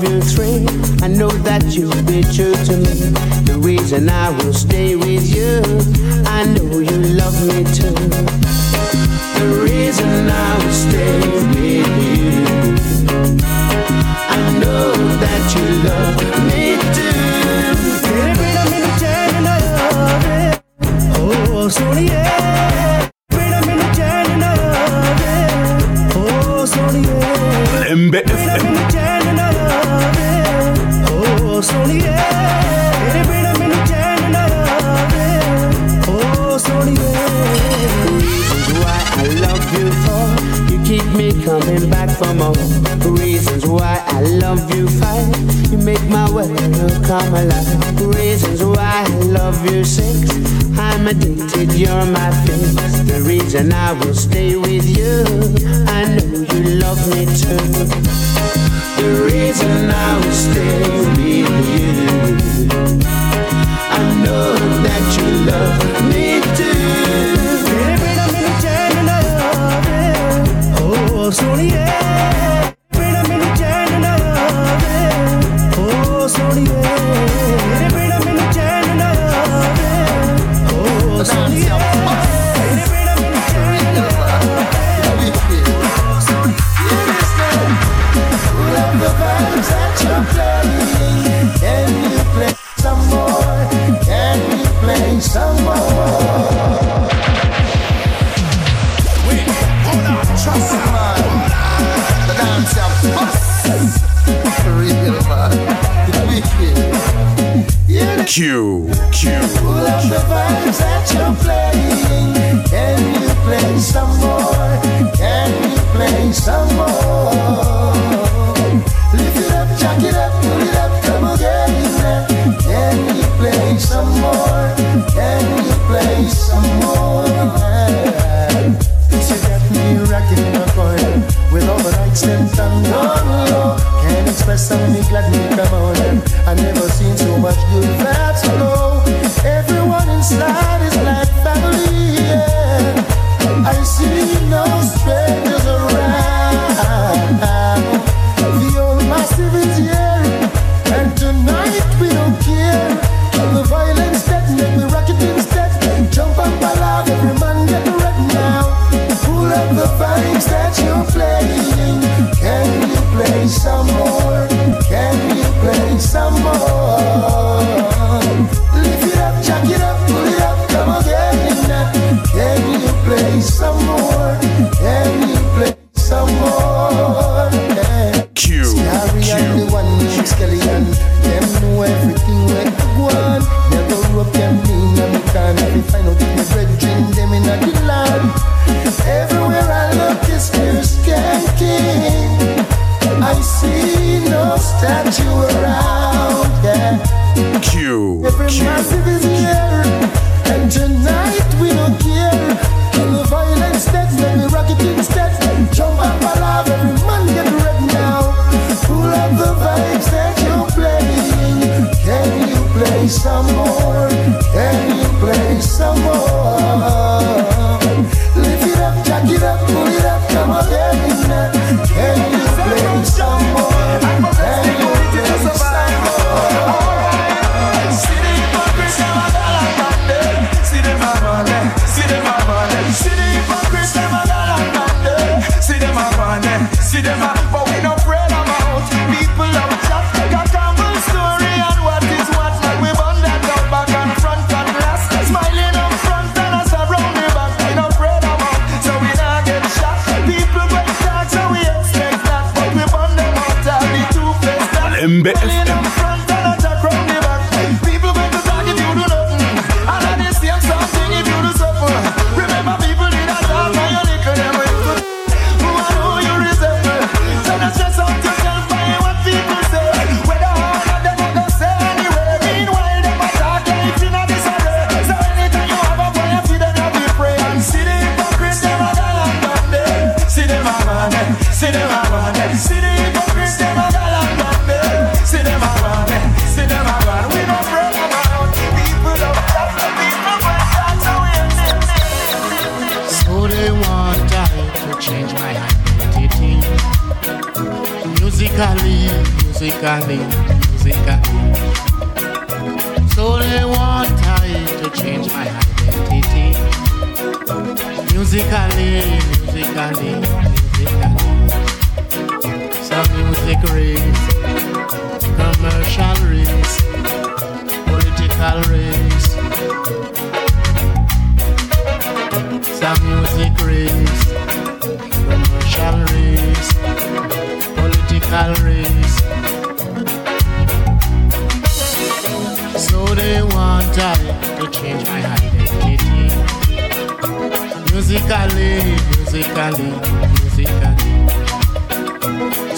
I 0.01 1.09
know 1.09 1.29
that 1.29 1.65
you'll 1.75 1.91
be 2.05 2.23
true 2.23 2.55
to 2.55 2.77
me. 2.77 3.11
The 3.47 3.59
reason 3.59 4.09
I 4.09 4.31
will 4.31 4.53
stay 4.53 4.95
with 4.95 5.27
you, 5.35 5.61
I 6.25 6.45
know 6.45 6.79
you 6.79 6.99
love 7.19 7.35
me 7.49 7.65
too. 7.75 7.95
The 9.39 9.61
reason 9.65 10.31
I 10.31 10.59
will 10.63 10.73
stay 10.73 11.19
with 11.51 11.89
you, 11.99 12.23
I 14.29 14.59
know 14.61 14.93
that 15.19 15.55
you 15.57 15.67
love 15.89 16.47
me. 16.47 16.68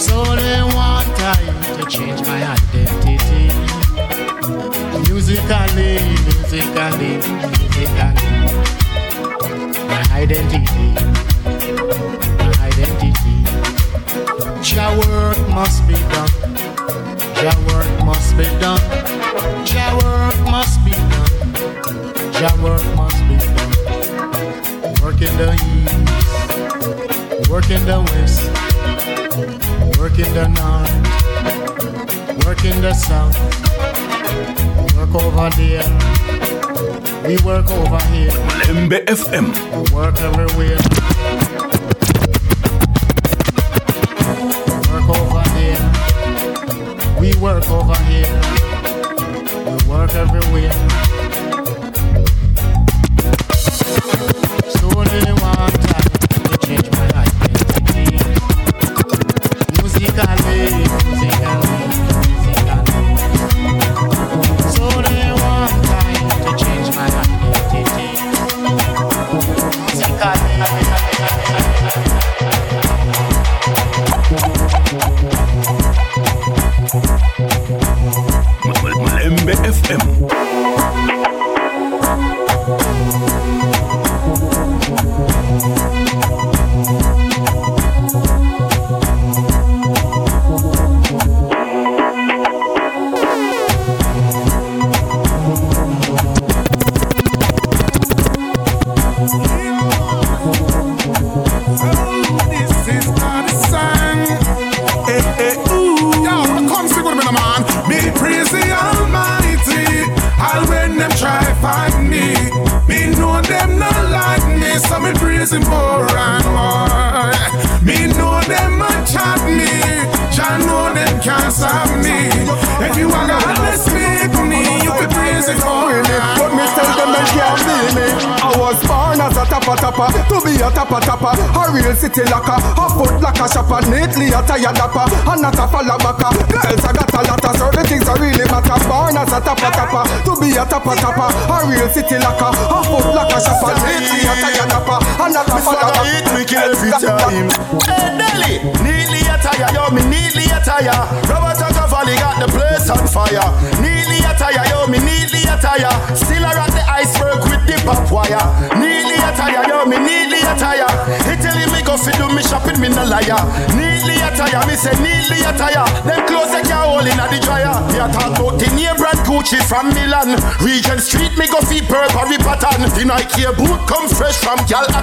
So 0.00 0.24
they 0.34 0.62
want 0.74 1.06
I 1.20 1.36
to 1.76 1.84
change 1.84 2.20
my 2.22 2.40
identity. 2.56 3.52
Musically, 5.12 6.00
musically, 6.24 7.20
musically. 7.60 8.30
My 9.92 10.02
identity, 10.22 10.88
my 12.40 12.52
identity. 12.64 13.36
Your 14.74 14.90
work 15.04 15.40
must 15.50 15.80
be 15.86 15.96
done. 16.14 16.34
Your 17.44 17.58
work 17.68 17.92
must 18.02 18.30
be 18.38 18.44
done. 18.56 18.84
Your 19.68 19.92
work 20.00 20.38
must 20.48 20.76
be 20.82 20.92
done. 21.12 21.32
Your 22.40 22.54
work 22.64 22.86
must 22.96 23.20
be 23.28 23.36
done. 23.36 23.72
Work 25.02 25.20
in 25.20 25.34
the 25.36 25.52
east, 25.76 25.98
work 27.50 27.68
in 27.70 27.84
the 27.84 28.00
west, 28.00 28.69
work 30.00 30.18
in 30.18 30.32
the 30.32 30.48
north, 30.48 32.46
work 32.46 32.64
in 32.64 32.80
the 32.80 32.94
south, 32.94 33.36
work 34.96 35.14
over 35.14 35.50
there. 35.56 35.84
We 37.28 37.36
work 37.44 37.70
over 37.70 38.02
here. 38.06 38.30
Lembe 38.64 39.04
FM. 39.04 39.52
Work 39.92 40.18
everywhere. 40.22 40.78
Work 44.88 45.08
over 45.18 45.44
there. 45.54 45.82
We 47.20 47.34
work 47.34 47.70
over 47.70 47.98
here. 48.04 48.40
We 49.66 49.76
work 49.86 50.14
everywhere. 50.14 51.09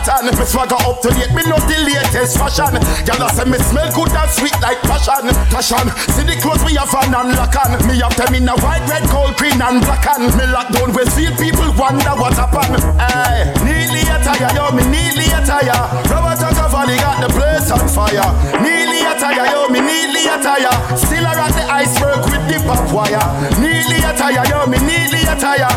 Hatton. 0.08 0.32
Me 0.40 0.46
swagger 0.48 0.80
up 0.80 1.04
to 1.04 1.10
date, 1.12 1.36
me 1.36 1.44
know 1.44 1.60
the 1.68 1.78
latest 1.84 2.40
fashion. 2.40 2.80
Gal 3.04 3.22
a 3.22 3.28
say 3.36 3.46
me 3.46 3.60
smell 3.60 3.92
good 3.92 4.12
and 4.16 4.32
sweet 4.32 4.56
like 4.64 4.80
passion. 4.88 5.30
Passion, 5.52 5.88
see 6.16 6.24
the 6.24 6.40
clothes 6.40 6.64
we 6.64 6.80
have 6.80 6.94
on 6.96 7.12
and 7.12 7.36
lock 7.36 7.56
on. 7.60 7.76
Me 7.86 8.00
have 8.00 8.16
them 8.16 8.34
in 8.34 8.48
a 8.48 8.56
white, 8.64 8.84
red, 8.88 9.04
gold, 9.12 9.36
green 9.36 9.60
and 9.60 9.84
black 9.84 10.08
on. 10.08 10.32
Me 10.40 10.46
lock 10.48 10.72
down 10.72 10.96
Westfield, 10.96 11.36
people 11.38 11.70
wonder 11.76 12.16
what 12.16 12.34
happened. 12.34 12.80
Hey, 12.98 13.52
neatly 13.68 14.08
attire, 14.08 14.50
yo, 14.56 14.72
me 14.72 14.88
neatly 14.88 15.28
attire. 15.30 15.76
Robert 16.08 16.40
Valley 16.72 16.98
got 16.98 17.20
the 17.20 17.30
place 17.34 17.70
on 17.72 17.84
fire. 17.88 18.32
Neatly 18.64 19.04
attire, 19.04 19.46
yo, 19.52 19.68
me 19.70 19.82
neatly 19.84 20.24
attire. 20.28 20.72
Still 20.96 21.24
rock 21.24 21.52
the 21.52 21.64
iceberg 21.68 22.24
with 22.32 22.44
the 22.48 22.58
pop 22.64 22.86
wire. 22.94 23.28
Neatly 23.60 24.00
attire, 24.04 24.44
yo, 24.48 24.66
me 24.68 24.80
neatly 24.80 25.22
attire. 25.28 25.68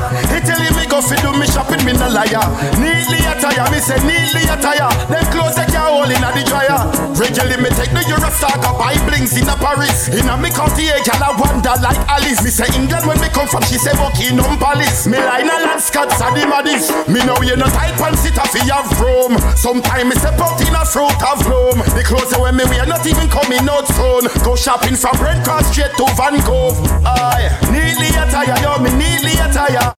Telling 0.41 0.75
me 0.77 0.87
go 1.01 1.09
fi 1.09 1.17
do 1.23 1.33
me 1.39 1.47
shopping, 1.47 1.81
me 1.85 1.93
no 1.93 2.09
liar. 2.13 2.45
Neatly 2.77 3.21
attire, 3.25 3.65
me 3.73 3.81
say 3.81 3.97
neatly 4.05 4.45
attire. 4.45 4.89
Them 5.09 5.25
clothes 5.33 5.57
they 5.57 5.65
can't 5.73 5.89
hold 5.89 6.13
inna 6.13 6.31
the 6.37 6.45
dryer. 6.45 6.81
Regularly 7.17 7.57
me 7.57 7.71
take 7.73 7.93
the 7.97 8.05
Eurostar 8.05 8.61
go 8.61 8.77
buy 8.77 8.97
blings 9.09 9.37
inna 9.37 9.57
Paris. 9.57 10.09
Inna 10.13 10.37
me 10.37 10.51
Cartier, 10.51 11.01
gal 11.05 11.23
I 11.25 11.33
wonder 11.41 11.75
like 11.81 12.01
Alice. 12.09 12.45
Me 12.45 12.51
say 12.51 12.69
England 12.77 13.07
when 13.09 13.19
me 13.21 13.29
come 13.33 13.49
from, 13.49 13.65
she 13.65 13.81
say 13.81 13.97
Buckingham 13.97 14.59
Palace. 14.61 15.07
Me 15.07 15.17
line 15.17 15.49
a 15.49 15.57
land 15.65 15.81
and 15.81 16.35
the 16.37 16.45
maddest. 16.45 16.93
Me 17.09 17.21
know 17.25 17.39
you 17.41 17.57
no 17.57 17.67
tight 17.73 17.97
pants 17.97 18.25
it 18.29 18.37
off 18.37 18.53
have 18.53 18.93
room. 19.01 19.39
Sometime 19.57 20.09
me 20.09 20.17
step 20.17 20.39
out 20.39 20.61
in 20.61 20.75
a 20.75 20.85
fruit 20.85 21.21
of 21.25 21.41
loom. 21.49 21.81
The 21.97 22.05
clothes 22.05 22.37
when 22.37 22.57
me 22.57 22.65
wear 22.69 22.85
not 22.85 23.07
even 23.07 23.29
coming 23.29 23.65
out 23.69 23.89
soon. 23.89 24.29
Go 24.45 24.55
shopping 24.57 24.97
from 24.97 25.17
Red 25.23 25.45
Cross 25.45 25.73
straight 25.73 25.97
to 25.97 26.07
Van 26.17 26.37
Gogh. 26.45 26.77
Aye, 27.07 27.49
neatly 27.73 28.13
attire, 28.13 28.57
yo 28.61 28.79
me 28.83 28.91
neatly 28.93 29.33
attire. 29.41 29.95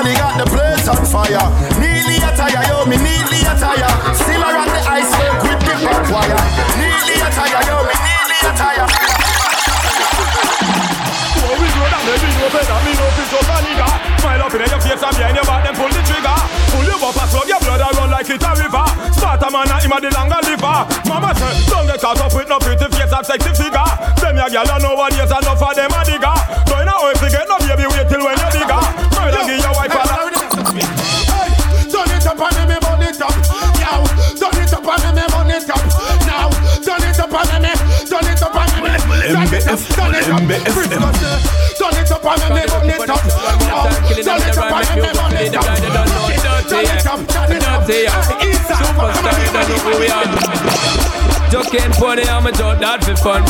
Robert 0.00 0.16
got 0.16 0.32
the 0.40 0.48
place 0.48 0.88
on 0.88 1.04
fire. 1.04 1.44
Neatly 1.76 2.16
attire, 2.24 2.64
yo 2.72 2.88
me 2.88 2.96
neatly 2.96 3.44
attire. 3.44 3.84
Still 4.16 4.40
I 4.40 4.56
rock 4.56 4.72
the 4.72 4.80
iceberg 4.80 5.36
with 5.44 5.60
the 5.60 5.76
back 5.76 6.08
wire. 6.08 6.40
Neatly 6.80 7.20
attire, 7.20 7.60
yo 7.68 7.84
me 7.84 7.92
neatly 8.00 8.38
attire. 8.48 8.88
we 11.60 11.68
know 11.76 11.84
that 11.92 12.00
me 12.00 12.32
know 12.32 12.48
better, 12.48 12.80
me 12.80 12.92
know 12.96 13.10
fit 13.12 13.28
up 13.28 13.44
a 13.44 13.56
nigga 13.60 13.88
Smile 14.24 14.40
up 14.40 14.54
in 14.56 14.64
your 14.72 14.80
face 14.80 15.04
and 15.04 15.16
behind 15.20 15.36
your 15.36 15.44
back, 15.44 15.68
then 15.68 15.74
pull 15.76 15.92
the 15.92 16.00
trigger 16.08 16.38
Pull 16.72 16.86
you 16.88 16.96
up 16.96 17.16
and 17.20 17.28
slug 17.28 17.48
your 17.50 17.60
blood 17.60 17.82
and 17.84 17.96
run 18.00 18.08
like 18.08 18.30
it 18.30 18.40
a 18.40 18.50
river 18.56 18.86
Smarter 19.12 19.50
man 19.52 19.68
and 19.68 19.84
him 19.84 19.92
a 19.92 19.98
the 20.00 20.10
longer 20.16 20.40
liver 20.48 20.78
Mama 21.10 21.34
say, 21.36 21.52
don't 21.68 21.84
get 21.84 22.00
caught 22.00 22.20
up 22.22 22.32
with 22.32 22.48
no 22.48 22.56
pretty 22.56 22.88
face 22.88 23.12
and 23.12 23.26
sexy 23.26 23.52
figure 23.52 23.90
Them 24.16 24.40
ya 24.40 24.48
girl 24.48 24.70
and 24.72 24.80
nowadays 24.80 25.28
enough 25.28 25.60
of 25.60 25.74
them 25.76 25.89
up, 39.70 39.78
turn 39.78 40.14
it 40.14 40.28
up. 40.28 40.40
Turn 41.78 41.96
it 41.96 42.10
up 42.10 42.24
and 42.24 42.40
let 42.40 42.50
me 42.50 42.62
burn 42.66 42.90
it 42.90 43.10
up. 43.10 43.22
Turn 43.22 44.42
it 44.42 44.58
up 44.58 44.70
and 44.70 44.84
let 44.86 44.98
me 44.98 45.10
burn 45.14 45.34
it 45.38 45.56
up. 45.56 45.64
Turn 46.68 46.84
it 46.84 47.06
up, 47.06 47.20
turn 47.28 47.52
it 47.52 47.64
up. 47.64 47.86
Superstar, 48.70 49.34
you 49.40 49.50
don't 49.52 49.66
know 49.68 49.78
who 49.78 49.92
we 49.98 50.08
are. 50.10 50.26
Joke 51.50 51.74
and 51.74 51.92
pony, 51.94 52.22
I'm 52.30 52.46
a 52.46 52.52
joke 52.54 52.78
that 52.78 53.02
for 53.02 53.16
fun. 53.18 53.42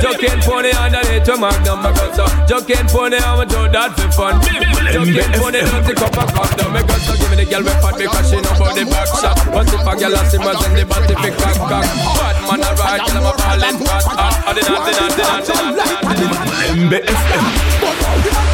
Joke 0.00 0.24
and 0.24 0.40
pony 0.40 0.72
underneath 0.72 1.28
your 1.28 1.36
magnum, 1.36 1.84
my 1.84 1.92
gun 1.92 2.08
so. 2.16 2.24
Joke 2.48 2.72
and 2.72 2.88
pony, 2.88 3.20
I'm 3.20 3.40
a 3.40 3.44
joke 3.44 3.76
that 3.76 3.92
for 3.92 4.08
fun. 4.08 4.40
Joke 4.88 5.12
and 5.20 5.36
pony, 5.36 5.60
don't 5.60 5.84
take 5.84 6.00
up 6.00 6.16
a 6.16 6.24
condom, 6.32 6.72
my 6.72 6.80
gun 6.80 6.96
so. 7.04 7.12
Give 7.12 7.28
me 7.28 7.44
the 7.44 7.52
girl 7.52 7.60
with 7.60 7.76
fat 7.84 8.00
because 8.00 8.24
she 8.32 8.40
know 8.40 8.56
about 8.56 8.72
the 8.72 8.88
back 8.88 9.04
shot. 9.20 9.36
But 9.52 9.68
if 9.68 9.84
a 9.84 9.92
girl 10.00 10.16
has 10.16 10.32
him, 10.32 10.48
then 10.48 10.72
the 10.80 10.84
body 10.88 11.12
pick 11.12 11.36
cock 11.36 11.60
cock. 11.60 11.84
Bad 12.16 12.40
man, 12.48 12.64
I 12.64 12.72
ride 12.72 13.04
till 13.04 13.20
I'm 13.52 13.60
a 13.60 13.84
falling 13.84 14.00
fat. 14.00 14.52
The 14.52 14.60
nanty, 14.64 14.92
nanty, 14.96 15.22
nanty, 15.28 15.52
nanty, 15.76 16.24
nanty. 16.24 16.72
MBFM. 16.72 17.44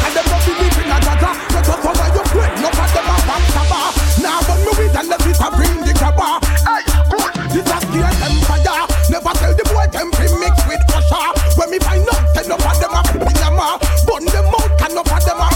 And 0.03 0.11
them 0.11 0.25
not 0.27 0.41
believe 0.43 0.75
in 0.75 0.91
a 0.91 0.97
Jaja. 0.99 1.31
Let 1.55 1.69
us 1.71 1.85
over 1.87 2.07
your 2.11 2.25
friend. 2.27 2.53
No 2.59 2.69
for 2.75 2.87
them 2.91 3.07
a 3.07 3.15
back 3.23 3.43
stabber. 3.47 3.95
Now 4.19 4.43
when 4.43 4.59
me 4.59 4.71
with 4.75 4.99
and 4.99 5.07
let 5.07 5.23
it 5.23 5.39
a 5.39 5.47
bring 5.55 5.79
the 5.87 5.93
grabber. 5.95 6.43
Hey, 6.67 6.83
good. 7.07 7.31
This 7.47 7.63
a 7.63 7.77
scare 7.79 8.11
them 8.19 8.35
fire. 8.43 8.83
Never 9.07 9.33
tell 9.39 9.53
the 9.55 9.63
boy 9.71 9.87
them 9.87 10.11
fi 10.19 10.27
mix 10.35 10.55
with 10.67 10.83
Usher. 10.91 11.31
When 11.55 11.71
me 11.71 11.79
find 11.79 12.03
out, 12.03 12.19
ten 12.35 12.51
up 12.51 12.59
of 12.59 12.75
them 12.83 12.91
a 12.91 13.01
pinama. 13.23 13.79
Bun 14.03 14.25
them 14.27 14.51
out, 14.51 14.67
ten 14.83 14.97
up 14.99 15.07
of 15.07 15.23
them 15.23 15.39
a. 15.39 15.47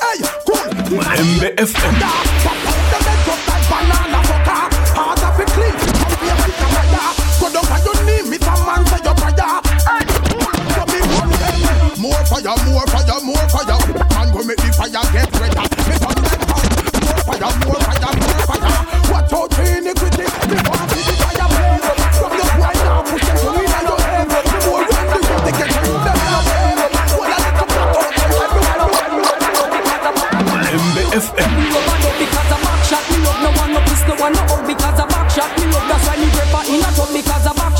Hey, 0.00 0.24
good. 0.48 0.68
MBFM. 0.88 2.00
Pop 2.00 2.56
out 2.56 2.64
the 2.64 2.64
bed 2.64 2.67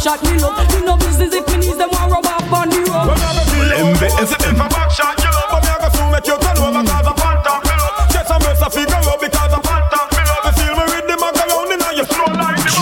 shot. 0.08 0.22
Me 0.24 0.38
love 0.38 0.56
me 0.72 0.80
no 0.84 0.96
business 0.96 1.34
if 1.34 1.46
me 1.48 1.56
needs 1.58 1.76
them 1.76 1.90
want 1.92 2.12
rub 2.12 2.26
up 2.26 2.52
on 2.52 2.68
the 2.70 2.80
road. 2.88 3.12
MBFM. 3.76 4.24
If 4.24 4.32
a 4.32 4.66
back 4.72 4.90
shot 4.90 5.18
you 5.20 5.30
love, 5.36 5.50
but 5.52 5.60
me 5.64 5.70
a 5.70 5.76
go 5.78 5.88
soon 5.92 6.08
make 6.12 6.26
you 6.26 6.36
turn 6.40 6.56
over 6.64 6.82
cause 6.88 7.08
a 7.08 7.14
phantom 7.20 7.58
me 7.68 7.74
love. 7.76 8.08
Just 8.08 8.30
a 8.32 8.36
mess 8.40 8.62
a 8.64 8.68
figure 8.70 8.96
out 8.96 9.20
because 9.20 9.52
a 9.52 9.60
phantom 9.60 10.06
me 10.16 10.22
love. 10.24 10.44
You 10.46 10.52
feel 10.56 10.74
me 10.78 10.84
with 10.88 11.06
the 11.08 11.16
mag 11.20 11.36
around 11.36 11.72
in 11.74 11.80
and 11.84 11.96
you 11.98 12.06
slow 12.08 12.28
like 12.40 12.62
the 12.64 12.80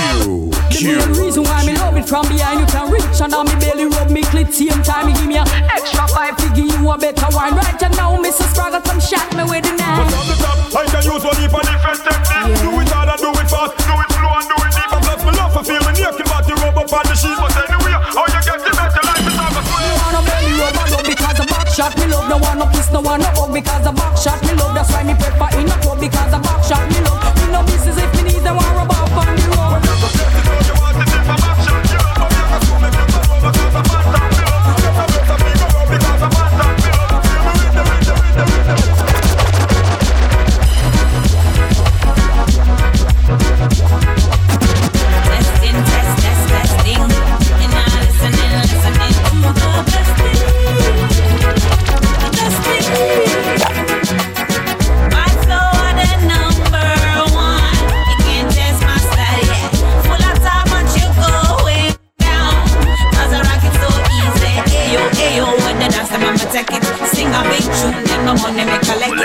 The 0.71 0.93
main 0.95 1.13
reason 1.19 1.43
why 1.43 1.67
me 1.67 1.75
love 1.75 1.97
it 1.97 2.07
from 2.07 2.29
behind 2.29 2.61
you 2.61 2.67
can 2.71 2.87
reach 2.95 3.19
and 3.19 3.31
now 3.33 3.43
me 3.43 3.55
belly 3.59 3.87
rub 3.87 4.11
me 4.11 4.23
clit 4.31 4.53
same 4.55 4.83
time 4.87 5.07
me 5.07 5.13
give 5.15 5.27
me 5.27 5.37
a 5.37 5.45
extra 5.75 6.07
five 6.09 6.37
to 6.39 6.47
give 6.55 6.71
you 6.71 6.91
a 6.91 6.97
better 6.99 7.27
wine 7.35 7.55
right 7.59 7.83
and 7.83 7.96
no 22.97 23.03
one 23.03 23.21
no 23.21 23.27
hug 23.37 23.53
because 23.53 23.87
a 23.87 23.93
back 23.93 24.17
shot. 24.17 24.41
Me 24.43 24.55
love 24.55 24.75
that's 24.75 24.91
why 24.93 25.03
me 25.05 25.15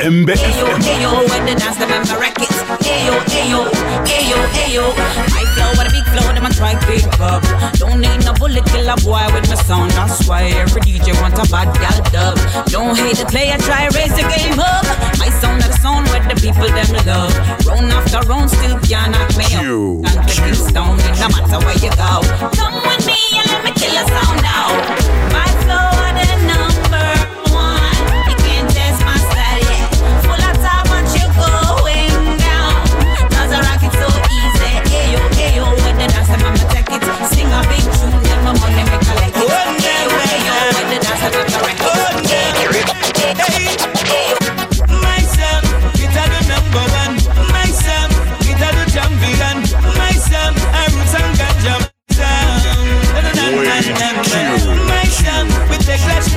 collect. 0.01 0.41
Ayo, 0.41 0.65
ayo, 0.81 1.29
when 1.29 1.45
the 1.45 1.55
dance, 1.55 1.77
I'ma 1.77 2.01
wreck. 2.19 2.35
Ayo, 2.37 3.15
ayo, 3.37 3.61
ayo, 4.05 4.39
ayo. 4.65 4.85
My 5.29 5.45
flow, 5.53 5.69
what 5.77 5.87
a 5.87 5.91
big 5.91 6.05
flow, 6.09 6.33
them 6.33 6.45
a 6.45 6.49
try 6.49 6.73
big 6.87 7.05
bub. 7.17 7.43
Don't 7.77 8.01
need 8.01 8.25
no 8.25 8.33
bullet 8.33 8.65
killer 8.65 8.95
boy 9.03 9.21
with 9.33 9.47
my 9.49 9.55
sound. 9.55 9.91
That's 9.91 10.27
why 10.27 10.43
every 10.57 10.81
DJ 10.81 11.13
want 11.21 11.37
a 11.37 11.45
bad 11.51 11.69
gal 11.77 12.01
dub. 12.11 12.37
Don't 12.67 12.97
hate 12.97 13.17
the 13.17 13.25
player, 13.25 13.57
try 13.59 13.87
raise 13.93 14.15
the 14.15 14.25
game 14.25 14.59
up. 14.59 14.85
My 15.19 15.29
sound, 15.29 15.61
the 15.61 15.71
sound 15.77 16.07
where 16.09 16.23
the 16.25 16.35
people 16.41 16.67
them 16.67 16.91
love. 17.05 17.33
Round 17.67 17.91
after 17.91 18.21
round, 18.27 18.49
still 18.49 18.79
can't 18.79 19.11
knock 19.11 19.29
me 19.37 19.45
up. 19.53 20.01
The 20.01 20.33
kill 20.33 20.55
stone, 20.55 20.97
no 21.21 21.27
matter 21.29 21.59
where 21.65 21.77
you 21.77 21.91
go. 21.93 22.21
Come 22.57 22.75
with 22.81 23.05
me 23.05 23.19
and 23.37 23.47
let 23.53 23.63
me 23.65 23.71
kill 23.77 23.93
a 23.93 24.03
sound 24.09 24.41
now. 24.41 25.00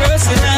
Take 0.05 0.53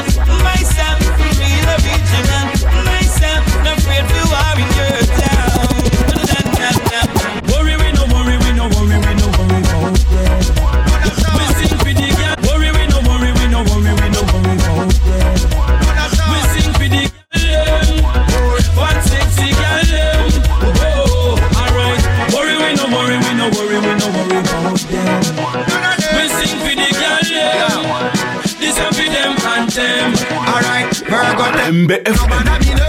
Virgo 31.87 32.27
MBFM. 32.27 32.86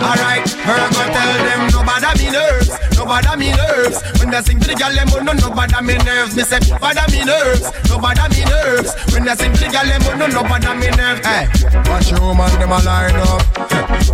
Alright, 0.00 0.48
her 0.48 0.80
go 0.96 1.02
tell 1.12 1.32
them 1.44 1.68
no 1.72 1.84
bad 1.84 2.18
me 2.18 2.30
nerves, 2.30 2.70
no 2.96 3.04
bad 3.04 3.38
me 3.38 3.52
nerves. 3.52 4.00
When 4.18 4.30
they 4.30 4.40
sing 4.40 4.58
to 4.60 4.68
the 4.68 4.74
girl, 4.74 4.94
them 4.94 5.08
no 5.24 5.32
no 5.32 5.54
bad 5.54 5.76
me 5.84 5.96
nerves. 5.98 6.34
Me 6.34 6.42
say 6.42 6.58
bad 6.80 6.96
me 7.12 7.24
nerves, 7.24 7.68
no 7.88 8.00
bad 8.00 8.18
me 8.32 8.44
nerves. 8.48 8.96
When 9.12 9.24
they 9.24 9.34
sing 9.36 9.52
to 9.52 9.60
the 9.60 9.68
girl, 9.68 9.84
them 9.84 10.18
no 10.18 10.26
no 10.26 10.42
bad 10.42 10.64
me 10.80 10.88
nerves. 10.96 11.20
Hey, 11.26 11.48
watch 11.90 12.10
your 12.10 12.20
woman 12.20 12.48
them 12.58 12.72
a 12.72 12.80
line 12.80 13.16
up. 13.28 13.44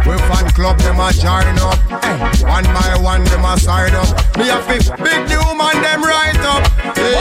We 0.07 0.19
fan 0.27 0.51
club 0.59 0.79
them 0.79 0.99
a 0.99 1.13
join 1.13 1.55
up. 1.63 1.79
Hey, 2.03 2.19
one 2.45 2.67
by 2.75 2.99
one 2.99 3.25
them 3.25 3.45
a 3.45 3.59
side 3.59 3.95
up. 3.95 4.11
Me 4.37 4.51
a 4.51 4.59
fi 4.67 4.79
big 4.99 5.23
the 5.31 5.39
woman 5.47 5.79
them 5.83 6.03
right 6.03 6.43
up. 6.43 6.67
Hey. 6.99 7.15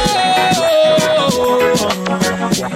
Whoa. 1.31 2.04
Why, 2.55 2.69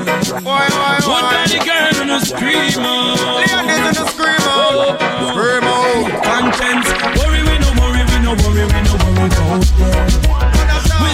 why, 0.43 0.67
why? 0.75 0.99
What 1.07 1.23
kind 1.31 1.47
of 1.55 1.63
girl 1.63 2.03
in 2.03 2.09
a 2.09 2.19
screamer? 2.19 3.15
Ladies 3.39 3.55
in 3.55 3.95
a 3.95 4.03
screamer. 4.11 4.91
Screamer. 5.31 6.19
Conscience. 6.19 6.87
Worry, 7.15 7.39
we 7.47 7.55
no 7.63 7.71
worry, 7.79 8.03
we 8.03 8.19
no 8.19 8.35
worry, 8.43 8.67
we 8.67 8.79
no 8.83 8.99
worry 8.99 9.31
about. 9.31 9.63
We 10.99 11.11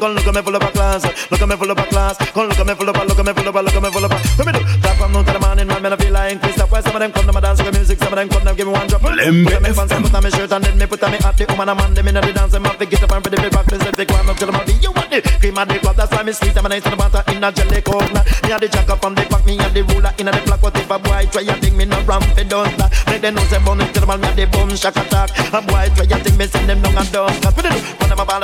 con 0.00 0.14
lo 0.14 0.22
que 0.22 0.32
me 0.32 0.42
follow 0.42 0.58
pa' 0.58 0.72
class, 0.72 1.02
lo 1.30 1.36
que 1.36 1.46
me 1.46 1.56
follow 1.56 1.76
pa' 1.76 1.86
class, 1.86 2.16
con 2.32 2.48
lo 2.48 2.54
que 2.54 2.64
me 2.64 2.74
follow 2.74 2.92
pa', 2.92 3.04
lo 3.04 3.14
que 3.14 3.22
me 3.22 3.34
follow 3.34 3.52
pa', 3.52 3.62
lo 3.62 3.70
que 3.70 3.80
me 3.80 3.90
follow 3.90 4.08
pa'. 4.08 4.20
Let 4.38 4.46
me 4.46 4.52
do. 4.52 4.60
Drop 4.80 5.00
on 5.02 5.12
to 5.12 5.32
the 5.32 5.38
man 5.38 5.58
in 5.60 5.68
my 5.68 5.78
man, 5.78 5.92
I 5.92 5.96
feel 5.96 6.12
like 6.12 6.32
increase. 6.32 6.56
That's 6.56 6.70
why 6.72 6.80
some 6.80 6.96
of 6.96 7.00
them 7.00 7.12
come 7.12 7.26
to 7.26 7.32
my 7.32 7.40
dance, 7.40 7.60
the 7.60 7.70
music, 7.70 7.98
some 7.98 8.12
of 8.12 8.16
them 8.16 8.28
come 8.28 8.44
to 8.44 8.54
give 8.54 8.66
me 8.66 8.72
one 8.72 8.88
drop. 8.88 9.02
Lembe 9.02 9.44
put 9.44 9.54
on 9.54 9.62
me 9.62 9.70
pants, 9.76 9.92
put 9.92 10.14
on 10.14 10.24
me 10.24 10.30
shirt, 10.30 10.52
and 10.52 10.64
then 10.64 10.78
me 10.78 10.86
put 10.86 11.02
on 11.04 11.10
me 11.12 11.18
hat. 11.20 11.36
The 11.36 11.44
woman 11.52 11.68
and 11.68 11.78
man, 11.78 11.94
them 11.94 12.08
inna 12.08 12.20
the 12.22 12.32
dance, 12.32 12.52
them 12.52 12.64
have 12.64 12.78
to 12.78 12.86
get 12.86 13.02
up 13.02 13.12
and 13.12 13.26
ready 13.26 13.50
for 13.50 13.62
Please 13.68 13.86
If 13.86 13.96
they 13.96 14.06
climb 14.06 14.28
up 14.28 14.36
to 14.38 14.46
the 14.46 14.52
mountain, 14.52 14.80
you 14.80 14.90
want 14.90 15.12
it. 15.12 15.24
Cream 15.38 15.58
at 15.58 15.68
the 15.68 15.78
club, 15.78 15.96
that's 15.96 16.10
why 16.10 16.22
me 16.22 16.32
sweet. 16.32 16.56
I'm 16.56 16.64
nice 16.64 16.86
and 16.86 16.96
butter 16.96 17.22
in 17.28 17.44
a 17.44 17.52
jelly 17.52 17.82
coconut. 17.82 18.24
Me 18.42 18.52
a 18.52 18.58
the 18.58 18.68
jack 18.68 18.88
up 18.88 19.04
on 19.04 19.14
the 19.14 19.22
back, 19.28 19.44
me 19.44 19.58
a 19.60 19.68
the 19.68 19.82
ruler 19.84 20.12
inna 20.16 20.32
the 20.32 20.40
black. 20.48 20.62
What 20.62 20.76
if 20.76 20.90
a 20.90 20.98
boy 20.98 21.28
try 21.28 21.44
a 21.44 21.54
thing, 21.60 21.76
me 21.76 21.84
no 21.84 22.00
don't 22.48 22.72
stop. 22.72 22.90
Make 23.06 23.20
them 23.20 23.34
know 23.34 23.44
say 23.52 23.60
bun 23.60 23.80
it, 23.80 23.92
tell 23.92 24.06
them 24.06 24.10
all 24.10 24.18
me 24.18 24.28
a 24.28 24.34
the 24.34 24.46
boom 24.48 24.72
shock 24.74 24.96
attack. 24.96 25.30
A 25.52 25.60
boy 25.60 25.92
try 25.92 26.08
a 26.08 26.16
thing, 26.24 26.36
me 26.40 26.46
send 26.46 26.68
them 26.68 26.80
down 26.80 26.96
and 26.96 27.12
down. 27.12 27.28
Cause 27.44 27.54
we 27.54 27.62
do, 27.62 27.70
put 28.00 28.08
them 28.08 28.18
a 28.18 28.24
ball, 28.24 28.42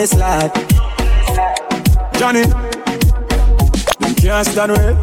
honest 0.00 0.16
lad. 0.16 0.50
Johnny, 2.14 2.40
you 2.40 4.14
can't 4.16 4.46
stand 4.46 4.72
with 4.72 4.96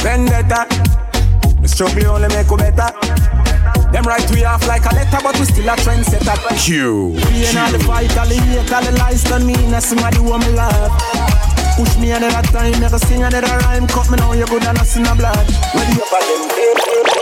Vendetta, 0.00 0.66
the 1.60 1.68
struggle 1.68 2.16
only 2.16 2.28
make 2.28 2.48
you 2.48 2.56
better. 2.56 2.88
Them 3.92 4.04
right 4.04 4.30
we 4.30 4.44
off 4.44 4.66
like 4.66 4.84
a 4.86 4.94
letter, 4.94 5.18
but 5.22 5.38
we 5.38 5.44
still 5.44 5.68
a 5.68 5.76
trendsetter. 5.76 6.64
Q, 6.64 6.72
You. 6.72 7.20
Being 7.28 7.58
all 7.58 7.70
the 7.70 7.78
fight, 7.80 8.16
all 8.16 8.26
the 8.26 8.36
hate, 8.36 8.72
all 8.72 8.82
the 8.82 8.92
lies 8.92 9.24
done 9.24 9.46
me, 9.46 9.54
and 9.54 9.82
somebody 9.82 10.16
who 10.16 10.38
me 10.38 10.48
love. 10.54 10.90
Push 11.76 11.98
me 11.98 12.12
another 12.12 12.46
time, 12.48 12.80
never 12.80 12.98
sing 12.98 13.22
another 13.22 13.58
rhyme. 13.58 13.86
Cut 13.86 14.10
me 14.10 14.16
now, 14.16 14.32
you're 14.32 14.46
good 14.46 14.64
and 14.64 14.78
I 14.78 14.84
sing 14.84 15.06
a 15.06 15.14
blood. 15.14 15.36
Ready 15.74 16.00
up 16.00 16.12
at 16.12 16.22
them. 16.24 16.48
Eh, 16.48 16.74
eh, 16.88 17.16
eh. 17.16 17.19